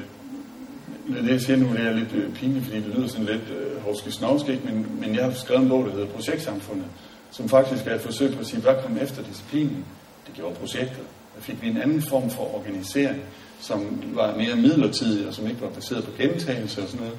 det 1.08 1.32
jeg 1.32 1.42
siger 1.42 1.58
nu, 1.58 1.74
det 1.74 1.82
er 1.82 1.94
lidt 1.94 2.14
øh, 2.14 2.34
pinligt, 2.34 2.66
fordi 2.66 2.78
det 2.78 2.96
lyder 2.96 3.08
sådan 3.08 3.26
lidt 3.26 3.50
øh, 3.50 3.82
horske 3.82 4.60
men, 4.66 4.88
men 5.00 5.16
jeg 5.16 5.24
har 5.24 5.32
skrevet 5.32 5.62
en 5.62 5.70
bog, 5.70 5.86
der 5.86 5.92
hedder 5.92 6.08
Projektsamfundet, 6.08 6.86
som 7.32 7.50
faktisk 7.50 7.88
er 7.88 7.96
et 7.96 8.02
forsøg 8.02 8.34
på 8.34 8.40
at 8.40 8.48
sige, 8.48 8.62
hvad 8.62 8.76
kom 8.84 8.98
efter 8.98 9.24
disciplinen? 9.24 9.86
Det 10.28 10.34
gjorde 10.34 10.56
projektet. 10.56 11.04
Der 11.36 11.42
fik 11.42 11.62
vi 11.62 11.68
en 11.68 11.78
anden 11.78 12.02
form 12.02 12.30
for 12.30 12.56
organisering, 12.56 13.22
som 13.62 14.04
var 14.14 14.36
mere 14.36 14.56
midlertidig, 14.56 15.28
og 15.28 15.34
som 15.34 15.48
ikke 15.48 15.62
var 15.62 15.70
baseret 15.70 16.04
på 16.04 16.12
gentagelse 16.18 16.82
og 16.82 16.88
sådan 16.88 17.06
noget. 17.06 17.18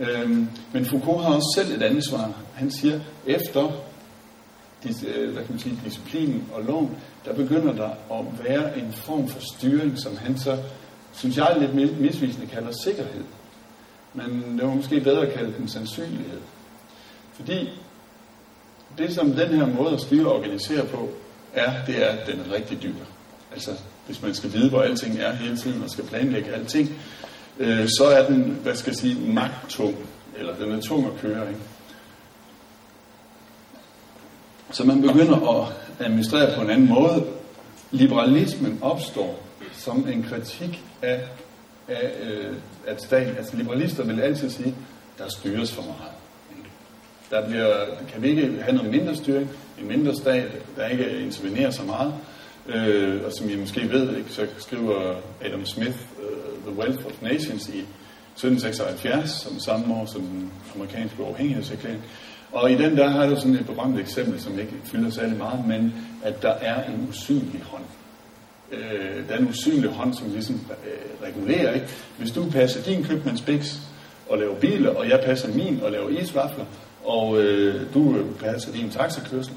Øhm, 0.00 0.48
men 0.72 0.86
Foucault 0.86 1.24
har 1.24 1.34
også 1.34 1.52
selv 1.54 1.76
et 1.76 1.82
ansvar. 1.82 2.32
Han 2.54 2.70
siger, 2.70 3.00
efter 3.26 3.72
øh, 5.06 5.32
hvad 5.32 5.42
kan 5.42 5.52
man 5.52 5.58
sige, 5.58 5.80
disciplinen 5.84 6.48
og 6.54 6.64
loven, 6.64 6.96
der 7.24 7.34
begynder 7.34 7.72
der 7.72 8.18
at 8.18 8.44
være 8.44 8.78
en 8.78 8.92
form 8.92 9.28
for 9.28 9.40
styring, 9.56 9.98
som 9.98 10.16
han 10.16 10.38
så 10.38 10.58
synes 11.12 11.36
jeg 11.36 11.56
lidt 11.60 12.00
misvisende 12.00 12.46
kalder 12.46 12.72
sikkerhed. 12.84 13.24
Men 14.14 14.58
det 14.58 14.66
var 14.66 14.74
måske 14.74 15.00
bedre 15.00 15.26
at 15.26 15.32
kalde 15.32 15.54
den 15.58 15.68
sandsynlighed. 15.68 16.40
Fordi 17.32 17.70
det, 18.98 19.14
som 19.14 19.32
den 19.32 19.48
her 19.48 19.66
måde 19.66 19.92
at 19.92 20.00
styre 20.00 20.26
og 20.26 20.34
organisere 20.34 20.86
på, 20.86 21.08
er, 21.54 21.84
det 21.86 22.04
er, 22.04 22.08
at 22.08 22.26
den 22.26 22.40
er 22.40 22.54
rigtig 22.54 22.82
dyr. 22.82 23.04
Altså, 23.52 23.70
hvis 24.08 24.22
man 24.22 24.34
skal 24.34 24.52
vide, 24.52 24.68
hvor 24.68 24.82
alting 24.82 25.18
er 25.18 25.32
hele 25.32 25.56
tiden, 25.56 25.82
og 25.82 25.90
skal 25.90 26.04
planlægge 26.04 26.52
alting, 26.52 27.00
øh, 27.58 27.88
så 27.88 28.04
er 28.04 28.26
den, 28.26 28.58
hvad 28.62 28.74
skal 28.74 28.90
jeg 28.90 28.96
sige, 28.96 29.32
magttung, 29.32 29.96
eller 30.38 30.54
den 30.54 30.72
er 30.72 30.80
tung 30.80 31.06
at 31.06 31.20
køre, 31.20 31.48
ikke? 31.48 31.60
Så 34.70 34.84
man 34.84 35.02
begynder 35.02 35.60
at 35.60 35.72
administrere 36.06 36.56
på 36.56 36.62
en 36.62 36.70
anden 36.70 36.88
måde. 36.88 37.24
Liberalismen 37.90 38.78
opstår 38.82 39.42
som 39.72 40.08
en 40.08 40.22
kritik 40.22 40.82
af, 41.02 41.20
af 41.88 42.12
øh, 42.22 42.54
at 42.86 43.02
staten, 43.02 43.36
altså 43.36 43.56
liberalister 43.56 44.04
vil 44.04 44.20
altid 44.20 44.50
sige, 44.50 44.74
der 45.18 45.28
styres 45.28 45.72
for 45.72 45.82
meget. 45.82 46.12
Der 47.30 47.48
bliver, 47.48 47.74
kan 48.12 48.22
vi 48.22 48.28
ikke 48.28 48.62
have 48.62 48.76
noget 48.76 48.90
mindre 48.90 49.16
styring, 49.16 49.50
en 49.80 49.88
mindre 49.88 50.14
stat, 50.14 50.50
der 50.76 50.86
ikke 50.86 51.20
intervenerer 51.20 51.70
så 51.70 51.82
meget. 51.82 52.14
Øh, 52.68 53.24
og 53.24 53.32
som 53.32 53.50
I 53.50 53.56
måske 53.56 53.90
ved, 53.90 54.16
ikke, 54.16 54.30
så 54.30 54.46
skriver 54.58 55.14
Adam 55.44 55.66
Smith 55.66 55.96
uh, 56.16 56.72
The 56.72 56.80
Wealth 56.80 57.06
of 57.06 57.22
Nations 57.22 57.68
i 57.68 57.84
1776, 58.34 59.30
som 59.30 59.58
samme 59.58 59.94
år 59.94 60.06
som 60.06 60.22
den 60.22 60.52
amerikanske 60.74 61.22
uafhængighedserklæring. 61.22 62.02
Og 62.52 62.72
i 62.72 62.74
den 62.74 62.96
der 62.96 63.08
har 63.08 63.26
du 63.26 63.36
sådan 63.36 63.54
et 63.54 63.66
berømt 63.66 64.00
eksempel, 64.00 64.40
som 64.40 64.58
ikke 64.58 64.74
fylder 64.84 65.10
særlig 65.10 65.38
meget, 65.38 65.66
men 65.68 65.94
at 66.22 66.42
der 66.42 66.52
er 66.52 66.84
en 66.84 67.06
usynlig 67.10 67.62
hånd 67.62 67.84
øh, 68.72 69.28
den 69.28 69.48
usynlige 69.48 69.92
hånd, 69.92 70.14
som 70.14 70.30
ligesom 70.32 70.60
øh, 70.86 71.28
regulerer. 71.28 71.74
Ikke? 71.74 71.86
Hvis 72.18 72.30
du 72.30 72.50
passer 72.50 72.82
din 72.82 73.04
købmandsbiks 73.04 73.80
og 74.28 74.38
laver 74.38 74.54
biler, 74.54 74.90
og 74.90 75.08
jeg 75.08 75.20
passer 75.24 75.54
min 75.54 75.80
og 75.82 75.90
laver 75.90 76.08
isvafler, 76.08 76.64
og 77.04 77.38
øh, 77.38 77.94
du 77.94 78.16
øh, 78.16 78.34
passer 78.34 78.72
din 78.72 78.90
taxakørsel, 78.90 79.54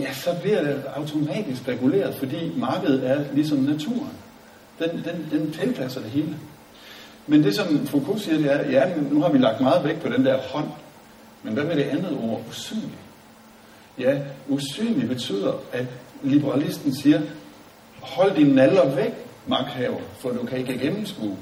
ja, 0.00 0.12
så 0.12 0.30
bliver 0.42 0.62
det 0.62 0.82
automatisk 0.96 1.68
reguleret, 1.68 2.14
fordi 2.14 2.52
markedet 2.56 3.10
er 3.10 3.24
ligesom 3.34 3.58
naturen. 3.58 4.12
Den, 4.78 4.90
den, 4.90 5.28
den 5.30 5.52
tilpasser 5.52 6.00
det 6.00 6.10
hele. 6.10 6.36
Men 7.26 7.42
det, 7.42 7.54
som 7.54 7.86
Foucault 7.86 8.20
siger, 8.20 8.36
det 8.36 8.52
er, 8.52 8.70
ja, 8.70 8.96
nu 9.10 9.22
har 9.22 9.28
vi 9.28 9.38
lagt 9.38 9.60
meget 9.60 9.84
vægt 9.84 10.00
på 10.00 10.08
den 10.08 10.24
der 10.24 10.38
hånd, 10.38 10.68
men 11.42 11.54
hvad 11.54 11.64
med 11.64 11.76
det 11.76 11.82
andet 11.82 12.18
ord, 12.22 12.42
usynlig? 12.48 12.98
Ja, 13.98 14.18
usynlig 14.48 15.08
betyder, 15.08 15.52
at 15.72 15.86
liberalisten 16.22 16.94
siger, 16.94 17.20
hold 18.00 18.36
din 18.36 18.46
naller 18.46 18.94
væk, 18.94 19.12
magthaver, 19.46 20.00
for 20.18 20.30
du 20.30 20.46
kan 20.46 20.58
ikke 20.58 20.78
gennemskue. 20.78 21.36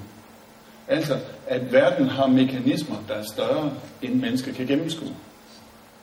Altså, 0.88 1.18
at 1.46 1.72
verden 1.72 2.08
har 2.08 2.26
mekanismer, 2.26 2.96
der 3.08 3.14
er 3.14 3.22
større, 3.32 3.72
end 4.02 4.14
mennesker 4.14 4.52
kan 4.52 4.66
gennemskue. 4.66 5.14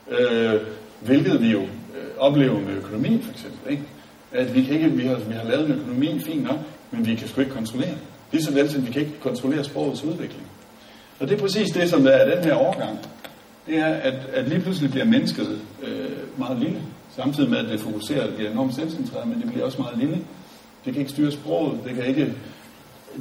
Øh, 0.09 0.61
hvilket 1.01 1.41
vi 1.41 1.51
jo 1.51 1.61
øh, 1.93 2.07
oplever 2.17 2.59
med 2.59 2.73
økonomi, 2.73 3.21
for 3.21 3.31
eksempel. 3.31 3.71
Ikke? 3.71 3.83
At 4.31 4.55
vi, 4.55 4.63
kan 4.63 4.75
ikke, 4.75 4.89
vi, 4.89 5.05
har, 5.05 5.15
vi 5.15 5.33
har 5.33 5.43
lavet 5.43 5.65
en 5.65 5.75
økonomi 5.75 6.19
fint 6.19 6.43
nok, 6.43 6.59
men 6.91 7.05
vi 7.05 7.15
kan 7.15 7.27
sgu 7.27 7.41
ikke 7.41 7.53
kontrollere. 7.53 7.95
Lige 8.31 8.43
så 8.43 8.51
vel 8.51 8.69
som 8.69 8.87
vi 8.87 8.91
kan 8.91 9.01
ikke 9.01 9.19
kontrollere 9.19 9.63
sprogets 9.63 10.03
udvikling. 10.03 10.47
Og 11.19 11.29
det 11.29 11.35
er 11.35 11.39
præcis 11.39 11.69
det, 11.69 11.89
som 11.89 12.03
der 12.03 12.11
er 12.11 12.35
den 12.35 12.43
her 12.43 12.53
overgang. 12.53 12.99
Det 13.67 13.77
er, 13.77 13.85
at, 13.85 14.13
at 14.33 14.49
lige 14.49 14.61
pludselig 14.61 14.91
bliver 14.91 15.05
mennesket 15.05 15.59
øh, 15.83 16.39
meget 16.39 16.59
lille, 16.59 16.81
samtidig 17.15 17.49
med, 17.49 17.57
at 17.57 17.65
det 17.65 17.79
fokuserer, 17.79 18.25
det 18.25 18.35
bliver 18.35 18.51
enormt 18.51 18.75
selvcentreret, 18.75 19.27
men 19.27 19.41
det 19.41 19.51
bliver 19.51 19.65
også 19.65 19.81
meget 19.81 19.97
lille. 19.97 20.15
Det 20.85 20.93
kan 20.93 20.99
ikke 20.99 21.11
styre 21.11 21.31
sproget, 21.31 21.79
det 21.85 21.95
kan 21.95 22.05
ikke... 22.05 22.33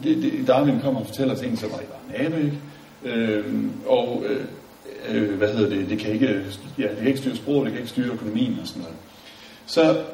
Det, 0.02 0.16
det, 0.22 0.46
Darwin 0.46 0.80
kommer 0.80 1.00
og 1.00 1.06
fortæller 1.06 1.34
ting, 1.34 1.58
som 1.58 1.70
var 1.70 1.78
i 1.78 1.82
en 1.82 2.22
nabe, 2.22 2.44
ikke? 2.44 2.58
Øh, 3.04 3.44
og 3.86 4.22
øh, 4.26 4.44
øh, 5.08 5.38
hvad 5.38 5.48
hedder 5.54 5.76
det, 5.76 5.90
det 5.90 5.98
kan 5.98 6.12
ikke, 6.12 6.44
ja, 6.78 6.82
det 6.82 6.96
kan 6.98 7.06
ikke 7.06 7.18
styre 7.18 7.36
sproget, 7.36 7.64
det 7.64 7.72
kan 7.72 7.80
ikke 7.80 7.90
styre 7.90 8.12
økonomien 8.12 8.58
og 8.60 8.66
sådan 8.66 8.82
noget. 8.82 8.96
Så 9.66 10.04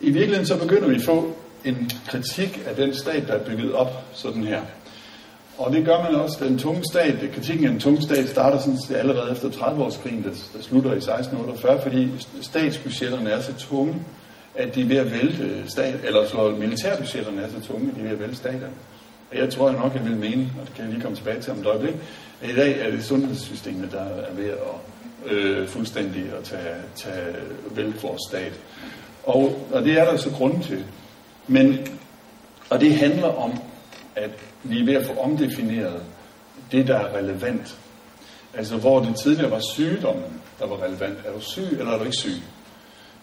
i 0.00 0.10
virkeligheden 0.10 0.46
så 0.46 0.58
begynder 0.58 0.88
vi 0.88 0.94
at 0.94 1.02
få 1.02 1.36
en 1.64 1.90
kritik 2.08 2.60
af 2.66 2.76
den 2.76 2.94
stat, 2.94 3.28
der 3.28 3.34
er 3.34 3.44
bygget 3.44 3.72
op 3.72 4.04
sådan 4.12 4.44
her. 4.44 4.60
Og 5.58 5.72
det 5.72 5.84
gør 5.84 6.02
man 6.02 6.14
også, 6.14 6.44
den 6.44 6.58
tunge 6.58 6.82
stat, 6.90 7.14
kritikken 7.34 7.64
af 7.64 7.70
den 7.70 7.80
tunge 7.80 8.02
stat 8.02 8.28
starter 8.28 8.58
sådan 8.58 8.78
allerede 8.96 9.32
efter 9.32 9.48
30-årskrigen, 9.48 10.24
der, 10.24 10.30
der 10.56 10.62
slutter 10.62 10.90
i 10.90 10.96
1648, 10.96 11.82
fordi 11.82 12.08
statsbudgetterne 12.42 13.30
er 13.30 13.40
så 13.40 13.52
tunge, 13.58 13.94
at 14.54 14.74
de 14.74 14.82
er 14.82 14.86
ved 14.86 14.96
at 14.96 15.12
vælte 15.12 15.70
stat, 15.70 15.94
eller 16.04 16.26
så 16.28 16.54
militærbudgetterne 16.58 17.42
er 17.42 17.48
så 17.48 17.68
tunge, 17.68 17.90
at 17.90 17.96
de 17.96 18.00
er 18.00 18.04
ved 18.04 18.12
at 18.12 18.20
vælte 18.20 18.36
staterne. 18.36 18.74
Og 19.30 19.36
jeg 19.36 19.50
tror 19.50 19.70
jeg 19.70 19.78
nok, 19.78 19.94
jeg 19.94 20.04
vil 20.04 20.16
mene, 20.16 20.52
og 20.60 20.66
det 20.66 20.74
kan 20.74 20.84
jeg 20.84 20.92
lige 20.92 21.02
komme 21.02 21.16
tilbage 21.16 21.40
til 21.40 21.52
om 21.52 21.58
et 21.58 21.66
øjeblik, 21.66 21.94
men 22.40 22.50
i 22.50 22.54
dag 22.54 22.80
er 22.80 22.90
det 22.90 23.04
sundhedssystemet, 23.04 23.92
der 23.92 24.00
er 24.00 24.32
ved 24.32 24.50
at 24.50 24.56
øh, 25.26 25.68
fuldstændig 25.68 26.24
at 26.38 26.44
tage, 26.44 26.74
tage 26.94 27.34
vælte 27.70 28.02
vores 28.02 28.20
stat. 28.28 28.52
Og, 29.24 29.68
og 29.72 29.84
det 29.84 29.98
er 29.98 30.04
der 30.04 30.16
så 30.16 30.30
grund 30.30 30.62
til. 30.62 30.84
Men, 31.46 31.86
og 32.70 32.80
det 32.80 32.94
handler 32.94 33.28
om, 33.28 33.58
at 34.16 34.30
vi 34.62 34.80
er 34.80 34.84
ved 34.84 34.94
at 34.94 35.06
få 35.06 35.20
omdefineret 35.20 36.02
det, 36.72 36.86
der 36.86 36.96
er 36.96 37.16
relevant. 37.16 37.78
Altså 38.54 38.76
hvor 38.76 39.00
det 39.00 39.16
tidligere 39.16 39.50
var 39.50 39.60
sygdommen, 39.74 40.40
der 40.58 40.66
var 40.66 40.82
relevant. 40.82 41.18
Er 41.24 41.32
du 41.32 41.40
syg, 41.40 41.62
eller 41.62 41.92
er 41.92 41.98
du 41.98 42.04
ikke 42.04 42.16
syg? 42.16 42.42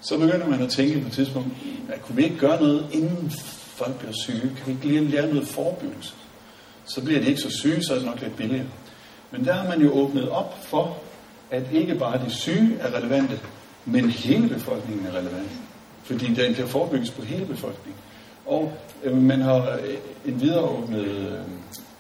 så 0.03 0.18
begynder 0.18 0.47
man 0.47 0.61
at 0.61 0.70
tænke 0.70 1.01
på 1.01 1.07
et 1.07 1.14
tidspunkt, 1.14 1.49
at 1.89 2.01
kunne 2.01 2.16
vi 2.16 2.24
ikke 2.24 2.38
gøre 2.38 2.61
noget, 2.61 2.88
inden 2.91 3.32
folk 3.76 3.99
bliver 3.99 4.14
syge? 4.24 4.41
Kan 4.41 4.66
vi 4.66 4.72
ikke 4.72 4.88
lige 4.88 5.09
lære 5.11 5.28
noget 5.28 5.47
forebyggelse? 5.47 6.14
Så 6.86 7.03
bliver 7.03 7.20
de 7.20 7.28
ikke 7.28 7.41
så 7.41 7.49
syge, 7.49 7.84
så 7.84 7.93
er 7.93 7.97
det 7.97 8.05
nok 8.05 8.22
lidt 8.22 8.36
billigere. 8.36 8.66
Men 9.34 9.45
der 9.45 9.53
har 9.53 9.69
man 9.69 9.81
jo 9.81 9.93
åbnet 9.93 10.29
op 10.29 10.57
for, 10.63 10.97
at 11.51 11.63
ikke 11.71 11.95
bare 11.95 12.21
de 12.25 12.31
syge 12.31 12.77
er 12.79 12.97
relevante, 12.97 13.39
men 13.86 14.09
hele 14.09 14.49
befolkningen 14.49 15.05
er 15.05 15.11
relevant. 15.11 15.51
Fordi 16.03 16.34
den 16.34 16.53
kan 16.53 16.67
forebygges 16.67 17.11
på 17.11 17.21
hele 17.21 17.45
befolkningen. 17.45 18.01
Og 18.45 18.73
øh, 19.03 19.17
man 19.17 19.41
har 19.41 19.71
øh, 19.71 19.97
en 20.25 20.41
videre 20.41 20.61
åbnet, 20.61 21.05
øh, 21.05 21.39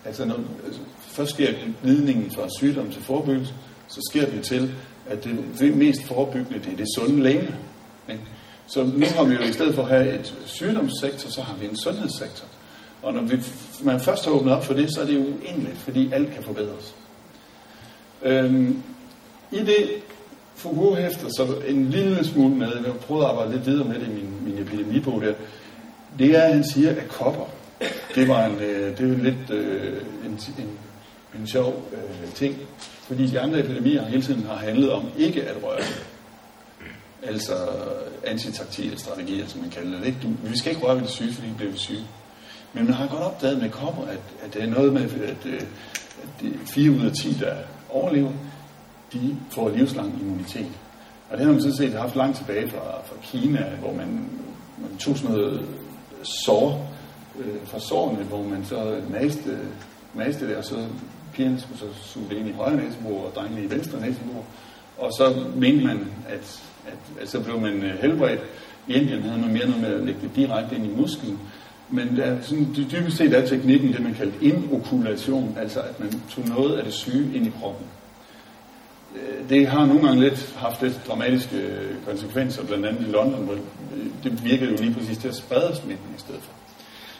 altså 0.05 0.25
når, 0.25 0.35
altså, 0.65 0.81
først 0.99 1.31
sker 1.31 1.53
glidningen 1.83 2.31
fra 2.31 2.47
sygdom 2.57 2.91
til 2.91 3.01
forebyggelse, 3.01 3.53
så 3.87 4.09
sker 4.11 4.25
det 4.25 4.43
til, 4.43 4.73
at 5.09 5.23
det 5.23 5.75
mest 5.77 6.03
forebyggende, 6.03 6.59
det 6.59 6.73
er 6.73 6.77
det 6.77 6.87
sunde 6.97 7.23
længe. 7.23 7.55
Så 8.67 8.83
nu 8.83 9.05
har 9.15 9.23
vi 9.23 9.35
jo 9.35 9.41
i 9.41 9.53
stedet 9.53 9.75
for 9.75 9.81
at 9.81 9.89
have 9.89 10.19
et 10.19 10.35
sygdomssektor, 10.45 11.29
så 11.29 11.41
har 11.41 11.55
vi 11.55 11.65
en 11.65 11.77
sundhedssektor. 11.77 12.47
Og 13.01 13.13
når 13.13 13.21
vi, 13.21 13.37
man 13.83 13.99
først 13.99 14.25
har 14.25 14.31
åbnet 14.31 14.53
op 14.53 14.65
for 14.65 14.73
det, 14.73 14.93
så 14.93 15.01
er 15.01 15.05
det 15.05 15.15
jo 15.15 15.19
uendeligt, 15.19 15.77
fordi 15.77 16.11
alt 16.13 16.33
kan 16.33 16.43
forbedres. 16.43 16.95
Øhm, 18.23 18.83
I 19.51 19.59
det 19.59 19.87
Foucault 20.55 20.97
hæfter 20.97 21.27
så 21.29 21.55
en 21.67 21.89
lille 21.89 22.25
smule 22.25 22.55
med, 22.55 22.67
jeg 22.67 22.83
prøvede 22.83 22.99
prøvet 22.99 23.23
at 23.23 23.29
arbejde 23.29 23.51
lidt 23.51 23.65
videre 23.65 23.87
med 23.87 23.95
det 23.95 24.07
i 24.07 24.09
min, 24.09 24.29
min 24.45 24.61
epidemibog 24.61 25.21
der, 25.21 25.33
det 26.19 26.35
er, 26.37 26.41
at 26.41 26.53
han 26.53 26.63
siger, 26.63 26.89
at 26.89 27.07
kopper, 27.07 27.45
det 28.15 28.27
var 28.27 28.45
en, 28.45 28.59
øh, 28.59 28.97
det 28.97 29.11
er 29.11 29.23
lidt 29.23 29.49
øh, 29.49 30.01
en, 30.25 30.39
en, 30.57 30.69
en 31.39 31.47
sjov 31.47 31.89
øh, 31.93 32.33
ting, 32.33 32.55
fordi 33.07 33.27
de 33.27 33.39
andre 33.39 33.59
epidemier 33.59 34.05
hele 34.05 34.21
tiden 34.21 34.43
har 34.43 34.55
handlet 34.55 34.91
om 34.91 35.05
ikke 35.17 35.43
at 35.43 35.63
røre 35.63 35.77
det. 35.77 36.05
Altså 37.23 37.53
antitaktile 38.25 38.99
strategier, 38.99 39.47
som 39.47 39.61
man 39.61 39.69
kalder 39.69 39.99
det. 39.99 40.07
Ikke? 40.07 40.17
Du, 40.23 40.27
vi 40.49 40.57
skal 40.57 40.71
ikke 40.71 40.85
røre 40.85 40.95
ved 40.95 41.01
det 41.01 41.11
syge, 41.11 41.33
fordi 41.33 41.47
vi 41.47 41.53
bliver 41.57 41.75
syge. 41.75 42.05
Men 42.73 42.85
man 42.85 42.93
har 42.93 43.07
godt 43.07 43.21
opdaget 43.21 43.61
med 43.61 43.69
kopper, 43.69 44.03
at, 44.03 44.19
at 44.43 44.53
det 44.53 44.63
er 44.63 44.67
noget 44.67 44.93
med, 44.93 45.01
at, 45.01 45.11
øh, 45.19 45.29
at, 45.29 45.57
at 46.23 46.41
de 46.41 46.53
4 46.67 46.91
ud 46.91 47.05
af 47.05 47.11
10, 47.11 47.37
der 47.39 47.55
overleve, 47.93 48.31
de 49.13 49.37
får 49.49 49.69
livslang 49.69 50.21
immunitet. 50.21 50.71
Og 51.29 51.37
det 51.37 51.45
har 51.45 51.53
man 51.53 51.61
sådan 51.61 51.77
set 51.77 51.93
haft 51.93 52.15
langt 52.15 52.37
tilbage 52.37 52.69
fra, 52.69 53.01
fra 53.05 53.15
Kina, 53.23 53.69
hvor 53.79 53.93
man, 53.93 54.29
man 54.77 54.97
tog 54.99 55.17
sådan 55.17 55.35
noget 55.35 55.59
øh, 55.59 55.65
sår 56.45 56.91
øh, 57.39 57.55
fra 57.65 57.79
sårene, 57.79 58.23
hvor 58.23 58.43
man 58.43 58.65
så 58.65 59.01
maste, 59.09 59.57
maste 60.13 60.47
det, 60.47 60.55
og 60.55 60.63
så 60.63 60.75
pigerne 61.33 61.59
skulle 61.59 61.79
så 61.79 61.85
suge 62.01 62.25
det 62.29 62.37
ind 62.37 62.49
i 62.49 62.51
højre 62.51 62.75
næsebor, 62.75 63.25
og 63.25 63.35
drengene 63.35 63.63
i 63.63 63.69
venstre 63.69 64.01
næsebor. 64.01 64.45
Og 64.97 65.11
så 65.17 65.45
mente 65.55 65.85
man, 65.85 65.99
at, 66.29 66.63
at, 66.87 67.21
at 67.21 67.29
så 67.29 67.43
blev 67.43 67.59
man 67.59 67.83
øh, 67.83 67.99
helbredt. 67.99 68.41
I 68.87 68.93
Indien 68.93 69.21
havde 69.21 69.41
man 69.41 69.53
mere 69.53 69.65
noget 69.65 69.81
med 69.81 69.93
at 69.93 70.05
lægge 70.05 70.21
det 70.21 70.35
direkte 70.35 70.75
ind 70.75 70.85
i 70.85 70.95
musklen. 70.95 71.39
Men 71.93 72.17
der, 72.17 72.41
sådan, 72.41 72.73
det 72.75 72.91
dybest 72.91 73.17
set 73.17 73.33
er 73.33 73.47
teknikken 73.47 73.93
det, 73.93 74.03
man 74.03 74.13
kalder 74.13 74.33
inokulation, 74.41 75.57
altså 75.59 75.79
at 75.81 75.99
man 75.99 76.21
tog 76.29 76.47
noget 76.47 76.77
af 76.77 76.83
det 76.83 76.93
syge 76.93 77.35
ind 77.35 77.47
i 77.47 77.51
kroppen. 77.61 77.85
Øh, 79.15 79.49
det 79.49 79.67
har 79.67 79.85
nogle 79.85 80.07
gange 80.07 80.21
lidt 80.21 80.53
haft 80.57 80.81
lidt 80.81 80.99
dramatiske 81.07 81.57
øh, 81.57 81.95
konsekvenser, 82.07 82.65
blandt 82.65 82.85
andet 82.85 83.07
i 83.07 83.11
London, 83.11 83.43
hvor 83.43 83.55
det 84.23 84.43
virkede 84.43 84.71
jo 84.71 84.77
lige 84.77 84.93
præcis 84.93 85.17
til 85.17 85.27
at 85.27 85.35
sprede 85.35 85.75
smitten 85.75 86.07
i 86.17 86.19
stedet 86.19 86.41
for. 86.41 86.51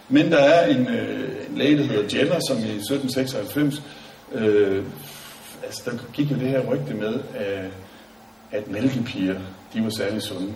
Men 0.09 0.31
der 0.31 0.39
er 0.39 0.67
en, 0.67 0.87
øh, 0.87 1.29
en 1.49 1.57
læge, 1.57 1.77
der 1.77 1.83
hedder 1.83 2.17
Jenner, 2.17 2.39
som 2.47 2.57
i 2.57 2.75
1796 2.75 3.83
øh, 4.33 4.83
altså 5.63 5.81
der 5.85 5.97
gik 6.13 6.31
jo 6.31 6.35
det 6.35 6.47
her 6.47 6.59
rygte 6.59 6.93
med, 6.93 7.19
at, 7.35 7.65
at 8.51 8.71
mælkepiger, 8.71 9.39
de 9.73 9.83
var 9.83 9.89
særlig 9.89 10.21
sunde. 10.21 10.53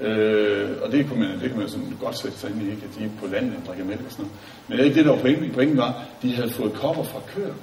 Øh, 0.00 0.70
og 0.82 0.92
det 0.92 1.06
kunne 1.08 1.20
man, 1.20 1.40
det 1.40 1.50
kunne 1.50 1.60
man 1.60 1.68
sådan 1.68 1.96
godt 2.00 2.18
sætte 2.18 2.38
sig 2.38 2.50
ind 2.50 2.62
i, 2.62 2.70
ikke? 2.70 2.82
at 2.84 2.98
de 2.98 3.10
på 3.20 3.26
landet 3.26 3.54
drikker 3.66 3.84
mælk 3.84 4.00
og 4.06 4.12
sådan 4.12 4.24
noget. 4.24 4.38
Men 4.68 4.78
det 4.78 4.82
er 4.82 4.84
ikke 4.84 4.98
det, 4.98 5.04
der 5.04 5.12
var 5.12 5.20
pointen. 5.20 5.50
Pointen 5.50 5.76
var, 5.76 5.88
at 5.88 6.22
de 6.22 6.34
havde 6.34 6.50
fået 6.50 6.72
kopper 6.72 7.02
fra 7.02 7.20
køer. 7.34 7.54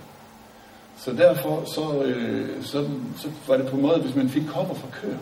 Så 0.98 1.14
derfor 1.14 1.64
så, 1.66 2.04
øh, 2.04 2.64
så, 2.64 2.86
så 3.18 3.28
var 3.48 3.58
det 3.58 3.68
på 3.68 3.76
en 3.76 3.82
måde, 3.82 3.96
at 3.96 4.02
hvis 4.02 4.16
man 4.16 4.30
fik 4.30 4.44
kopper 4.48 4.76
fra 4.76 4.88
køer, 5.02 5.18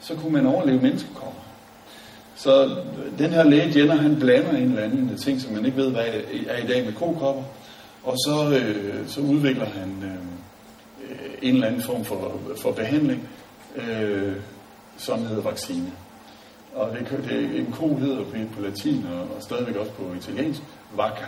så 0.00 0.14
kunne 0.14 0.32
man 0.32 0.46
overleve 0.46 0.82
menneskekopper. 0.82 1.42
Så 2.36 2.76
den 3.18 3.30
her 3.30 3.44
læge 3.44 3.80
Jenner, 3.80 3.94
han 3.94 4.18
blander 4.20 4.50
en 4.50 4.68
eller 4.68 4.82
anden 4.82 5.16
ting, 5.16 5.40
som 5.40 5.52
man 5.52 5.66
ikke 5.66 5.76
ved, 5.76 5.90
hvad 5.90 6.04
er 6.48 6.64
i 6.64 6.66
dag 6.66 6.84
med 6.84 6.92
kokopper. 6.92 7.42
Og 8.02 8.16
så, 8.16 8.60
øh, 8.60 9.08
så 9.08 9.20
udvikler 9.20 9.66
han 9.66 10.02
øh, 10.02 10.10
øh 11.10 11.30
en 11.42 11.54
eller 11.54 11.66
anden 11.66 11.82
form 11.82 12.04
for, 12.04 12.40
for 12.62 12.72
behandling, 12.72 13.28
øh, 13.76 14.32
som 14.96 15.26
hedder 15.26 15.42
vaccine. 15.42 15.92
Og 16.76 16.90
det, 16.92 17.28
det, 17.28 17.58
en 17.58 17.72
ko 17.72 17.96
hedder 17.96 18.24
på, 18.24 18.36
på 18.56 18.62
latin 18.62 19.06
og, 19.12 19.36
og 19.36 19.42
stadigvæk 19.42 19.76
også 19.76 19.92
på 19.92 20.02
italiensk, 20.18 20.60
vacca. 20.96 21.26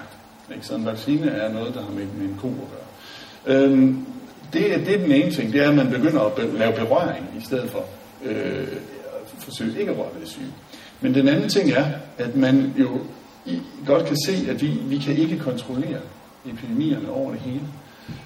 Ikke? 0.55 0.67
Så 0.67 0.75
en 0.75 0.87
vaccine 0.87 1.31
er 1.31 1.53
noget, 1.53 1.75
der 1.75 1.83
har 1.83 1.91
med, 1.91 2.07
med 2.07 2.27
en 2.27 2.39
ko 2.41 2.49
at 2.49 2.55
gøre. 2.55 2.89
Øhm, 3.57 4.07
det, 4.53 4.87
det 4.87 4.95
er 4.95 4.99
den 4.99 5.13
ene 5.13 5.31
ting, 5.31 5.53
det 5.53 5.65
er, 5.65 5.69
at 5.69 5.75
man 5.75 5.91
begynder 5.91 6.21
at 6.21 6.33
be, 6.33 6.59
lave 6.59 6.73
berøring 6.73 7.27
i 7.39 7.45
stedet 7.45 7.71
for 7.71 7.85
øh, 8.25 8.69
at 9.05 9.43
forsøge 9.43 9.81
ikke 9.81 9.93
at 9.93 9.99
røre 9.99 10.09
ved 10.15 10.21
det 10.21 10.29
syge. 10.29 10.53
Men 11.01 11.15
den 11.15 11.29
anden 11.29 11.49
ting 11.49 11.71
er, 11.71 11.85
at 12.19 12.37
man 12.37 12.75
jo 12.79 13.01
i, 13.47 13.61
godt 13.87 14.07
kan 14.07 14.17
se, 14.27 14.51
at 14.51 14.63
vi, 14.63 14.67
vi 14.67 14.99
kan 14.99 15.17
ikke 15.17 15.39
kontrollere 15.39 16.01
epidemierne 16.47 17.11
over 17.11 17.31
det 17.31 17.41
hele. 17.41 17.61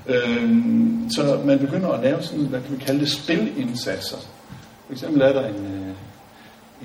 Øhm, 0.07 1.11
så 1.11 1.41
man 1.45 1.59
begynder 1.59 1.89
at 1.89 2.03
lave 2.03 2.23
sådan, 2.23 2.45
hvad 2.45 2.61
kan 2.61 2.79
vi 2.79 2.85
kalde 2.85 3.01
det, 3.01 3.09
spilindsatser. 3.11 4.17
For 4.87 4.93
eksempel 4.93 5.23
er 5.23 5.33
der 5.33 5.49
en, 5.49 5.55
øh, 5.55 5.82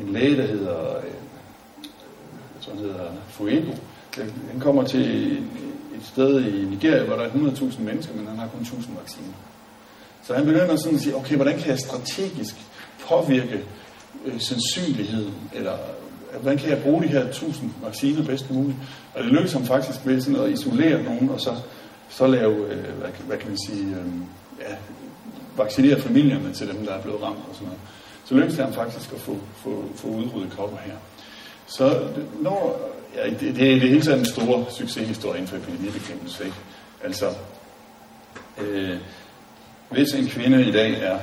en 0.01 0.13
læge, 0.13 0.37
der 0.37 0.47
hedder, 0.47 0.97
øh, 0.97 1.03
jeg 2.55 2.61
tror 2.61 2.75
hedder 2.75 3.11
Fuego. 3.29 3.71
Han 4.51 4.59
kommer 4.59 4.83
til 4.83 5.37
et 5.97 6.05
sted 6.05 6.45
i 6.45 6.65
Nigeria, 6.65 7.03
hvor 7.03 7.15
der 7.15 7.23
er 7.23 7.29
100.000 7.29 7.81
mennesker, 7.81 8.15
men 8.15 8.27
han 8.27 8.37
har 8.37 8.47
kun 8.47 8.61
1000 8.61 8.97
vacciner. 8.97 9.33
Så 10.23 10.33
han 10.33 10.45
begynder 10.45 10.75
sådan 10.75 10.95
at 10.95 11.01
sige, 11.01 11.15
okay, 11.15 11.35
hvordan 11.35 11.59
kan 11.59 11.67
jeg 11.67 11.79
strategisk 11.79 12.55
påvirke 13.07 13.63
øh, 14.25 14.39
sandsynligheden, 14.39 15.33
eller 15.53 15.73
øh, 15.73 16.41
hvordan 16.41 16.57
kan 16.57 16.69
jeg 16.69 16.83
bruge 16.83 17.03
de 17.03 17.07
her 17.07 17.23
1000 17.23 17.71
vacciner 17.83 18.23
bedst 18.25 18.51
muligt? 18.51 18.77
Og 19.13 19.23
det 19.23 19.31
lykkedes 19.31 19.53
ham 19.53 19.65
faktisk 19.65 19.99
ved 20.05 20.21
sådan 20.21 20.39
at 20.39 20.49
isolere 20.49 21.03
nogen, 21.03 21.29
og 21.29 21.41
så, 21.41 21.55
så 22.09 22.27
lave, 22.27 22.55
øh, 22.71 22.97
hvad, 22.99 23.09
hvad 23.27 23.37
kan 23.37 23.49
man 23.49 23.57
sige, 23.67 23.85
øh, 23.85 24.05
ja, 24.59 24.75
vaccinere 25.57 26.01
familierne 26.01 26.53
til 26.53 26.67
dem, 26.67 26.85
der 26.85 26.93
er 26.93 27.01
blevet 27.01 27.23
ramt 27.23 27.39
og 27.49 27.55
sådan 27.55 27.67
noget. 27.67 27.79
Så 28.27 28.33
lykkedes 28.33 28.55
det 28.55 28.65
ham 28.65 28.73
faktisk 28.73 29.13
at 29.13 29.19
få, 29.19 29.37
få, 29.55 29.83
få 29.95 30.07
udryddet 30.07 30.51
kopper 30.57 30.77
her. 30.77 30.95
Så 31.67 32.07
når, 32.41 32.91
ja, 33.15 33.29
det, 33.29 33.39
det, 33.39 33.73
er 33.73 33.79
det 33.79 33.89
hele 33.89 34.01
taget 34.01 34.19
en 34.19 34.25
stor 34.25 34.67
succeshistorie 34.69 35.37
inden 35.37 35.47
for 35.47 35.57
epidemibekæmpelse. 35.57 36.45
Ikke? 36.45 36.57
Altså, 37.03 37.33
øh, 38.57 38.97
hvis 39.89 40.13
en 40.13 40.27
kvinde 40.27 40.65
i 40.65 40.71
dag 40.71 40.91
er, 40.91 41.19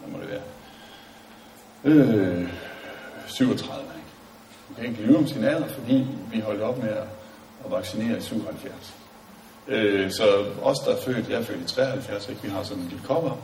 hvad 0.00 0.12
må 0.12 0.18
det 0.18 0.30
være, 0.30 0.42
øh, 1.84 2.48
37, 3.26 3.86
kan 4.76 4.84
ikke 4.84 5.02
lyve 5.02 5.18
om 5.18 5.26
sin 5.26 5.44
alder, 5.44 5.68
fordi 5.68 6.06
vi 6.32 6.40
holdt 6.40 6.62
op 6.62 6.78
med 6.82 6.88
at, 6.88 7.04
at 7.64 7.70
vaccinere 7.70 8.18
i 8.18 8.20
77. 8.20 8.94
Øh, 9.68 10.10
så 10.10 10.44
os, 10.62 10.78
der 10.78 10.92
er 10.96 11.00
født, 11.00 11.28
jeg 11.28 11.38
er 11.40 11.44
født 11.44 11.70
i 11.70 11.74
73, 11.74 12.28
ikke? 12.28 12.42
vi 12.42 12.48
har 12.48 12.62
sådan 12.62 12.82
en 12.82 13.00
kopper, 13.04 13.38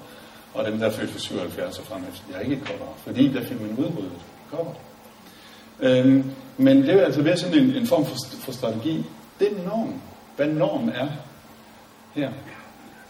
og 0.54 0.64
dem, 0.64 0.78
der 0.78 0.86
er 0.86 0.90
født 0.90 1.10
fra 1.10 1.18
77 1.18 1.78
og 1.78 1.84
frem 1.84 2.02
jeg 2.28 2.36
har 2.36 2.42
ikke 2.42 2.56
et 2.56 2.64
kopper, 2.64 2.86
fordi 2.96 3.32
der 3.32 3.44
fik 3.44 3.60
man 3.60 3.70
udryddet 3.70 4.20
kopper. 4.50 4.72
Øhm, 5.80 6.30
men 6.56 6.82
det 6.82 6.90
er 6.90 7.04
altså 7.04 7.22
ved 7.22 7.36
sådan 7.36 7.58
en, 7.58 7.74
en 7.74 7.86
form 7.86 8.06
for, 8.06 8.16
for 8.40 8.52
strategi. 8.52 9.04
Den 9.40 9.52
norm, 9.64 10.00
hvad 10.36 10.46
norm 10.46 10.88
er 10.88 11.08
her, 12.14 12.32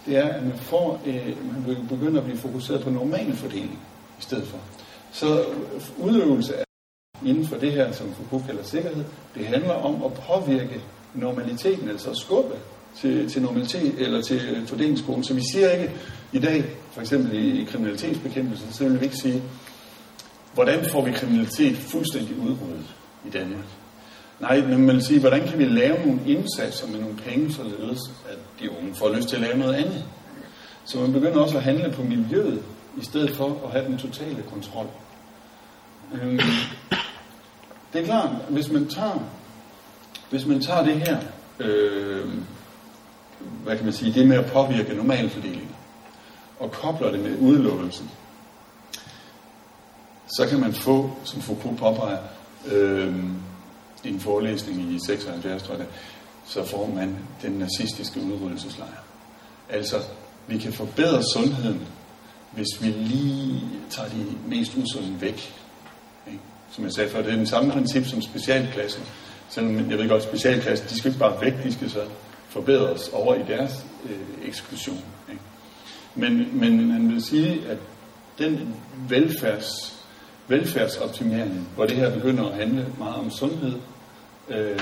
det 0.06 0.16
er, 0.16 0.28
at 0.28 0.42
man, 0.42 0.58
får, 0.58 1.00
øh, 1.06 1.26
man 1.66 1.86
begynder 1.88 2.18
at 2.18 2.24
blive 2.24 2.38
fokuseret 2.38 2.80
på 2.80 2.90
normal 2.90 3.36
fordeling 3.36 3.78
i 4.18 4.22
stedet 4.22 4.48
for. 4.48 4.58
Så 5.12 5.44
udøvelse 5.98 6.56
af 6.56 6.64
inden 7.24 7.46
for 7.46 7.56
det 7.56 7.72
her, 7.72 7.92
som 7.92 8.14
Foucault 8.14 8.46
kalder 8.46 8.62
sikkerhed. 8.62 9.04
Det 9.34 9.46
handler 9.46 9.74
om 9.74 10.04
at 10.04 10.12
påvirke 10.12 10.80
normaliteten, 11.14 11.88
altså 11.88 12.10
at 12.10 12.16
skubbe 12.16 12.54
til, 13.00 13.30
til 13.30 13.42
normalitet 13.42 13.94
eller 13.98 14.22
til 14.22 14.40
øh, 14.56 14.66
fordelingskoden. 14.66 15.24
Så 15.24 15.34
vi 15.34 15.42
siger 15.52 15.70
ikke 15.70 15.92
i 16.32 16.38
dag, 16.38 16.64
for 16.92 17.00
eksempel 17.00 17.32
i, 17.32 17.60
i 17.60 17.64
kriminalitetsbekæmpelsen, 17.64 18.72
så 18.72 18.84
vil 18.84 19.00
vi 19.00 19.04
ikke 19.04 19.16
sige, 19.16 19.42
hvordan 20.54 20.84
får 20.84 21.04
vi 21.04 21.12
kriminalitet 21.12 21.76
fuldstændig 21.76 22.38
udryddet 22.38 22.94
i 23.26 23.30
Danmark? 23.30 23.64
Nej, 24.40 24.60
men 24.60 24.86
man 24.86 24.94
vil 24.94 25.04
sige, 25.04 25.20
hvordan 25.20 25.48
kan 25.48 25.58
vi 25.58 25.64
lave 25.64 25.98
nogle 26.06 26.20
indsatser 26.26 26.86
med 26.86 27.00
nogle 27.00 27.16
penge, 27.16 27.52
således 27.52 28.00
at 28.30 28.38
de 28.60 28.70
unge 28.70 28.94
får 28.94 29.14
lyst 29.14 29.28
til 29.28 29.36
at 29.36 29.42
lave 29.42 29.58
noget 29.58 29.74
andet? 29.74 30.04
Så 30.84 30.98
man 30.98 31.12
begynder 31.12 31.40
også 31.40 31.56
at 31.56 31.62
handle 31.62 31.92
på 31.92 32.02
miljøet, 32.02 32.62
i 33.00 33.04
stedet 33.04 33.36
for 33.36 33.60
at 33.64 33.70
have 33.72 33.84
den 33.84 33.98
totale 33.98 34.42
kontrol. 34.50 34.86
Øhm, 36.14 36.40
det 37.92 38.00
er 38.00 38.04
klart, 38.04 38.30
hvis 38.48 38.70
man 38.70 38.88
tager, 38.88 39.22
hvis 40.30 40.46
man 40.46 40.60
tager 40.60 40.84
det 40.84 40.94
her, 40.94 41.18
øh, 41.58 42.28
hvad 43.64 43.76
kan 43.76 43.84
man 43.84 43.94
sige, 43.94 44.12
det 44.12 44.28
med 44.28 44.36
at 44.36 44.52
påvirke 44.52 44.94
normalfordelingen, 44.94 45.68
og 46.62 46.70
kobler 46.70 47.10
det 47.10 47.20
med 47.20 47.38
udelukkelsen, 47.38 48.10
så 50.26 50.46
kan 50.46 50.60
man 50.60 50.72
få, 50.72 51.10
som 51.24 51.40
Foucault 51.40 51.78
påpeger, 51.78 52.18
øh, 52.66 53.14
en 54.04 54.20
forelæsning 54.20 54.92
i 54.92 54.98
76, 55.06 55.62
tror 55.62 55.74
jeg, 55.74 55.86
så 56.46 56.64
får 56.64 56.90
man 56.94 57.18
den 57.42 57.52
nazistiske 57.52 58.20
udryddelseslejr. 58.20 59.04
Altså, 59.68 59.96
vi 60.46 60.58
kan 60.58 60.72
forbedre 60.72 61.22
sundheden, 61.32 61.80
hvis 62.50 62.68
vi 62.80 62.86
lige 62.86 63.64
tager 63.90 64.08
de 64.08 64.26
mest 64.46 64.72
usunde 64.76 65.20
væk. 65.20 65.54
Ikke? 66.26 66.40
Som 66.70 66.84
jeg 66.84 66.92
sagde 66.92 67.10
før, 67.10 67.22
det 67.22 67.32
er 67.32 67.36
den 67.36 67.46
samme 67.46 67.72
princip 67.72 68.06
som 68.06 68.22
specialklassen. 68.22 69.02
Selvom 69.48 69.90
jeg 69.90 69.98
ved 69.98 70.08
godt, 70.08 70.22
specialklassen, 70.22 70.88
de 70.88 70.98
skal 70.98 71.08
ikke 71.10 71.18
bare 71.18 71.40
væk, 71.40 71.62
de 71.64 71.72
skal 71.72 71.90
så 71.90 72.04
forbedres 72.48 73.08
over 73.08 73.34
i 73.34 73.42
deres 73.48 73.84
øh, 74.04 74.48
eksklusion. 74.48 75.04
Men, 76.14 76.60
men 76.60 76.90
han 76.90 77.08
vil 77.08 77.22
sige, 77.22 77.60
at 77.68 77.78
den 78.38 78.74
velfærds, 79.08 79.96
velfærdsoptimering, 80.48 81.68
hvor 81.74 81.86
det 81.86 81.96
her 81.96 82.14
begynder 82.14 82.48
at 82.48 82.56
handle 82.56 82.86
meget 82.98 83.16
om 83.16 83.30
sundhed, 83.30 83.74
øh, 84.48 84.78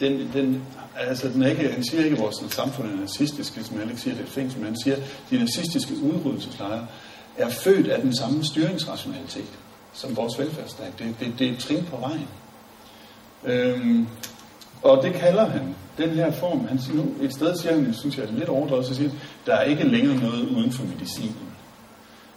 den, 0.00 0.30
den, 0.32 0.62
altså 0.96 1.28
den 1.28 1.42
er 1.42 1.48
ikke, 1.48 1.68
han 1.68 1.84
siger 1.84 2.04
ikke, 2.04 2.16
at 2.16 2.22
vores 2.22 2.52
samfund 2.52 2.92
er 2.92 3.00
nazistisk, 3.00 3.52
som 3.62 3.78
han 3.78 3.88
ikke 3.88 4.00
siger, 4.00 4.16
det 4.16 4.22
er 4.22 4.30
fængsel, 4.30 4.58
men 4.58 4.66
han 4.66 4.80
siger, 4.84 4.96
at 4.96 5.02
de 5.30 5.38
nazistiske 5.38 5.94
udryddelseslejre 6.02 6.86
er 7.38 7.48
født 7.48 7.88
af 7.88 8.02
den 8.02 8.16
samme 8.16 8.44
styringsrationalitet 8.44 9.58
som 9.92 10.16
vores 10.16 10.38
velfærdsstat. 10.38 10.98
Det, 10.98 11.14
det, 11.20 11.34
det 11.38 11.46
er 11.46 11.52
et 11.52 11.58
trin 11.58 11.84
på 11.84 11.96
vejen. 11.96 12.28
Øhm, 13.44 14.06
og 14.82 15.02
det 15.02 15.14
kalder 15.14 15.46
han, 15.48 15.74
den 15.98 16.10
her 16.10 16.30
form, 16.30 16.68
han 16.68 16.80
siger 16.80 16.96
nu, 16.96 17.14
et 17.22 17.34
sted 17.34 17.56
siger 17.56 17.74
han, 17.74 17.94
synes 17.94 18.16
jeg 18.18 18.24
er 18.24 18.32
lidt 18.32 18.48
overdrevet, 18.48 18.86
så 18.86 18.94
siger 18.94 19.08
han, 19.08 19.18
der 19.50 19.56
er 19.56 19.64
ikke 19.64 19.84
længere 19.84 20.16
noget 20.16 20.48
uden 20.48 20.72
for 20.72 20.84
medicinen. 20.84 21.36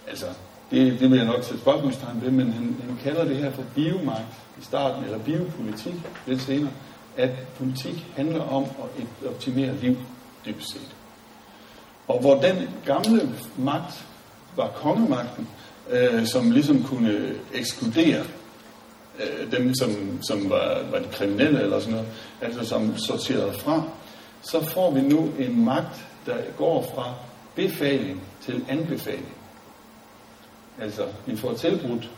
Altså, 0.07 0.26
det, 0.72 0.99
det 0.99 1.11
vil 1.11 1.18
jeg 1.18 1.28
nok 1.28 1.43
sætte 1.43 1.61
spørgsmålstegn 1.61 2.22
ved, 2.22 2.32
men 2.32 2.53
han, 2.53 2.76
han 2.88 2.97
kalder 3.03 3.26
det 3.26 3.38
her 3.38 3.51
for 3.51 3.64
biomagt 3.76 4.34
i 4.61 4.64
starten, 4.64 5.03
eller 5.03 5.18
biopolitik 5.18 5.93
lidt 6.26 6.41
senere, 6.41 6.72
at 7.18 7.30
politik 7.57 8.05
handler 8.16 8.41
om 8.41 8.64
at 8.64 9.28
optimere 9.30 9.76
liv, 9.76 9.97
dybest 10.45 10.72
set. 10.72 10.95
Og 12.07 12.20
hvor 12.20 12.41
den 12.41 12.70
gamle 12.86 13.30
magt 13.57 14.05
var 14.55 14.68
kongemagten, 14.68 15.47
øh, 15.89 16.26
som 16.26 16.51
ligesom 16.51 16.84
kunne 16.84 17.36
ekskludere 17.53 18.24
øh, 19.20 19.51
dem, 19.51 19.76
som, 19.76 20.20
som 20.22 20.49
var, 20.49 20.82
var 20.91 20.99
de 20.99 21.07
kriminelle 21.11 21.61
eller 21.61 21.80
sådan 21.80 21.93
noget, 21.93 22.07
altså 22.41 22.66
som 22.66 22.97
sorterede 22.97 23.53
fra, 23.53 23.84
så 24.41 24.66
får 24.66 24.91
vi 24.91 25.01
nu 25.01 25.30
en 25.39 25.66
magt, 25.66 26.05
der 26.26 26.38
går 26.57 26.91
fra 26.95 27.13
befaling 27.55 28.24
til 28.41 28.65
anbefaling. 28.69 29.34
Altså, 30.82 31.07
vi 31.26 31.36
får 31.36 31.53
tilbudt 31.53 32.09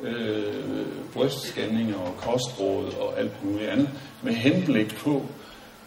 øh, 0.00 0.86
brystscanninger 1.12 1.96
og 1.96 2.16
kostråd 2.16 2.94
og 2.94 3.18
alt 3.18 3.44
muligt 3.44 3.70
andet, 3.70 3.90
med 4.22 4.32
henblik 4.32 4.96
på, 4.96 5.22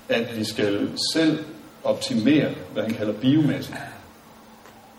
at 0.09 0.37
vi 0.37 0.43
skal 0.43 0.89
selv 1.13 1.45
optimere, 1.83 2.51
hvad 2.73 2.83
han 2.83 2.93
kalder 2.93 3.13
biomassen. 3.13 3.75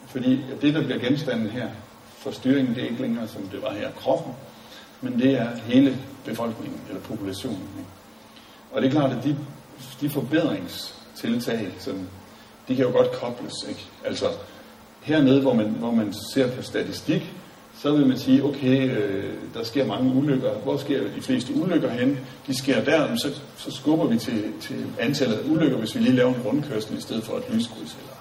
Fordi 0.07 0.40
det, 0.61 0.74
der 0.74 0.82
bliver 0.82 0.98
genstanden 0.98 1.50
her 1.50 1.68
for 2.16 2.30
styringen, 2.30 2.74
det 2.74 2.84
er 2.84 2.88
ikke 2.88 3.03
længere, 3.03 3.28
som 3.28 3.42
det 3.42 3.62
var 3.62 3.72
her, 3.72 3.90
kroppen, 3.92 4.32
men 5.00 5.18
det 5.18 5.34
er 5.34 5.57
hele 5.57 5.98
befolkningen, 6.24 6.80
eller 6.88 7.00
populationen. 7.00 7.68
Ikke? 7.78 7.90
Og 8.72 8.82
det 8.82 8.88
er 8.88 8.92
klart, 8.92 9.12
at 9.12 9.24
de, 9.24 9.36
de 10.00 10.11
forbedringstiltag, 10.11 11.72
som, 11.78 12.09
de 12.69 12.77
kan 12.77 12.85
jo 12.85 12.93
godt 12.93 13.13
kobles. 13.13 13.55
Ikke? 13.69 13.87
Altså, 14.05 14.27
hernede, 15.03 15.41
hvor 15.41 15.55
man, 15.55 15.67
hvor 15.67 15.91
man 15.91 16.15
ser 16.35 16.51
på 16.51 16.63
statistik, 16.63 17.33
så 17.83 17.93
vil 17.93 18.07
man 18.07 18.19
sige, 18.19 18.45
okay, 18.45 18.91
øh, 18.91 19.35
der 19.55 19.65
sker 19.65 19.87
mange 19.87 20.15
ulykker. 20.15 20.53
Hvor 20.53 20.77
sker 20.77 21.01
de 21.17 21.23
fleste 21.23 21.55
ulykker 21.55 21.91
hen? 21.91 22.19
De 22.47 22.59
sker 22.59 22.85
der, 22.85 23.17
så, 23.17 23.31
så 23.57 23.71
skubber 23.71 24.07
vi 24.07 24.19
til, 24.19 24.53
til 24.61 24.87
antallet 24.99 25.37
af 25.37 25.51
ulykker, 25.51 25.77
hvis 25.77 25.95
vi 25.95 26.01
lige 26.01 26.17
laver 26.17 26.35
en 26.35 26.43
rundkørsel 26.43 26.99
i 26.99 27.01
stedet 27.01 27.25
for 27.25 27.37
et 27.37 27.45
lyskryds, 27.51 27.97
eller, 28.01 28.17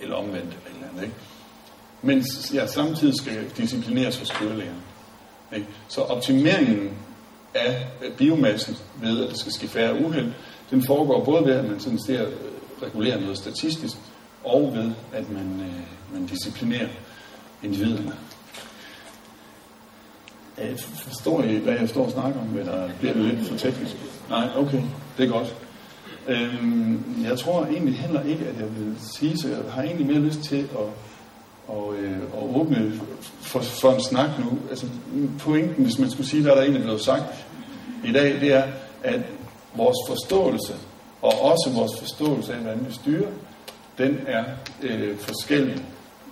eller 0.00 0.16
omvendt, 0.16 0.36
eller, 0.36 0.56
eller 0.74 0.88
andet. 0.90 1.02
Ikke? 1.02 1.14
Men 2.02 2.24
ja, 2.54 2.66
samtidig 2.66 3.14
skal 3.14 3.44
disciplineres 3.56 4.18
hos 4.18 4.30
kørelægerne. 4.30 4.80
Ikke? 5.54 5.66
Så 5.88 6.00
optimeringen 6.00 6.90
af 7.54 7.86
biomassen 8.16 8.76
ved, 9.02 9.24
at 9.24 9.30
der 9.30 9.36
skal 9.36 9.52
ske 9.52 9.68
færre 9.68 10.04
uheld, 10.04 10.32
den 10.70 10.82
foregår 10.86 11.24
både 11.24 11.44
ved, 11.44 11.52
at 11.52 11.64
man 11.70 11.80
sådan 11.80 11.98
ser, 12.06 12.26
regulerer 12.82 13.20
noget 13.20 13.36
statistisk, 13.36 13.96
og 14.44 14.72
ved, 14.74 14.92
at 15.12 15.30
man, 15.30 15.60
øh, 15.60 16.12
man 16.12 16.26
disciplinerer 16.26 16.88
individerne. 17.62 18.12
Jeg 20.58 20.78
forstår 20.78 21.42
I, 21.42 21.56
hvad 21.56 21.74
jeg 21.74 21.88
står 21.88 22.04
og 22.04 22.10
snakker 22.10 22.40
om, 22.40 22.58
eller 22.58 22.90
bliver 23.00 23.14
det 23.14 23.24
lidt 23.24 23.48
for 23.48 23.56
teknisk? 23.56 23.96
Nej, 24.28 24.48
okay, 24.56 24.82
det 25.18 25.26
er 25.26 25.30
godt. 25.32 25.54
Øhm, 26.28 27.24
jeg 27.24 27.38
tror 27.38 27.64
egentlig 27.64 27.98
heller 27.98 28.22
ikke, 28.22 28.44
at 28.44 28.56
jeg 28.60 28.76
vil 28.76 28.94
sige, 28.98 29.38
så 29.38 29.48
jeg 29.48 29.58
har 29.70 29.82
egentlig 29.82 30.06
mere 30.06 30.18
lyst 30.18 30.42
til 30.42 30.60
at, 30.60 30.86
og, 31.68 31.94
øh, 31.98 32.16
at 32.16 32.56
åbne 32.56 32.92
for, 33.40 33.60
for 33.60 33.92
en 33.92 34.00
snak 34.00 34.30
nu. 34.38 34.58
Altså, 34.70 34.86
pointen, 35.38 35.84
hvis 35.84 35.98
man 35.98 36.10
skulle 36.10 36.28
sige, 36.28 36.42
hvad 36.42 36.52
der 36.52 36.62
egentlig 36.62 36.82
blevet 36.82 37.00
sagt 37.00 37.46
i 38.04 38.12
dag, 38.12 38.40
det 38.40 38.52
er, 38.52 38.64
at 39.02 39.20
vores 39.74 39.96
forståelse, 40.08 40.74
og 41.22 41.32
også 41.42 41.70
vores 41.74 42.00
forståelse 42.00 42.54
af, 42.54 42.60
hvordan 42.60 42.86
vi 42.88 42.92
styrer, 42.92 43.28
den 43.98 44.18
er 44.26 44.44
øh, 44.82 45.16
forskellig 45.18 45.84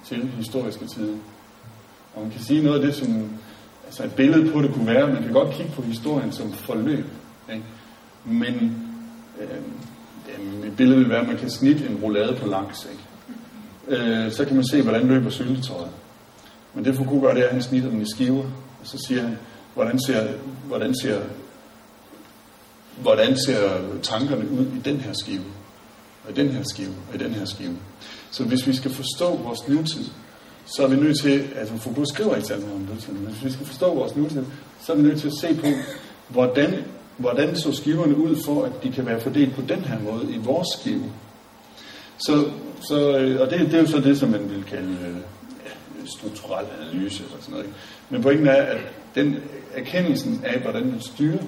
til 0.04 0.30
historiske 0.36 0.86
tider. 0.86 1.16
Og 2.14 2.22
man 2.22 2.30
kan 2.30 2.40
sige 2.40 2.62
noget 2.62 2.80
af 2.80 2.86
det, 2.86 2.94
som 2.94 3.30
altså 3.86 4.04
et 4.04 4.14
billede 4.14 4.52
på 4.52 4.62
det 4.62 4.74
kunne 4.74 4.86
være, 4.86 5.06
man 5.06 5.22
kan 5.22 5.32
godt 5.32 5.54
kigge 5.54 5.72
på 5.72 5.82
historien 5.82 6.32
som 6.32 6.52
forløb, 6.52 7.06
ikke? 7.52 7.64
men 8.24 8.76
øh, 9.40 10.66
et 10.66 10.76
billede 10.76 10.98
vil 10.98 11.08
være, 11.08 11.20
at 11.20 11.26
man 11.26 11.36
kan 11.36 11.50
snitte 11.50 11.86
en 11.86 11.98
roulade 12.02 12.36
på 12.36 12.46
langs, 12.46 12.88
ikke? 12.90 13.02
Øh, 14.02 14.32
så 14.32 14.44
kan 14.44 14.54
man 14.54 14.64
se, 14.64 14.82
hvordan 14.82 15.06
løber 15.06 15.30
syltetøjet. 15.30 15.90
Men 16.74 16.84
det 16.84 16.96
Foucault 16.96 17.22
gør, 17.22 17.34
det 17.34 17.42
er, 17.42 17.46
at 17.46 17.52
han 17.52 17.62
snitter 17.62 17.90
den 17.90 18.02
i 18.02 18.10
skiver, 18.14 18.44
og 18.80 18.86
så 18.86 19.04
siger 19.08 19.22
han, 19.22 19.38
hvordan 19.74 20.00
ser, 20.06 20.28
hvordan 20.66 20.94
ser, 21.02 21.20
hvordan 22.96 23.36
ser 23.46 23.80
tankerne 24.02 24.50
ud 24.50 24.66
i 24.66 24.80
den 24.84 25.00
her 25.00 25.12
skive, 25.12 25.44
og 26.24 26.30
i 26.30 26.34
den 26.34 26.48
her 26.48 26.62
skive, 26.62 26.94
og 27.08 27.14
i 27.14 27.18
den 27.18 27.30
her 27.30 27.44
skive. 27.44 27.76
Så 28.30 28.44
hvis 28.44 28.66
vi 28.66 28.74
skal 28.74 28.90
forstå 28.90 29.36
vores 29.36 29.68
nutid, 29.68 30.04
så 30.64 30.82
er 30.82 30.88
vi 30.88 30.96
nødt 30.96 31.20
til, 31.20 31.48
altså 31.56 31.76
Foucault 31.76 32.08
skriver 32.08 32.36
ikke 32.36 32.48
særlig 32.48 32.64
om 32.74 32.80
nutiden, 32.80 33.24
men 33.24 33.32
hvis 33.32 33.44
vi 33.44 33.50
skal 33.50 33.66
forstå 33.66 33.94
vores 33.94 34.16
nutid, 34.16 34.44
så 34.82 34.92
er 34.92 34.96
vi 34.96 35.02
nødt 35.02 35.20
til 35.20 35.26
at 35.26 35.34
se 35.40 35.54
på, 35.54 35.66
hvordan, 36.28 36.84
hvordan 37.16 37.56
så 37.56 37.72
skiverne 37.72 38.16
ud 38.16 38.36
for, 38.44 38.64
at 38.64 38.72
de 38.82 38.92
kan 38.92 39.06
være 39.06 39.20
fordelt 39.20 39.54
på 39.54 39.60
den 39.60 39.80
her 39.80 39.98
måde 40.00 40.34
i 40.34 40.38
vores 40.38 40.68
skive. 40.80 41.04
Så, 42.18 42.44
så, 42.88 42.96
og 43.40 43.50
det, 43.50 43.60
det 43.60 43.74
er 43.74 43.80
jo 43.80 43.86
så 43.86 44.00
det, 44.00 44.18
som 44.18 44.28
man 44.28 44.50
vil 44.50 44.64
kalde 44.64 44.96
øh, 45.06 45.14
ja, 45.64 46.06
strukturel 46.18 46.66
analyse 46.80 47.24
eller 47.24 47.36
sådan 47.40 47.52
noget. 47.52 47.64
Ikke? 47.64 47.78
Men 48.10 48.22
pointen 48.22 48.46
er, 48.46 48.62
at 48.62 48.78
den 49.14 49.36
erkendelsen 49.74 50.40
af, 50.44 50.60
hvordan 50.60 50.86
man 50.86 51.00
styrer, 51.00 51.42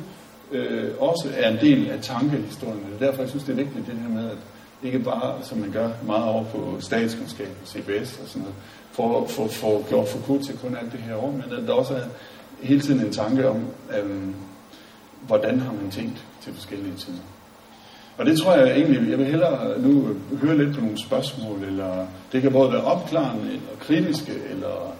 øh, 0.52 0.90
også 0.98 1.28
er 1.36 1.50
en 1.50 1.58
del 1.60 1.90
af 1.90 2.00
tankehistorien. 2.02 2.84
Det 2.92 3.02
er 3.02 3.06
derfor, 3.06 3.22
jeg 3.22 3.30
synes, 3.30 3.44
det 3.44 3.52
er 3.52 3.56
vigtigt, 3.56 3.86
det 3.86 3.94
her 3.94 4.08
med, 4.08 4.30
at 4.30 4.38
ikke 4.82 4.98
bare, 4.98 5.34
som 5.42 5.58
man 5.58 5.70
gør 5.70 5.88
meget 6.06 6.24
over 6.24 6.44
på 6.44 6.76
statskundskab 6.80 7.48
og 7.62 7.68
CBS 7.68 8.18
og 8.22 8.28
sådan 8.28 8.42
noget, 8.42 8.54
for 8.92 9.22
at 9.22 9.30
få 9.30 9.48
for, 9.48 9.88
gjort 9.88 10.08
Foucault 10.08 10.46
til 10.46 10.58
kun 10.58 10.76
alt 10.76 10.92
det 10.92 11.00
her 11.00 11.16
år, 11.16 11.30
men 11.30 11.58
at 11.58 11.66
der 11.66 11.72
også 11.72 11.94
er 11.94 12.04
hele 12.60 12.80
tiden 12.80 13.00
en 13.00 13.12
tanke 13.12 13.48
om, 13.48 13.64
øhm, 13.98 14.34
hvordan 15.26 15.60
har 15.60 15.72
man 15.72 15.90
tænkt 15.90 16.24
til 16.42 16.54
forskellige 16.54 16.96
tider. 16.96 17.22
Og 18.18 18.26
det 18.26 18.38
tror 18.38 18.54
jeg 18.54 18.76
egentlig, 18.76 19.10
jeg 19.10 19.18
vil 19.18 19.26
hellere 19.26 19.80
nu 19.80 20.16
høre 20.42 20.58
lidt 20.58 20.74
på 20.74 20.80
nogle 20.80 20.98
spørgsmål, 21.06 21.64
eller 21.64 22.06
det 22.32 22.42
kan 22.42 22.52
både 22.52 22.72
være 22.72 22.84
opklarende, 22.84 23.46
eller 23.46 23.76
kritiske, 23.80 24.32
eller 24.50 24.94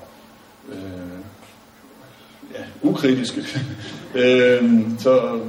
øh, 0.69 1.22
ja, 2.55 2.65
ukritiske. 2.83 3.41
øh, 4.23 4.81
så 4.99 5.41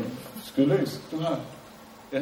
skyd 0.46 0.66
løs, 0.66 1.00
du 1.12 1.18
har. 1.20 1.40
Ja. 2.14 2.20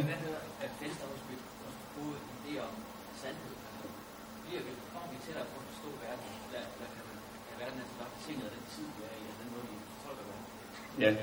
Ja, 10.99 11.13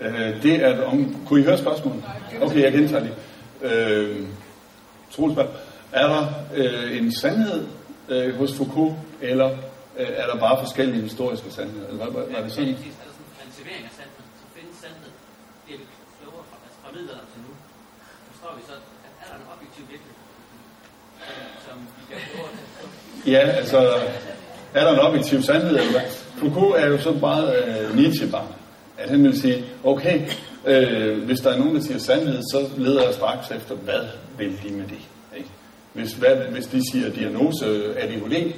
øh, 0.00 0.42
det 0.42 0.54
er 0.64 0.82
om... 0.82 1.16
Kunne 1.26 1.40
I 1.40 1.44
høre 1.44 1.58
spørgsmålet? 1.58 2.04
Okay, 2.42 2.62
jeg 2.62 2.72
gentager 2.72 3.02
lige. 3.02 3.14
Øh, 3.62 4.26
Troelsberg, 5.10 5.48
er 5.92 6.06
der 6.06 6.26
øh, 6.54 6.98
en 6.98 7.12
sandhed 7.12 7.66
øh, 8.08 8.34
hos 8.34 8.56
Foucault, 8.56 8.94
eller 9.20 9.50
øh, 10.00 10.20
er 10.20 10.26
der 10.30 10.36
bare 10.46 10.56
forskellige 10.64 11.02
historiske 11.08 11.50
sandheder? 11.56 11.86
Eller 11.88 12.00
hvad, 12.02 12.12
hvad, 12.14 12.24
hvad 12.30 12.38
er 12.40 12.44
det 12.46 12.52
sådan? 12.52 12.68
Ja, 12.68 12.74
er 12.74 13.12
sådan 13.16 13.26
en 13.30 13.36
relativering 13.42 13.84
af 13.90 13.94
sandhed. 13.98 14.24
Så 14.40 14.46
findes 14.56 14.76
sandhed, 14.84 15.10
det 15.64 15.72
er 15.76 15.80
klogere 16.18 16.44
fra, 16.50 16.56
altså 16.64 16.78
fra 16.82 16.90
middelalderen 16.94 17.28
til 17.32 17.40
nu. 17.46 17.52
Forstår 18.30 18.50
vi 18.58 18.62
så, 18.70 18.74
at 19.06 19.12
er 19.22 19.26
der 19.30 19.36
en 19.42 19.48
objektiv 19.54 19.84
virkelighed, 19.92 20.20
som 21.66 21.76
vi 21.96 22.02
kan 22.10 22.18
prøve 22.34 22.48
Ja, 23.34 23.42
altså, 23.60 23.78
er 24.74 24.82
der 24.84 24.92
en 24.92 25.02
objektiv 25.08 25.38
sandhed, 25.42 25.74
eller 25.80 25.92
hvad? 25.96 26.06
Foucault 26.40 26.76
er 26.82 26.86
jo 26.86 26.98
så 26.98 27.12
meget 27.26 27.48
øh, 27.60 27.96
Nietzsche-barn, 27.96 28.52
at 28.98 29.08
han 29.10 29.24
vil 29.24 29.40
sige, 29.40 29.64
okay, 29.84 30.16
øh, 30.66 31.24
hvis 31.24 31.40
der 31.40 31.50
er 31.50 31.58
nogen, 31.58 31.74
der 31.74 31.82
siger 31.82 31.98
sandhed, 31.98 32.42
så 32.52 32.58
leder 32.76 33.02
jeg 33.04 33.14
straks 33.14 33.50
efter, 33.50 33.74
hvad 33.74 34.04
vil 34.38 34.60
de 34.62 34.72
med 34.72 34.84
det? 34.84 34.98
Ikke? 35.36 35.48
Hvis, 35.92 36.12
hvad, 36.12 36.36
hvis 36.36 36.66
de 36.66 36.80
siger 36.92 37.10
diagnose 37.10 37.66
ADHD, 37.98 38.52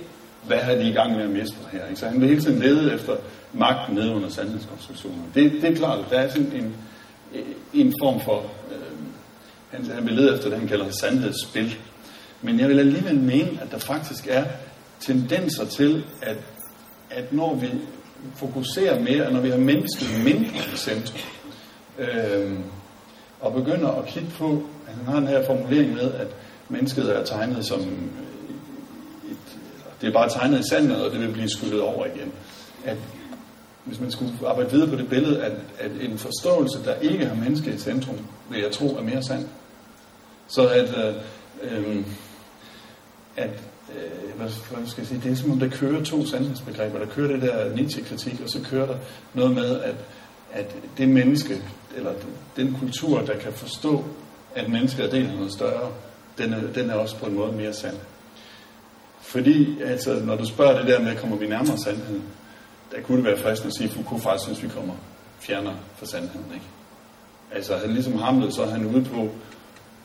hvad 0.49 0.59
havde 0.59 0.81
de 0.81 0.89
i 0.89 0.93
gang 0.93 1.17
med 1.17 1.25
at 1.25 1.31
mestre 1.31 1.59
her? 1.73 1.87
Ikke? 1.87 2.01
Så 2.01 2.09
han 2.09 2.21
vil 2.21 2.29
hele 2.29 2.43
tiden 2.43 2.59
lede 2.59 2.95
efter 2.95 3.17
magten 3.53 3.95
nede 3.95 4.15
under 4.15 4.29
sandhedskonstruktioner. 4.29 5.23
Det, 5.35 5.53
det 5.53 5.65
er 5.65 5.75
klart, 5.77 5.99
at 5.99 6.05
der 6.11 6.19
er 6.19 6.29
sådan 6.29 6.53
en, 6.53 6.75
en 7.75 7.95
form 8.03 8.21
for, 8.21 8.39
øh, 8.71 8.99
han, 9.71 9.87
han 9.95 10.07
vil 10.07 10.15
lede 10.15 10.35
efter 10.35 10.49
det, 10.49 10.59
han 10.59 10.69
kalder 10.69 10.91
sandhedsspil. 10.91 11.77
Men 12.43 12.61
jeg 12.61 12.69
vil 12.69 12.79
alligevel 12.79 13.19
mene, 13.19 13.51
at 13.63 13.71
der 13.71 13.79
faktisk 13.79 14.27
er 14.31 14.45
tendenser 15.01 15.65
til, 15.65 16.05
at, 16.23 16.37
at 17.11 17.33
når 17.33 17.55
vi 17.55 17.69
fokuserer 18.35 19.01
mere, 19.01 19.33
når 19.33 19.41
vi 19.41 19.51
har 19.51 19.59
mennesket 19.59 20.09
mindre 20.25 20.57
i 20.75 20.77
centrum, 20.77 21.21
øh, 21.99 22.59
og 23.41 23.53
begynder 23.53 23.89
at 23.89 24.07
kigge 24.07 24.31
på, 24.39 24.63
han 24.87 25.07
har 25.07 25.21
den 25.21 25.29
her 25.29 25.47
formulering 25.47 25.95
med, 25.95 26.13
at 26.13 26.27
mennesket 26.69 27.17
er 27.17 27.25
tegnet 27.25 27.67
som 27.67 28.11
det 30.01 30.09
er 30.09 30.13
bare 30.13 30.29
tegnet 30.29 30.61
i 30.61 30.69
sandet, 30.69 31.05
og 31.05 31.13
det 31.13 31.21
vil 31.21 31.33
blive 31.33 31.49
skyllet 31.49 31.81
over 31.81 32.07
igen. 32.07 32.33
At 32.85 32.97
hvis 33.85 34.01
man 34.01 34.11
skulle 34.11 34.33
arbejde 34.47 34.71
videre 34.71 34.89
på 34.89 34.97
det 34.97 35.09
billede, 35.09 35.43
at, 35.43 35.53
at 35.79 35.91
en 36.01 36.19
forståelse, 36.19 36.85
der 36.85 36.95
ikke 36.95 37.27
har 37.27 37.35
mennesket 37.35 37.75
i 37.75 37.79
centrum, 37.79 38.19
vil 38.51 38.61
jeg 38.61 38.73
tro 38.73 38.97
er 38.97 39.03
mere 39.03 39.23
sand. 39.23 39.49
Så 40.49 40.69
at, 40.69 40.89
øh, 40.99 41.15
øh, 41.63 42.05
at 43.37 43.51
øh, 43.97 44.37
hvad, 44.37 44.49
hvad 44.71 44.87
skal 44.87 45.01
jeg 45.01 45.07
sige, 45.07 45.21
det 45.25 45.33
er 45.33 45.37
som 45.37 45.51
om, 45.51 45.59
der 45.59 45.69
kører 45.69 46.05
to 46.05 46.27
sandhedsbegreber. 46.27 46.99
Der 46.99 47.07
kører 47.07 47.33
det 47.33 47.43
der 47.43 47.75
Nietzsche-kritik, 47.75 48.41
og 48.45 48.51
så 48.51 48.61
kører 48.71 48.87
der 48.87 48.97
noget 49.35 49.55
med, 49.55 49.81
at, 49.81 49.95
at 50.53 50.77
det 50.99 51.09
menneske, 51.09 51.63
eller 51.97 52.13
den 52.57 52.77
kultur, 52.81 53.21
der 53.21 53.39
kan 53.39 53.53
forstå, 53.53 54.05
at 54.55 54.69
mennesket 54.69 55.05
er 55.05 55.11
del 55.11 55.27
af 55.27 55.35
noget 55.35 55.53
større, 55.53 55.91
den 56.39 56.53
er, 56.53 56.73
den 56.75 56.91
er 56.91 56.95
også 56.95 57.17
på 57.17 57.27
en 57.27 57.35
måde 57.35 57.53
mere 57.53 57.73
sand. 57.73 57.97
Fordi, 59.29 59.83
altså, 59.83 60.21
når 60.25 60.37
du 60.37 60.47
spørger 60.47 60.79
det 60.79 60.89
der 60.89 61.01
med, 61.01 61.17
kommer 61.17 61.37
vi 61.37 61.47
nærmere 61.47 61.79
sandheden, 61.79 62.23
der 62.93 63.01
kunne 63.01 63.17
det 63.17 63.25
være 63.25 63.39
fristende 63.39 63.69
at 63.69 63.75
sige, 63.75 63.89
at 63.89 63.95
Foucault 63.95 64.23
faktisk 64.23 64.45
synes, 64.45 64.63
vi 64.63 64.69
kommer 64.69 64.95
fjerner 65.41 65.73
fra 65.97 66.07
sandheden. 66.07 66.47
Ikke? 66.55 66.67
Altså, 67.53 67.77
han 67.77 67.91
ligesom 67.91 68.19
Hamlet, 68.19 68.55
så 68.55 68.63
er 68.63 68.71
han 68.71 68.87
ude 68.87 69.05
på 69.05 69.23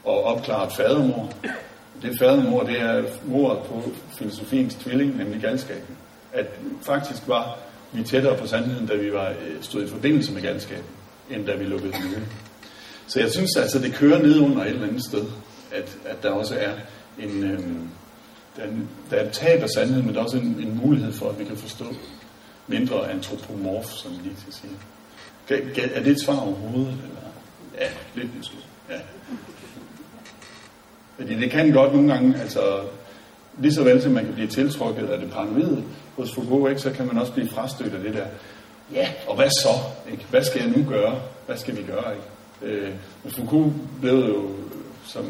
at 0.08 0.24
opklare 0.24 0.68
et 0.68 0.74
fadermor. 0.74 1.32
Det 2.02 2.20
fadermor, 2.20 2.64
det 2.64 2.82
er 2.82 3.04
mordet 3.26 3.64
på 3.64 3.84
filosofiens 4.18 4.76
tvilling, 4.76 5.18
nemlig 5.18 5.42
galskaben. 5.42 5.98
At 6.34 6.46
faktisk 6.82 7.28
var 7.28 7.58
vi 7.92 8.04
tættere 8.04 8.38
på 8.38 8.48
sandheden, 8.48 8.88
da 8.88 8.96
vi 8.96 9.14
var 9.14 9.30
øh, 9.30 9.62
stod 9.62 9.84
i 9.84 9.88
forbindelse 9.88 10.34
med 10.34 10.42
galskaben, 10.42 10.86
end 11.30 11.46
da 11.46 11.56
vi 11.56 11.64
lukkede 11.64 11.92
den 11.92 12.02
ude. 12.02 12.26
Så 13.08 13.20
jeg 13.20 13.32
synes 13.32 13.50
altså, 13.58 13.80
det 13.80 13.94
kører 13.94 14.22
ned 14.22 14.40
under 14.40 14.64
et 14.64 14.70
eller 14.70 14.88
andet 14.88 15.06
sted, 15.06 15.26
at, 15.72 15.98
at 16.06 16.24
der 16.24 16.30
også 16.30 16.56
er 16.56 16.72
en, 17.20 17.44
øhm, 17.44 17.90
der, 18.58 18.64
er 18.64 18.68
der 19.10 19.18
er 19.18 19.26
et 19.26 19.32
tab 19.32 19.64
af 19.64 19.70
sandhed, 19.70 20.02
men 20.02 20.14
der 20.14 20.20
er 20.20 20.24
også 20.24 20.38
en, 20.38 20.56
en 20.60 20.82
mulighed 20.84 21.14
for, 21.14 21.30
at 21.30 21.40
vi 21.40 21.44
kan 21.44 21.58
forstå 21.58 21.86
mindre 22.68 23.12
antropomorf, 23.12 23.86
som 23.86 24.12
lige 24.24 24.36
skal 24.38 24.54
sige. 24.54 24.74
Er 25.96 26.04
det 26.04 26.12
et 26.12 26.22
svar 26.22 26.40
overhovedet? 26.40 26.88
Eller? 26.88 27.22
Ja, 27.80 27.88
lidt 28.16 28.38
måske. 28.38 28.56
Ja. 28.90 29.00
Fordi 31.18 31.36
det 31.36 31.52
kan 31.52 31.72
godt 31.72 31.94
nogle 31.94 32.14
gange, 32.14 32.42
altså 32.42 32.82
lige 33.58 33.74
så 33.74 33.84
vel 33.84 34.02
som 34.02 34.12
man 34.12 34.26
kan 34.26 34.34
blive 34.34 34.48
tiltrukket 34.48 35.08
af 35.08 35.20
det 35.20 35.32
paranoide 35.32 35.84
hos 36.16 36.34
Foucault, 36.34 36.70
ikke, 36.70 36.82
så 36.82 36.92
kan 36.92 37.08
man 37.08 37.18
også 37.18 37.34
blive 37.34 37.50
frastødt 37.50 37.94
af 37.94 38.00
det 38.00 38.14
der, 38.14 38.26
ja, 38.94 39.10
og 39.28 39.36
hvad 39.36 39.50
så? 39.50 39.70
Ikke? 40.12 40.26
Hvad 40.30 40.44
skal 40.44 40.62
jeg 40.62 40.72
nu 40.78 40.90
gøre? 40.90 41.22
Hvad 41.46 41.58
skal 41.58 41.78
vi 41.78 41.84
gøre? 41.84 42.14
Ikke? 42.16 42.76
Øh, 42.76 42.94
Foucault 43.28 43.74
blev 44.02 44.14
jo, 44.14 44.44
øh, 44.44 44.50
som 45.06 45.26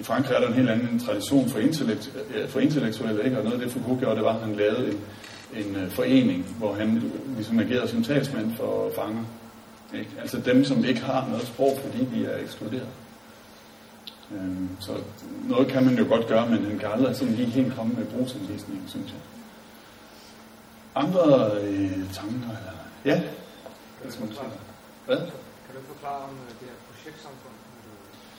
i 0.00 0.02
Frankrig 0.02 0.34
er 0.34 0.40
der 0.40 0.48
en 0.48 0.54
helt 0.54 0.70
anden 0.70 0.98
tradition 0.98 1.48
for, 1.48 1.58
intellekt, 1.58 2.12
for 2.48 2.60
intellektuelle, 2.60 3.24
ikke? 3.24 3.38
og 3.38 3.44
noget 3.44 3.60
af 3.60 3.64
det 3.64 3.72
Foucault 3.72 4.00
gjorde, 4.00 4.16
det 4.16 4.24
var, 4.24 4.34
at 4.34 4.40
han 4.40 4.54
lavede 4.56 4.86
en, 4.90 5.00
en 5.56 5.76
uh, 5.76 5.90
forening, 5.90 6.44
hvor 6.58 6.74
han 6.74 7.12
ligesom 7.36 7.58
agerede 7.58 7.88
som 7.88 8.02
talsmand 8.02 8.56
for 8.56 8.90
fanger. 8.96 9.24
Ikke? 9.94 10.10
Altså 10.20 10.40
dem, 10.40 10.64
som 10.64 10.84
ikke 10.84 11.00
har 11.00 11.28
noget 11.28 11.46
sprog, 11.46 11.78
fordi 11.84 12.04
de 12.14 12.26
er 12.26 12.42
ekskluderet. 12.42 12.88
Øhm, 14.32 14.68
så 14.80 14.92
noget 15.48 15.68
kan 15.68 15.84
man 15.84 15.98
jo 15.98 16.04
godt 16.08 16.26
gøre, 16.26 16.48
men 16.48 16.64
han 16.64 16.78
kan 16.78 16.88
aldrig 16.88 17.16
sådan 17.16 17.34
lige 17.34 17.48
helt 17.48 17.74
komme 17.74 17.94
med 17.94 18.06
brugsanvisning, 18.06 18.84
synes 18.86 19.12
jeg. 19.12 19.20
Andre 20.94 21.50
øh, 21.62 22.12
tanker? 22.12 22.50
Eller? 22.58 22.76
Ja? 23.04 23.22
Skal 24.08 24.20
man 24.20 24.32
sige? 24.32 24.44
Hvad? 25.06 25.18
Kan 25.66 25.74
du 25.76 25.80
forklare 25.86 26.22
om 26.28 26.34
øh, 26.34 26.50
det 26.60 26.68
her 26.68 26.76
projektsamfund, 26.88 27.54
du 27.84 27.90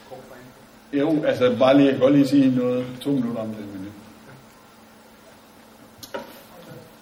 kort 0.09 0.23
for 0.27 0.35
ind? 0.35 0.60
Jo, 0.93 1.23
altså 1.23 1.55
bare 1.59 1.77
lige, 1.77 1.85
jeg 1.85 1.93
kan 1.93 2.01
godt 2.01 2.15
lige 2.15 2.27
sige 2.27 2.55
noget, 2.55 2.85
to 3.01 3.09
minutter 3.11 3.41
om 3.41 3.47
det, 3.47 3.65
men 3.73 3.87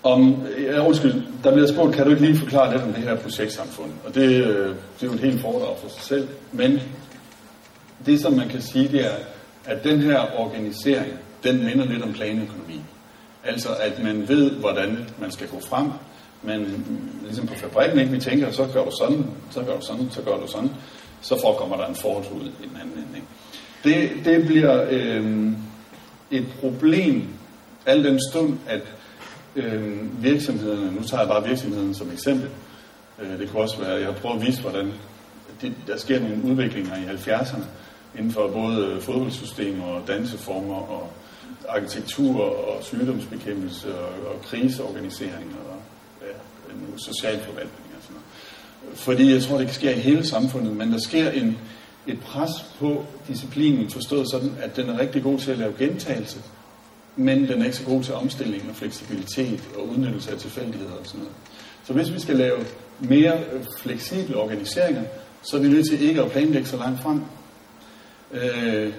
om, 0.03 0.47
ja, 0.59 0.87
undskyld, 0.87 1.23
der 1.43 1.51
bliver 1.51 1.67
spurgt, 1.67 1.95
kan 1.95 2.05
du 2.05 2.11
ikke 2.11 2.25
lige 2.25 2.37
forklare 2.37 2.71
lidt 2.71 2.83
om 2.83 2.93
det 2.93 3.03
her 3.03 3.15
projektsamfund? 3.15 3.91
Og 4.05 4.15
det, 4.15 4.45
øh, 4.45 4.67
det 4.67 5.03
er 5.03 5.07
jo 5.07 5.13
et 5.13 5.19
helt 5.19 5.41
foredrag 5.41 5.77
for 5.81 5.89
sig 5.89 6.01
selv, 6.01 6.27
men 6.51 6.79
det, 8.05 8.21
som 8.21 8.33
man 8.33 8.49
kan 8.49 8.61
sige, 8.61 8.87
det 8.87 9.05
er, 9.05 9.15
at 9.65 9.83
den 9.83 9.99
her 9.99 10.19
organisering, 10.37 11.13
den 11.43 11.65
minder 11.65 11.85
lidt 11.85 12.03
om 12.03 12.13
planøkonomi. 12.13 12.81
Altså, 13.43 13.69
at 13.79 14.03
man 14.03 14.27
ved, 14.27 14.51
hvordan 14.51 15.09
man 15.19 15.31
skal 15.31 15.47
gå 15.47 15.59
frem. 15.59 15.87
Men 16.43 16.85
ligesom 17.23 17.47
på 17.47 17.55
fabrikken, 17.55 17.99
ikke? 17.99 18.11
vi 18.11 18.19
tænker, 18.19 18.51
så 18.51 18.67
gør 18.73 18.85
du 18.85 18.91
sådan, 18.99 19.25
så 19.51 19.63
gør 19.63 19.75
du 19.75 19.85
sådan, 19.85 20.09
så 20.11 20.21
gør 20.21 20.37
du 20.37 20.47
sådan. 20.47 20.71
Så 21.21 21.41
forekommer 21.41 21.77
der 21.77 21.87
en 21.87 21.95
forud 21.95 22.45
i 22.63 22.67
den 22.67 22.77
anden 22.81 22.97
ende. 22.97 23.25
Det, 23.84 24.11
det 24.25 24.45
bliver 24.45 24.86
øh, 24.89 25.51
et 26.32 26.45
problem, 26.59 27.27
al 27.86 28.03
den 28.03 28.19
stund, 28.32 28.57
at 28.67 28.82
øh, 29.55 30.23
virksomhederne, 30.23 30.91
nu 30.91 31.03
tager 31.03 31.21
jeg 31.21 31.30
bare 31.30 31.47
virksomheden 31.47 31.95
som 31.95 32.11
eksempel, 32.11 32.49
øh, 33.21 33.39
det 33.39 33.49
kunne 33.49 33.61
også 33.61 33.80
være, 33.80 33.93
jeg 33.93 34.05
har 34.05 34.13
prøvet 34.13 34.41
at 34.41 34.47
vise, 34.47 34.61
hvordan 34.61 34.93
det, 35.61 35.73
der 35.88 35.97
sker 35.97 36.19
nogle 36.19 36.43
udviklinger 36.43 36.95
i 36.95 37.05
70'erne, 37.15 37.63
inden 38.17 38.32
for 38.32 38.47
både 38.47 38.86
øh, 38.86 39.01
fodboldsystemer 39.01 39.86
og 39.86 40.07
danseformer 40.07 40.75
og 40.75 41.11
arkitektur 41.69 42.41
og 42.41 42.84
sygdomsbekæmpelse 42.84 43.99
og, 43.99 44.34
og 44.34 44.41
kriseorganisering 44.41 45.55
og 45.69 45.82
ja, 46.21 46.34
socialforvaltning 46.97 47.88
og 47.97 48.03
sådan 48.03 48.13
noget. 48.13 48.97
Fordi 48.99 49.34
jeg 49.34 49.43
tror, 49.43 49.57
det 49.57 49.65
kan 49.65 49.75
ske 49.75 49.95
i 49.95 49.99
hele 49.99 50.25
samfundet, 50.25 50.75
men 50.75 50.91
der 50.91 50.99
sker 50.99 51.30
en, 51.32 51.57
et 52.07 52.19
pres 52.19 52.51
på 52.79 53.05
disciplinen, 53.27 53.89
forstået 53.89 54.31
sådan, 54.31 54.51
at 54.61 54.75
den 54.75 54.89
er 54.89 54.99
rigtig 54.99 55.23
god 55.23 55.39
til 55.39 55.51
at 55.51 55.57
lave 55.57 55.73
gentagelse, 55.79 56.39
men 57.15 57.47
den 57.47 57.61
er 57.61 57.65
ikke 57.65 57.77
så 57.77 57.85
god 57.85 58.03
til 58.03 58.13
omstilling 58.13 58.69
og 58.69 58.75
fleksibilitet 58.75 59.61
og 59.77 59.87
udnyttelse 59.87 60.31
af 60.31 60.37
tilfældigheder 60.37 60.93
og 60.93 61.05
sådan 61.05 61.19
noget. 61.19 61.35
Så 61.83 61.93
hvis 61.93 62.13
vi 62.13 62.19
skal 62.19 62.35
lave 62.35 62.57
mere 62.99 63.39
øh, 63.53 63.63
fleksible 63.77 64.37
organiseringer, 64.37 65.03
så 65.41 65.57
er 65.57 65.61
vi 65.61 65.67
nødt 65.67 65.89
til 65.89 66.01
ikke 66.01 66.21
at 66.21 66.31
planlægge 66.31 66.67
så 66.67 66.77
langt 66.77 67.01
frem, 67.01 67.21
Øh, 68.31 68.93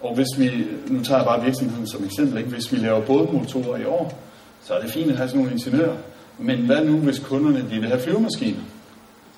og 0.00 0.14
hvis 0.14 0.26
vi, 0.38 0.66
nu 0.86 1.04
tager 1.04 1.18
jeg 1.18 1.26
bare 1.26 1.44
virksomheden 1.44 1.86
som 1.86 2.04
eksempel, 2.04 2.38
ikke? 2.38 2.50
hvis 2.50 2.72
vi 2.72 2.76
laver 2.76 3.00
bådmotorer 3.00 3.78
i 3.78 3.84
år, 3.84 4.18
så 4.62 4.74
er 4.74 4.80
det 4.80 4.90
fint 4.90 5.10
at 5.10 5.16
have 5.16 5.28
sådan 5.28 5.40
nogle 5.40 5.52
ingeniører. 5.52 5.96
Men 6.38 6.58
hvad 6.58 6.84
nu, 6.84 6.96
hvis 6.96 7.18
kunderne 7.18 7.58
de 7.70 7.80
vil 7.80 7.88
have 7.88 8.00
flyvemaskiner? 8.00 8.60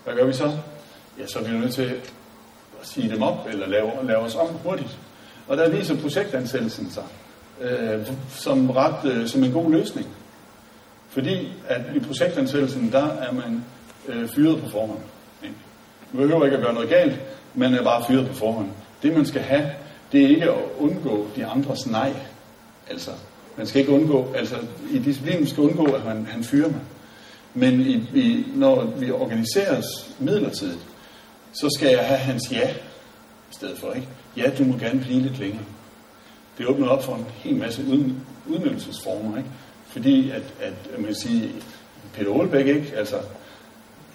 Hvad 0.04 0.14
gør 0.14 0.26
vi 0.26 0.32
så? 0.32 0.52
Ja, 1.18 1.26
så 1.26 1.38
er 1.38 1.42
vi 1.42 1.58
nødt 1.58 1.74
til 1.74 1.82
at 1.82 2.12
sige 2.82 3.10
dem 3.10 3.22
op, 3.22 3.48
eller 3.50 3.66
lave, 3.66 3.90
lave 4.02 4.18
os 4.18 4.34
om 4.34 4.48
hurtigt. 4.64 4.98
Og 5.48 5.56
der 5.56 5.70
viser 5.70 6.00
projektansættelsen 6.00 6.90
sig 6.90 7.04
øh, 7.60 8.06
som, 8.28 8.70
ret, 8.70 9.12
øh, 9.12 9.26
som 9.26 9.44
en 9.44 9.52
god 9.52 9.70
løsning. 9.70 10.06
Fordi 11.08 11.52
at 11.68 11.80
i 11.94 11.98
projektansættelsen, 11.98 12.92
der 12.92 13.04
er 13.04 13.32
man 13.32 13.64
øh, 14.08 14.28
fyret 14.28 14.62
på 14.62 14.68
forhånd. 14.68 15.00
Ikke? 15.42 15.54
Man 16.12 16.22
behøver 16.22 16.44
ikke 16.44 16.56
at 16.56 16.62
gøre 16.62 16.74
noget 16.74 16.88
galt, 16.88 17.20
man 17.54 17.74
er 17.74 17.82
bare 17.82 18.04
fyret 18.08 18.28
på 18.28 18.34
forhånd. 18.34 18.68
Det 19.02 19.16
man 19.16 19.26
skal 19.26 19.42
have, 19.42 19.70
det 20.12 20.24
er 20.24 20.28
ikke 20.28 20.50
at 20.50 20.58
undgå 20.78 21.26
de 21.36 21.46
andres 21.46 21.86
nej. 21.86 22.12
Altså, 22.90 23.10
man 23.56 23.66
skal 23.66 23.80
ikke 23.80 23.92
undgå, 23.92 24.32
altså 24.36 24.56
i 24.90 24.98
disciplinen 24.98 25.46
skal 25.46 25.62
undgå, 25.62 25.84
at 25.84 26.04
man, 26.04 26.26
han 26.30 26.44
fyrer 26.44 26.68
mig. 26.68 26.80
Men 27.54 27.80
i, 27.80 27.94
i, 28.14 28.46
når 28.54 28.84
vi 28.84 29.10
organiserer 29.10 29.78
os 29.78 30.10
midlertidigt, 30.18 30.86
så 31.60 31.70
skal 31.78 31.88
jeg 31.88 32.06
have 32.06 32.18
hans 32.18 32.52
ja 32.52 32.70
i 33.50 33.54
stedet 33.54 33.78
for, 33.78 33.92
ikke? 33.92 34.08
Ja, 34.36 34.50
du 34.58 34.64
må 34.64 34.78
gerne 34.78 35.00
blive 35.00 35.20
lidt 35.20 35.38
længere. 35.38 35.64
Det 36.58 36.66
åbner 36.66 36.88
op 36.88 37.04
for 37.04 37.14
en 37.14 37.26
hel 37.34 37.56
masse 37.56 37.84
udnyttelsesformer, 38.46 39.36
ikke? 39.36 39.50
Fordi 39.86 40.30
at, 40.30 40.42
at, 40.60 40.72
man 40.96 41.04
kan 41.04 41.14
sige, 41.14 41.50
Peter 42.14 42.30
Olbæk, 42.30 42.66
ikke? 42.66 42.92
Altså, 42.96 43.16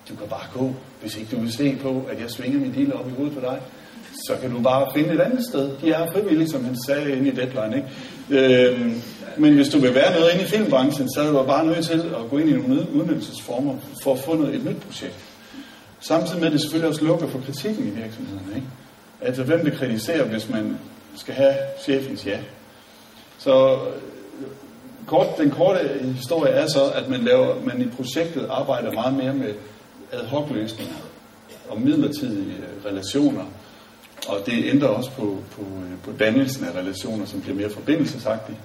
du 0.09 0.15
kan 0.15 0.27
bare 0.27 0.45
gå, 0.53 0.73
hvis 1.01 1.17
ikke 1.17 1.35
du 1.35 1.41
vil 1.41 1.53
se 1.53 1.77
på, 1.81 2.05
at 2.11 2.21
jeg 2.21 2.31
svinger 2.31 2.59
min 2.59 2.71
dille 2.71 2.93
op 2.93 3.07
i 3.07 3.11
hovedet 3.11 3.33
på 3.33 3.39
dig 3.39 3.61
så 4.27 4.33
kan 4.41 4.51
du 4.51 4.61
bare 4.61 4.87
finde 4.95 5.13
et 5.13 5.19
andet 5.19 5.45
sted. 5.49 5.71
De 5.81 5.91
er 5.91 6.11
frivillige, 6.11 6.49
som 6.49 6.65
han 6.65 6.77
sagde 6.85 7.11
inde 7.11 7.27
i 7.27 7.31
Deadline. 7.31 7.75
Ikke? 8.29 8.69
Øhm, 8.69 9.01
men 9.37 9.53
hvis 9.55 9.69
du 9.69 9.79
vil 9.79 9.95
være 9.95 10.13
noget 10.13 10.33
inde 10.33 10.43
i 10.43 10.47
filmbranchen, 10.47 11.09
så 11.13 11.21
er 11.21 11.31
du 11.31 11.43
bare 11.43 11.65
nødt 11.65 11.85
til 11.85 11.99
at 11.99 12.29
gå 12.29 12.37
ind 12.37 12.49
i 12.49 12.53
nogle 12.53 12.87
udnyttelsesformer 12.93 13.75
for 14.03 14.13
at 14.13 14.19
få 14.19 14.35
noget, 14.35 14.55
et 14.55 14.65
nyt 14.65 14.81
projekt. 14.81 15.30
Samtidig 16.01 16.39
med, 16.39 16.47
at 16.47 16.53
det 16.53 16.61
selvfølgelig 16.61 16.89
også 16.89 17.05
lukker 17.05 17.27
for 17.27 17.39
kritikken 17.39 17.87
i 17.87 17.89
virksomheden. 17.89 18.51
Ikke? 18.55 18.67
Altså, 19.21 19.43
hvem 19.43 19.65
det 19.65 19.73
kritiserer, 19.73 20.23
hvis 20.23 20.49
man 20.49 20.77
skal 21.15 21.33
have 21.33 21.55
chefens 21.81 22.25
ja? 22.25 22.39
Så 23.37 23.79
kort, 25.07 25.27
den 25.37 25.51
korte 25.51 25.79
historie 26.15 26.51
er 26.51 26.67
så, 26.67 26.91
at 26.95 27.09
man, 27.09 27.19
laver, 27.19 27.61
man 27.65 27.81
i 27.81 27.87
projektet 27.87 28.47
arbejder 28.49 28.91
meget 28.91 29.13
mere 29.13 29.33
med 29.33 29.53
ad 30.11 30.25
hoc 30.25 30.49
løsninger 30.51 30.95
og 31.69 31.81
midlertidige 31.81 32.55
øh, 32.57 32.85
relationer. 32.91 33.45
Og 34.27 34.37
det 34.45 34.65
ændrer 34.65 34.87
også 34.87 35.11
på, 35.11 35.37
på, 35.51 35.61
øh, 35.61 35.97
på 36.03 36.11
dannelsen 36.19 36.65
af 36.65 36.75
relationer, 36.75 37.25
som 37.25 37.41
bliver 37.41 37.55
mere 37.55 37.69
forbindelsesagtige. 37.69 38.57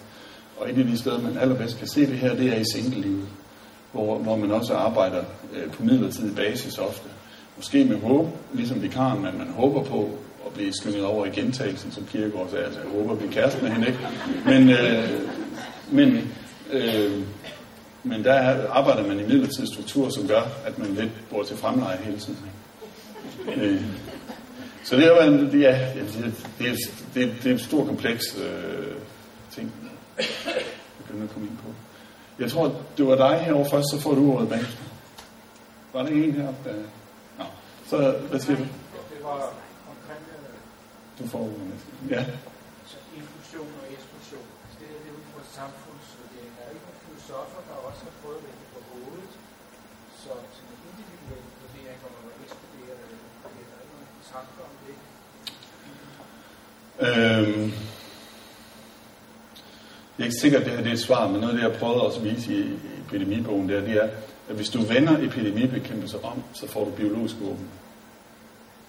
Og 0.57 0.70
et 0.70 0.78
af 0.78 0.84
de 0.84 0.99
steder, 0.99 1.20
man 1.20 1.39
allerbedst 1.39 1.78
kan 1.78 1.89
se 1.89 2.01
det 2.01 2.18
her, 2.18 2.34
det 2.34 2.49
er 2.49 2.61
i 2.61 2.64
single-livet, 2.74 3.28
hvor, 3.93 4.18
hvor 4.18 4.37
man 4.37 4.51
også 4.51 4.74
arbejder 4.74 5.22
øh, 5.55 5.70
på 5.70 5.82
midlertidig 5.82 6.37
basis 6.37 6.78
ofte. 6.78 7.09
Måske 7.57 7.85
med 7.85 8.01
håb, 8.01 8.29
ligesom 8.53 8.83
vikaren, 8.83 9.23
men 9.23 9.39
man 9.39 9.49
håber 9.49 9.83
på 9.83 10.11
at 10.47 10.53
blive 10.53 10.73
skyndet 10.73 11.05
over 11.05 11.27
i 11.27 11.31
gentagelsen, 11.31 11.93
som 11.93 12.07
Kierkegaard 12.07 12.51
sagde, 12.51 12.65
altså 12.65 12.81
jeg 12.81 12.91
håber 12.91 13.13
at 13.13 13.19
blive 13.19 13.33
kæreste 13.33 13.63
med 13.63 13.71
hende, 13.71 13.87
ikke? 13.87 13.99
Men, 14.45 14.71
øh, 14.71 15.09
men, 15.91 16.33
øh, 16.73 17.23
men 18.03 18.25
der 18.25 18.69
arbejder 18.71 19.07
man 19.07 19.21
i 19.21 19.23
midlertidig 19.23 19.69
struktur, 19.75 20.09
som 20.09 20.29
gør, 20.29 20.43
at 20.67 20.79
man 20.79 20.89
lidt 20.95 21.11
bor 21.31 21.43
til 21.43 21.57
fremleje 21.57 21.99
hele 22.05 22.19
tiden. 22.19 22.39
Ikke? 23.49 23.61
Øh, 23.61 23.83
så 24.85 24.97
det 24.97 25.07
er 25.07 25.23
en, 25.23 25.61
ja, 25.61 25.89
det, 25.95 26.35
det, 26.59 26.69
er, 26.69 26.77
det, 27.15 27.35
det 27.43 27.47
er 27.47 27.53
en 27.53 27.59
stor 27.59 27.85
kompleks 27.85 28.25
øh, 28.39 28.97
ting, 29.51 29.73
jeg 31.17 31.23
at 31.23 31.31
komme 31.33 31.49
ind 31.49 31.57
på. 31.57 31.73
Jeg 32.39 32.51
tror, 32.51 32.75
det 32.97 33.07
var 33.07 33.17
dig 33.17 33.41
herovre 33.45 33.71
først, 33.71 33.91
så 33.91 34.01
får 34.01 34.15
du 34.15 34.33
ordet 34.33 34.49
bagefter. 34.49 34.83
Var 35.93 36.03
der 36.03 36.09
en 36.09 36.33
heroppe? 36.33 36.71
Der... 36.71 36.75
Så 37.91 37.97
hvad 38.30 38.41
siger 38.45 38.57
du? 38.62 38.66
Det 39.12 39.20
var 39.28 39.41
omkring 39.93 40.22
Du 41.18 41.24
får 41.32 41.43
ordet. 41.53 41.80
Ja. 42.14 42.22
så 42.93 42.99
inklusion 43.18 43.70
og 43.80 43.84
eksklusion. 43.95 44.49
Det 44.78 44.87
er 44.95 45.01
det 45.05 45.12
ud 45.18 45.24
fra 45.32 45.43
samfundsvurdering. 45.59 46.51
Der 46.57 46.62
er 46.66 46.70
ikke 46.74 46.84
nogen 46.89 47.01
filosofer, 47.07 47.61
der 47.68 47.76
også 47.89 48.03
har 48.09 48.14
at 48.37 48.41
vende 48.47 48.64
på 48.74 48.78
hovedet. 48.91 49.32
Så 50.22 50.30
som 50.57 50.66
en 50.74 50.80
individuel 50.91 51.47
vurdering, 51.62 51.99
hvor 52.03 52.11
man 52.16 52.22
var 52.28 52.34
ekskluderet, 52.45 52.99
eller 53.05 53.18
der 53.43 53.76
er 53.76 53.82
ikke 53.84 53.95
nogen 53.97 54.11
tanker 54.32 54.62
om 54.70 54.74
det. 54.87 54.97
Øhm, 57.07 57.68
jeg 60.19 60.25
er 60.25 60.25
ikke 60.25 60.41
sikkert, 60.41 60.61
at 60.61 60.67
det 60.67 60.77
her 60.77 60.83
det 60.83 60.89
er 60.89 60.95
et 60.95 61.01
svar, 61.01 61.29
men 61.29 61.41
noget 61.41 61.55
af 61.55 61.59
det, 61.59 61.69
jeg 61.69 61.79
prøvede 61.79 62.03
også 62.03 62.19
at 62.19 62.25
vise 62.25 62.55
i, 62.55 62.64
epidemibogen, 63.07 63.69
der, 63.69 63.81
det 63.81 63.97
er, 63.97 64.09
at 64.49 64.57
hvis 64.57 64.69
du 64.69 64.83
vender 64.83 65.27
epidemibekæmpelse 65.27 66.25
om, 66.25 66.43
så 66.53 66.69
får 66.69 66.85
du 66.85 66.91
biologisk 66.91 67.35
våben. 67.41 67.69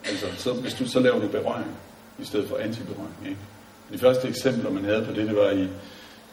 Altså, 0.05 0.25
så, 0.37 0.53
hvis 0.53 0.73
du, 0.73 0.87
så 0.87 0.99
laver 0.99 1.19
du 1.19 1.27
berøring, 1.27 1.71
i 2.19 2.25
stedet 2.25 2.49
for 2.49 2.57
antiberøring. 2.57 3.15
Ikke? 3.25 3.37
De 3.93 3.97
første 3.97 4.27
eksempler, 4.27 4.71
man 4.71 4.85
havde 4.85 5.05
på 5.05 5.11
det, 5.11 5.27
det 5.27 5.35
var 5.35 5.49
i, 5.49 5.63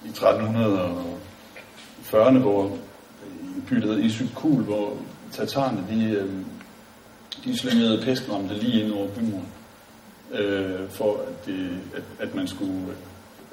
i 0.05 0.09
1340'erne, 0.09 2.39
hvor 2.39 2.79
i 3.43 3.47
en 3.57 3.65
by, 3.69 3.77
der 3.77 3.87
hed 3.87 3.99
Isykul, 3.99 4.63
hvor 4.63 4.97
tatarerne, 5.33 5.87
de, 5.91 6.05
øh, 6.05 6.31
de 7.45 7.59
slyngede 7.59 8.07
det 8.07 8.51
lige 8.51 8.83
ind 8.83 8.93
over 8.93 9.09
bymuren, 9.09 9.49
øh, 10.33 10.91
for 10.91 11.13
at, 11.13 11.47
det, 11.47 11.81
at, 11.95 12.03
at 12.19 12.35
man 12.35 12.49
skulle 12.49 12.87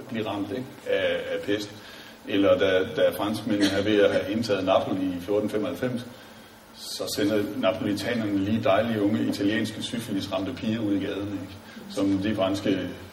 blive 0.09 0.27
ramt 0.27 0.51
ikke, 0.51 0.65
af, 0.87 1.15
af 1.33 1.41
pest. 1.45 1.69
Eller 2.27 2.57
da, 2.57 2.85
da 2.95 3.09
franskmændene 3.17 3.69
er 3.71 3.81
ved 3.81 4.01
at 4.01 4.11
have 4.11 4.31
indtaget 4.31 4.65
Napoli 4.65 5.05
i 5.05 5.17
1495, 5.17 6.05
så 6.75 7.13
sender 7.15 7.43
napolitanerne 7.57 8.37
lige 8.37 8.63
dejlige 8.63 9.01
unge 9.01 9.27
italienske 9.29 9.83
syfilisramte 9.83 10.53
piger 10.53 10.79
ud 10.79 10.93
i 10.93 10.99
gaden, 10.99 11.39
ikke? 11.41 11.55
som 11.89 12.17
de 12.17 12.35
franske 12.35 12.69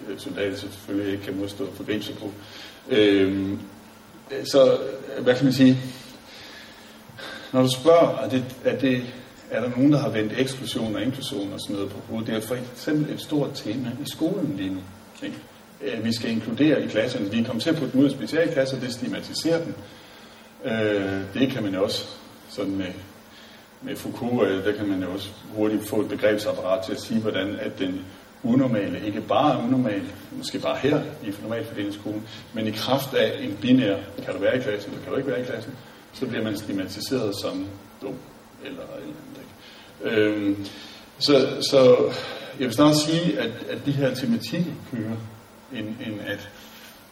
øh, 0.09 0.19
soldater 0.19 0.57
selvfølgelig 0.57 1.13
ikke 1.13 1.25
kan 1.25 1.37
modstå 1.37 1.65
og 1.65 1.75
forgribe 1.75 2.05
sig 2.05 2.15
på. 2.19 2.33
Øhm, 2.89 3.61
så, 4.45 4.79
hvad 5.21 5.35
kan 5.35 5.45
man 5.45 5.53
sige? 5.53 5.79
Når 7.53 7.63
du 7.63 7.69
spørger, 7.81 8.19
er, 8.19 8.29
det, 8.29 8.45
er, 8.65 8.79
det, 8.79 9.03
er 9.51 9.61
der 9.61 9.71
nogen, 9.71 9.93
der 9.93 9.99
har 9.99 10.09
vendt 10.09 10.33
eksklusion 10.37 10.95
og 10.95 11.03
inklusion 11.03 11.53
og 11.53 11.61
sådan 11.61 11.77
noget 11.77 11.91
på 11.91 11.99
hovedet? 12.09 12.27
Det 12.27 12.37
er 12.37 12.47
for 12.47 12.55
eksempel 12.55 13.15
et 13.15 13.21
stort 13.21 13.51
tema 13.55 13.93
i 14.07 14.11
skolen 14.11 14.55
lige 14.57 14.71
nu. 14.71 14.81
Ikke? 15.23 15.37
Øh, 15.83 16.05
vi 16.05 16.13
skal 16.13 16.31
inkludere 16.31 16.85
i 16.85 16.87
klasserne. 16.87 17.31
Vi 17.31 17.43
kommer 17.43 17.63
til 17.63 17.71
at 17.71 17.77
putte 17.77 17.93
dem 17.93 18.01
ud 18.01 18.11
i 18.11 18.13
specialklasser, 18.13 18.81
det 18.81 18.93
stigmatiserer 18.93 19.65
dem. 19.65 19.75
Øh, 20.65 21.21
det 21.35 21.51
kan 21.51 21.63
man 21.63 21.75
jo 21.75 21.85
også 21.85 22.05
sådan 22.49 22.77
med, 22.77 22.93
med 23.83 23.97
Foucault, 23.97 24.51
øh, 24.51 24.65
der 24.65 24.73
kan 24.73 24.89
man 24.89 25.03
jo 25.03 25.13
også 25.13 25.29
hurtigt 25.55 25.89
få 25.89 26.01
et 26.01 26.09
begrebsapparat 26.09 26.85
til 26.85 26.93
at 26.93 27.01
sige, 27.01 27.21
hvordan 27.21 27.57
at 27.61 27.79
den 27.79 28.05
unormale 28.43 29.07
ikke 29.07 29.21
bare 29.21 29.63
unormal, 29.63 30.03
måske 30.33 30.59
bare 30.59 30.77
her 30.77 31.03
i 31.25 31.33
normalfordelingsskolen, 31.43 32.29
men 32.53 32.67
i 32.67 32.71
kraft 32.71 33.15
af 33.15 33.45
en 33.45 33.59
binær, 33.61 33.97
kan 34.25 34.35
du 34.35 34.41
være 34.41 34.57
i 34.57 34.61
klassen, 34.61 34.93
eller 34.93 35.05
kan 35.05 35.13
du 35.13 35.19
ikke 35.19 35.31
være 35.31 35.41
i 35.41 35.45
klassen, 35.45 35.73
så 36.13 36.27
bliver 36.27 36.45
man 36.45 36.57
stigmatiseret 36.57 37.35
som 37.37 37.67
dum, 38.03 38.15
eller 38.65 38.83
eller 38.83 38.97
andet. 38.97 40.19
Øhm, 40.19 40.67
så, 41.19 41.57
så 41.71 42.13
jeg 42.59 42.67
vil 42.67 42.73
snart 42.73 42.97
sige, 42.97 43.39
at, 43.39 43.51
at 43.71 43.87
de 43.87 43.93
her 43.93 44.15
tematikker 44.15 44.73
kører, 44.91 45.17
end, 45.73 45.87
end 46.07 46.21
at 46.21 46.51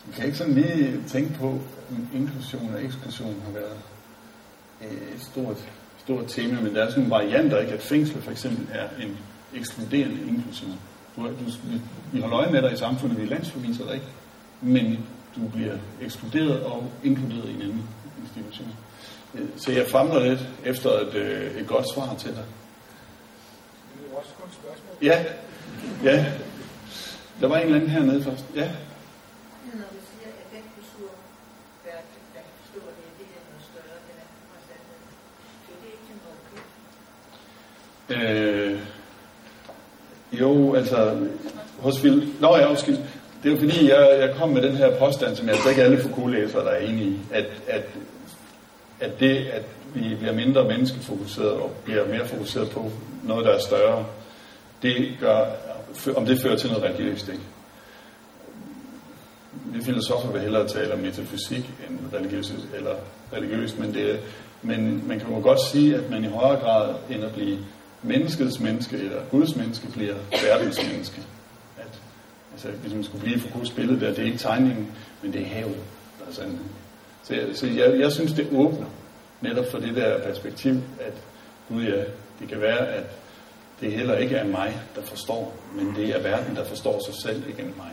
man 0.07 0.15
kan 0.15 0.25
ikke 0.25 0.39
sådan 0.39 0.55
lige 0.55 1.01
tænke 1.09 1.35
på, 1.35 1.61
at 1.91 2.19
inklusion 2.21 2.75
og 2.75 2.85
eksklusion 2.85 3.43
har 3.45 3.53
været 3.53 3.79
et 4.81 5.23
stort, 5.23 5.57
stort 5.99 6.25
tema, 6.29 6.61
men 6.61 6.75
der 6.75 6.83
er 6.83 6.91
sådan 6.91 7.03
nogle 7.03 7.25
varianter, 7.25 7.59
ikke? 7.59 7.73
at 7.73 7.83
fængsel 7.83 8.23
for 8.23 8.31
eksempel 8.31 8.67
er 8.73 8.89
en 9.03 9.19
ekskluderende 9.55 10.21
inklusion. 10.29 10.79
Du, 11.17 11.23
du, 11.23 11.45
vi, 11.65 11.81
vi 12.13 12.21
holder 12.21 12.39
øje 12.39 12.53
med 12.53 12.63
dig 12.63 12.73
i 12.73 12.77
samfundet, 12.77 13.19
vi 13.19 13.23
er 13.23 13.29
landsforviser 13.29 13.85
dig 13.85 13.95
ikke, 13.95 14.07
men 14.61 15.07
du 15.37 15.49
bliver 15.49 15.75
ekskluderet 16.01 16.63
og 16.63 16.91
inkluderet 17.05 17.49
i 17.49 17.55
en 17.55 17.63
anden 17.63 17.89
institution. 18.23 18.69
Så 19.57 19.73
jeg 19.73 19.87
famler 19.87 20.25
lidt 20.25 20.49
efter 20.65 20.91
et, 20.91 21.15
øh, 21.15 21.61
et 21.61 21.67
godt 21.67 21.87
svar 21.95 22.15
til 22.19 22.31
dig. 22.31 22.45
Det 23.95 24.13
er 24.13 24.17
også 24.19 24.31
kun 24.41 24.49
et 24.49 24.55
spørgsmål. 24.55 24.97
Ja, 25.03 25.25
ja. 26.05 26.27
Der 27.41 27.49
var 27.49 27.57
en 27.57 27.62
eller 27.62 27.76
anden 27.76 27.91
hernede 27.91 28.22
først. 28.22 28.45
Ja. 28.55 28.68
Øh, 38.11 38.80
jo, 40.32 40.74
altså, 40.74 41.26
hos 41.78 41.99
Phil... 42.01 42.32
Nå 42.41 42.57
ja, 42.57 42.70
undskyld. 42.70 42.97
Det 43.43 43.49
er 43.49 43.51
jo 43.51 43.59
fordi, 43.59 43.91
jeg, 43.91 44.18
jeg 44.20 44.34
kom 44.39 44.49
med 44.49 44.62
den 44.62 44.76
her 44.76 44.99
påstand, 44.99 45.37
som 45.37 45.47
jeg 45.47 45.55
altså 45.55 45.68
ikke 45.68 45.82
alle 45.82 46.03
Foucault-læsere, 46.03 46.64
der 46.64 46.70
er 46.70 46.87
enige 46.87 47.07
i, 47.07 47.18
at, 47.32 47.47
at, 47.66 47.82
at 49.01 49.20
det, 49.20 49.47
at 49.47 49.62
vi 49.95 50.14
bliver 50.14 50.32
mindre 50.32 50.64
menneskefokuseret 50.64 51.51
og 51.51 51.74
bliver 51.84 52.09
mere 52.09 52.26
fokuseret 52.26 52.70
på 52.70 52.91
noget, 53.24 53.47
der 53.47 53.53
er 53.53 53.59
større, 53.59 54.05
det 54.82 55.16
gør, 55.20 55.45
om 56.17 56.27
det 56.27 56.41
fører 56.41 56.57
til 56.57 56.71
noget 56.71 56.85
religiøst, 56.85 57.29
ikke? 57.29 57.43
Vi 59.65 59.85
filosofer 59.85 60.33
vil 60.33 60.41
hellere 60.41 60.69
tale 60.69 60.93
om 60.93 60.99
metafysik 60.99 61.71
end 61.89 61.99
religiøst, 62.15 62.53
eller 62.75 62.95
religiøst, 63.33 63.79
men, 63.79 63.95
det, 63.95 64.21
men 64.63 65.09
man 65.09 65.21
kan 65.21 65.35
jo 65.35 65.41
godt 65.43 65.61
sige, 65.61 65.97
at 65.97 66.11
man 66.11 66.25
i 66.25 66.29
højere 66.29 66.61
grad 66.61 66.95
end 67.11 67.25
at 67.25 67.33
blive 67.33 67.59
menneskets 68.03 68.61
menneske 68.61 68.97
eller 68.97 69.23
Guds 69.31 69.57
menneske 69.57 69.87
bliver 69.93 70.15
verdens 70.45 70.87
menneske. 70.93 71.23
At, 71.79 72.01
altså, 72.53 72.69
hvis 72.69 72.95
man 72.95 73.05
skulle 73.05 73.25
blive 73.25 73.41
for 73.41 73.59
Guds 73.59 73.71
billede 73.71 74.01
der, 74.01 74.09
det 74.09 74.19
er 74.19 74.25
ikke 74.25 74.39
tegningen, 74.39 74.89
men 75.23 75.33
det 75.33 75.43
er 75.43 75.47
havet. 75.47 75.77
Der 76.21 76.31
er 76.31 76.33
sandheden. 76.33 76.71
Så, 77.23 77.35
så 77.55 77.67
jeg, 77.67 78.01
jeg 78.01 78.13
synes, 78.13 78.33
det 78.33 78.49
åbner 78.53 78.87
netop 79.41 79.71
for 79.71 79.79
det 79.79 79.97
der 79.97 80.23
perspektiv, 80.23 80.75
at 81.01 81.15
Gud 81.69 81.83
ja, 81.83 82.03
det 82.41 82.49
kan 82.49 82.61
være, 82.61 82.89
at 82.89 83.05
det 83.81 83.93
heller 83.93 84.16
ikke 84.16 84.37
er 84.37 84.45
mig, 84.45 84.81
der 84.95 85.03
forstår, 85.03 85.55
men 85.74 85.95
det 85.97 86.09
er 86.09 86.22
verden, 86.22 86.57
der 86.57 86.64
forstår 86.64 87.01
sig 87.05 87.14
selv 87.22 87.49
igennem 87.49 87.77
mig. 87.77 87.93